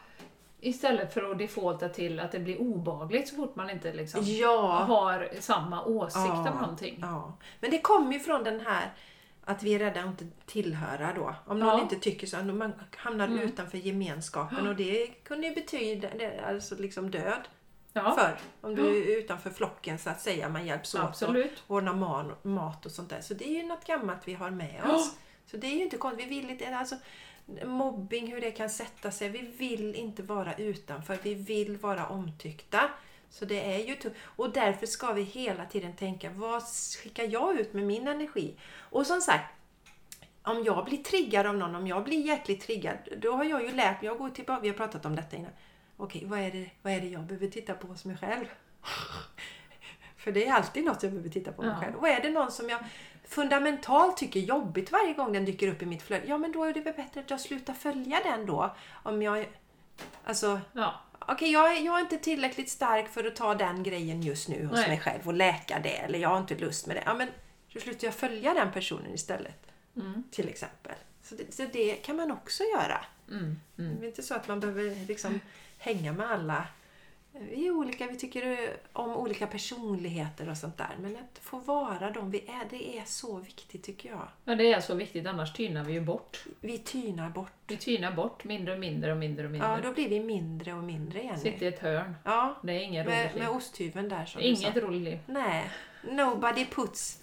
[0.59, 4.85] Istället för att defaulta till att det blir obagligt så fort man inte liksom Ja.
[4.87, 6.51] har samma åsikt Ja.
[6.51, 6.97] om någonting.
[7.01, 7.33] ja.
[7.59, 8.91] Men det kommer ju från den här
[9.47, 11.35] att vi är rädda att inte tillhöra då.
[11.45, 11.81] Om någon Ja.
[11.81, 13.39] inte tycker så, man hamnar Mm.
[13.39, 17.41] utanför gemenskapen och det kunde ju betyda det, alltså liksom död
[17.93, 18.37] Ja, förr.
[18.61, 21.63] Om du är utanför flocken så att säga, man hjälps åt absolut.
[21.67, 21.93] och ordnar
[22.47, 23.21] mat och sånt där.
[23.21, 25.15] Så det är ju något gammalt vi har med oss.
[25.45, 26.25] Så det är ju inte konstigt.
[26.25, 26.95] Vi vill inte, alltså,
[27.65, 29.29] mobbing, hur det kan sätta sig.
[29.29, 31.17] Vi vill inte vara utanför.
[31.23, 32.89] Vi vill vara omtyckta.
[33.39, 34.15] Så det är ju tufft.
[34.35, 36.63] Och därför ska vi hela tiden tänka, vad
[37.03, 38.55] skickar jag ut med min energi?
[38.79, 39.53] Och som sagt,
[40.43, 43.71] om jag blir triggad av någon, om jag blir jäkligt triggad, då har jag ju
[43.71, 45.51] lärt mig, jag går tillbaka, vi har pratat om detta innan.
[45.97, 48.45] Okej, vad är det, vad är det jag behöver titta på hos mig själv?
[50.17, 51.79] För det är alltid något jag behöver titta på mig Ja.
[51.81, 51.95] själv.
[51.95, 52.79] Och är det någon som jag
[53.27, 56.63] fundamentalt tycker är jobbigt varje gång den dyker upp i mitt flöde, ja men då
[56.63, 58.75] är det väl bättre att jag slutar följa den då.
[59.03, 59.45] Om jag...
[60.23, 60.93] Alltså, Ja.
[61.27, 64.65] Okej jag, är- jag är inte tillräckligt stark för att ta den grejen just nu
[64.65, 64.87] hos Nej.
[64.89, 65.97] mig själv och läka det.
[65.97, 67.03] Eller jag har inte lust med det.
[67.05, 67.27] Ja men
[67.73, 69.67] då slutar jag följa den personen istället.
[69.95, 70.23] Mm.
[70.31, 70.95] Till exempel.
[71.23, 73.05] Så det, så det kan man också göra.
[73.31, 73.59] Mm.
[73.77, 73.99] Mm.
[73.99, 75.39] Det är inte så att man behöver liksom
[75.77, 76.67] hänga med alla.
[77.39, 80.89] Vi är olika, vi tycker om olika personligheter och sånt där.
[81.01, 84.27] Men att få vara de vi är, det är så viktigt tycker jag.
[84.43, 86.43] Men det är så viktigt, annars tynar vi ju bort.
[86.61, 87.51] Vi tynar bort.
[87.67, 89.69] Vi tynar bort mindre och mindre och mindre och mindre.
[89.69, 91.39] Ja, då blir vi mindre och mindre igen.
[91.39, 92.15] Sitter i ett hörn.
[92.23, 93.43] Ja, Det är inget roligt med, liv.
[93.43, 95.19] med osthyveln där som Inget roligt liv.
[95.25, 95.69] Nej,
[96.03, 97.21] nobody puts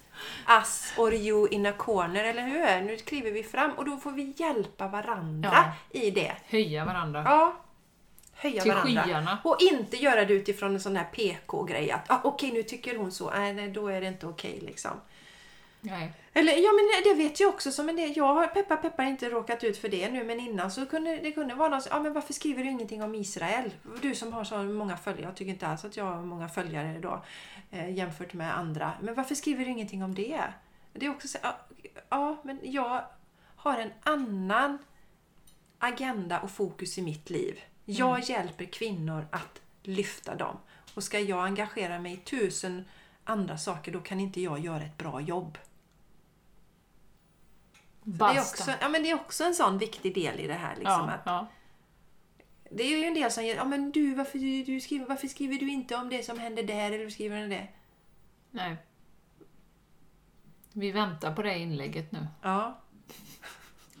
[0.49, 2.81] us or you in a corner, eller hur?
[2.87, 5.49] Nu kliver vi fram och då får vi hjälpa varandra
[5.91, 5.99] Ja.
[5.99, 6.31] i det.
[6.45, 7.23] Höja varandra.
[7.25, 7.55] Ja.
[8.35, 9.03] Höja Till varandra.
[9.03, 9.37] skyarna.
[9.43, 13.11] Och inte göra det utifrån en sån här PK-grej att ah, okej nu tycker hon
[13.11, 14.91] så, nej, nej då är det inte okej liksom.
[15.81, 16.13] Nej.
[16.33, 19.29] Eller ja men det vet jag också som en del, jag har peppar peppar inte
[19.29, 21.99] råkat ut för det nu men innan så kunde det kunde vara någon som, ja
[21.99, 23.71] men varför skriver du ingenting om Israel?
[24.01, 26.99] Du som har så många följare, jag tycker inte alls att jag har många följare
[26.99, 27.23] då
[27.71, 28.91] eh, jämfört med andra.
[29.01, 30.41] Men varför skriver du ingenting om det?
[30.93, 31.55] Det är också så, ja,
[32.09, 33.03] ja men jag
[33.55, 34.77] har en annan
[35.79, 37.59] agenda och fokus i mitt liv.
[37.85, 40.57] Jag hjälper kvinnor att lyfta dem.
[40.93, 42.85] Och ska jag engagera mig i tusen
[43.23, 45.57] andra saker då kan inte jag göra ett bra jobb.
[48.03, 48.41] Det är, Basta.
[48.41, 50.75] också, ja, men det är också en sån viktig del i det här.
[50.75, 51.47] Liksom, ja, att, ja.
[52.69, 55.59] det är ju en del som ja men du varför, du, du skriver, varför skriver
[55.59, 57.67] du inte om det som hände där eller skriver du det?
[58.51, 58.75] Nej.
[60.73, 62.27] Vi väntar på det inlägget nu.
[62.41, 62.79] Ja,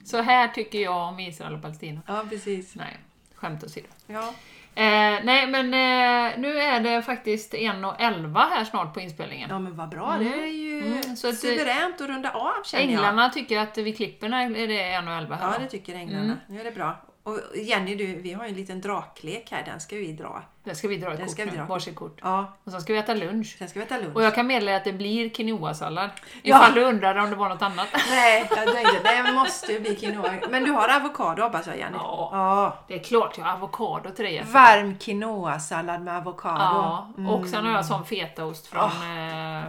[0.05, 2.01] Så här tycker jag om Israel och Palestina.
[2.07, 2.75] ja precis.
[2.75, 2.97] Nej,
[3.35, 3.87] skämt åsido.
[4.07, 4.33] Ja.
[4.77, 9.49] Eh, nej, men eh, nu är det faktiskt 1.11 här snart på inspelningen.
[9.49, 10.31] ja men vad bra, Mm.
[10.31, 12.91] det är ju Mm, så att det- suveränt att runda av känner jag.
[12.91, 15.53] Änglarna tycker att vi klipper när det är 1.11 här.
[15.53, 16.23] Ja, det tycker änglarna.
[16.23, 16.37] Mm.
[16.47, 17.01] Nu är det bra.
[17.23, 20.43] Och Jenny, du, vi har ju en liten draklek här, den ska vi dra.
[20.65, 21.63] Det ska vi dra ett Den kort ska vi dra.
[21.65, 22.19] varsitt kort.
[22.23, 23.55] Ja, Och sen ska vi äta lunch.
[23.59, 24.15] sen ska vi äta lunch.
[24.15, 26.09] Och jag kan meddela att det blir quinoa-sallad.
[26.43, 26.57] Ja.
[26.57, 27.87] Ifall du undrade om det var något annat.
[28.09, 30.33] Nej, jag tänkte det måste ju bli quinoa.
[30.49, 31.97] Men du har avokado hoppas jag Jenny?
[31.97, 32.29] Ja.
[32.31, 32.77] ja.
[32.87, 34.43] Det är klart jag har avokado till dig.
[34.51, 36.59] Varm quinoa-sallad med avokado.
[36.59, 37.29] Ja, Mm.
[37.29, 39.63] och sen har jag sån fetaost från eh,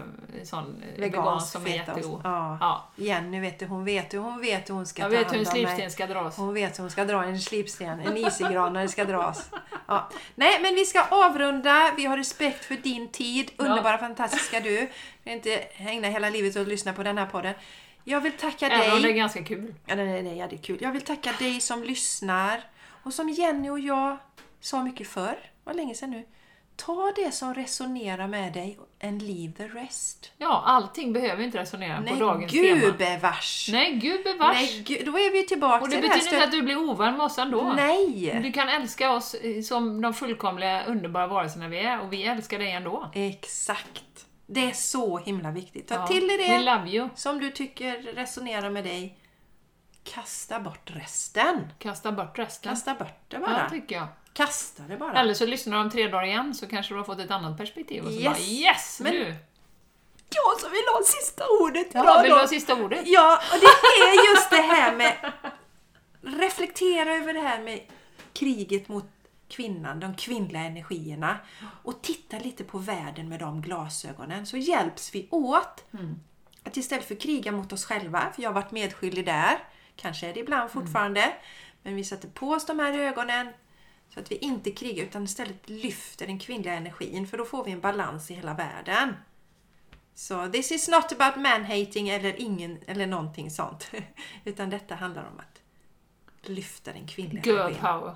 [0.45, 2.21] sån vegansk Vegansk som är jättegod.
[2.25, 2.59] Ja.
[2.61, 2.85] Ja.
[2.97, 5.39] Jenny vet du, hon vet hur hon vet hur hon ska Jag ta vet hur
[5.39, 6.37] en slipsten ska dras.
[6.37, 9.51] Hon vet hur hon ska dra en slipsten, en isigranare ska dras.
[9.87, 10.09] Ja.
[10.35, 11.93] Nej, men vi ska avrunda.
[11.97, 13.51] Vi har respekt för din tid.
[13.57, 14.89] Underbara, fantastiska du.
[15.25, 17.55] Vi inte ägna hela livet åt att lyssna på den här podden.
[18.05, 19.13] Jag vill tacka Även om det är dig.
[19.13, 19.75] ganska kul.
[19.87, 20.79] Ja, nej, nej, nej, ja, det är kul.
[20.81, 22.61] Jag vill tacka dig som lyssnar.
[23.03, 24.17] Och som Jenny och jag
[24.61, 26.25] sa mycket förr, var länge sedan nu.
[26.77, 30.33] Ta det som resonerar med dig and leave the rest.
[30.39, 32.81] Ja, allting behöver inte resonera Nej, på dagens tema.
[32.81, 33.69] gubevars!
[33.73, 34.55] Nej, gud bevars.
[34.57, 36.77] Nej, gud, då är vi tillbaka Och det till det betyder inte att du blir
[36.91, 37.73] ovän med oss ändå.
[37.77, 38.41] Nej!
[38.43, 42.59] Du kan älska oss eh, som de fullkomliga, underbara varelserna vi är och vi älskar
[42.59, 43.11] dig ändå.
[43.15, 44.27] Exakt.
[44.47, 45.89] Det är så himla viktigt.
[45.89, 46.07] Ta Ja.
[46.07, 47.09] till dig det love you.
[47.15, 49.19] som du tycker resonerar med dig.
[50.05, 51.73] Kasta bort resten.
[51.79, 52.71] Kasta bort resten.
[52.71, 53.71] Kasta bort det Ja, bara.
[53.71, 54.07] tycker jag.
[54.37, 55.13] Kasta det bara.
[55.21, 57.57] Eller så lyssnar du om tre dagar igen så kanske du har fått ett annat
[57.59, 58.25] perspektiv och så Yes.
[58.25, 59.01] bara yes!
[59.01, 59.35] Men- nu!
[60.31, 62.37] Jag som vill ha sista ordet Ja, idag vill då.
[62.37, 63.03] du ha sista ordet?
[63.07, 63.67] Ja, och det
[64.03, 65.33] är just det här med...
[66.23, 67.81] Reflektera över det här med
[68.33, 69.05] kriget mot
[69.49, 71.37] kvinnan, de kvinnliga energierna.
[71.83, 75.85] Och titta lite på världen med de glasögonen så hjälps vi åt.
[76.65, 79.59] Att istället för att kriga mot oss själva, för jag har varit medskyldig där,
[79.97, 81.33] kanske är det ibland fortfarande,
[81.83, 83.49] men vi sätter på oss de här ögonen
[84.17, 87.73] så att vi inte krigar utan istället lyfter den kvinnliga energin för då får vi
[87.73, 89.15] en balans i hela världen.
[90.15, 93.91] Så this is not about man-hating eller, ingen, eller någonting sånt.
[94.45, 95.63] Utan detta handlar om att
[96.49, 97.81] lyfta den kvinnliga Girl energin.
[97.81, 98.15] power.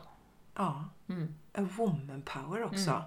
[0.55, 0.85] Ja.
[1.09, 1.35] Mm.
[1.55, 3.03] A woman power också.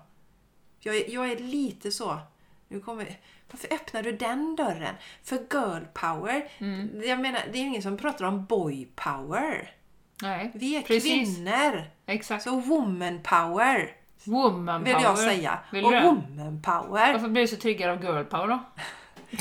[0.80, 2.20] Jag, är, jag är lite så...
[2.68, 3.20] Nu kommer,
[3.52, 4.96] varför öppnar du den dörren?
[5.24, 7.02] För girl power, Mm.
[7.06, 9.76] jag menar, det är ju ingen som pratar om boy power.
[10.22, 11.04] Nej, Vi är precis.
[11.36, 11.84] kvinnor.
[12.08, 12.44] Exakt.
[12.44, 13.92] Så woman power
[14.26, 15.06] Woman vill power.
[15.06, 15.60] jag säga.
[15.72, 16.00] Vill Och du?
[16.02, 17.14] woman power.
[17.14, 18.60] Varför blir du så triggad av girl power då?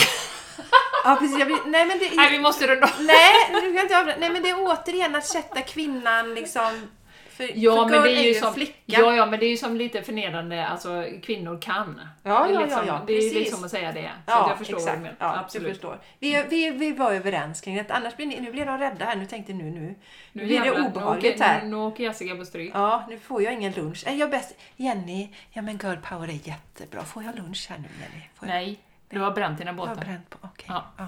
[1.05, 1.39] Ja, precis.
[1.39, 2.91] Jag blir, nej, men det, Nej, vi måste runda.
[3.01, 4.15] Nej.
[4.19, 6.89] Nej, men det är återigen att sätta kvinnan liksom
[7.33, 8.75] För, Ja, för men det girl är ju som, flicka.
[8.87, 12.01] ja, ja, men det är ju som lite förnedrande, alltså kvinnor kan.
[12.23, 14.11] Ja, är ja, liksom, ja, ja, Det är ju liksom att säga det.
[14.27, 14.99] Så Ja, jag förstår vad exakt.
[14.99, 15.17] du menar.
[15.19, 15.67] Ja, Absolut.
[15.69, 16.01] Du förstår.
[16.19, 17.91] Vi, vi, vi var överens kring det.
[17.91, 19.17] Annars blir ni, nu blir de rädda här.
[19.17, 19.95] Nu tänkte nu, nu,
[20.33, 21.63] nu blir det obehagligt nu här.
[21.63, 22.71] Nu, nu åker Jessica på stryk.
[22.75, 24.05] Ja, nu får jag ingen lunch.
[24.07, 24.55] Är jag bäst?
[24.77, 27.03] Jenny, ja men girl power är jättebra.
[27.03, 28.25] Får jag lunch här nu Jenny?
[28.35, 28.79] Får jag, Nej,
[29.09, 30.05] du har bränt dina jag har båtar.
[30.05, 30.39] bränt på.
[30.43, 30.67] Okej.
[30.69, 30.85] Ja.
[30.99, 31.07] Ja.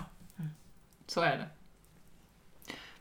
[1.06, 1.46] Så är det.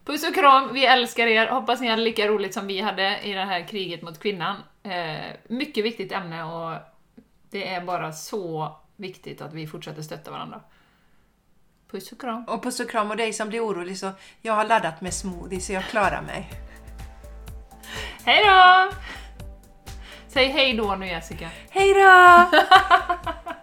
[0.06, 1.48] Puss och kram, vi älskar er.
[1.48, 4.56] Hoppas ni hade lika roligt som vi hade i det här kriget mot kvinnan.
[4.84, 6.78] Eh, mycket viktigt ämne och
[7.50, 10.62] det är bara så viktigt att vi fortsätter stötta varandra.
[11.92, 12.44] Puss och kram.
[12.44, 14.12] Och puss och kram och dig som blir orolig så
[14.42, 16.50] jag har laddat med smoothie så jag klarar mig.
[18.26, 18.92] Hej då!
[20.28, 21.50] Säg hej då nu Jessica.
[21.70, 22.50] Hej då!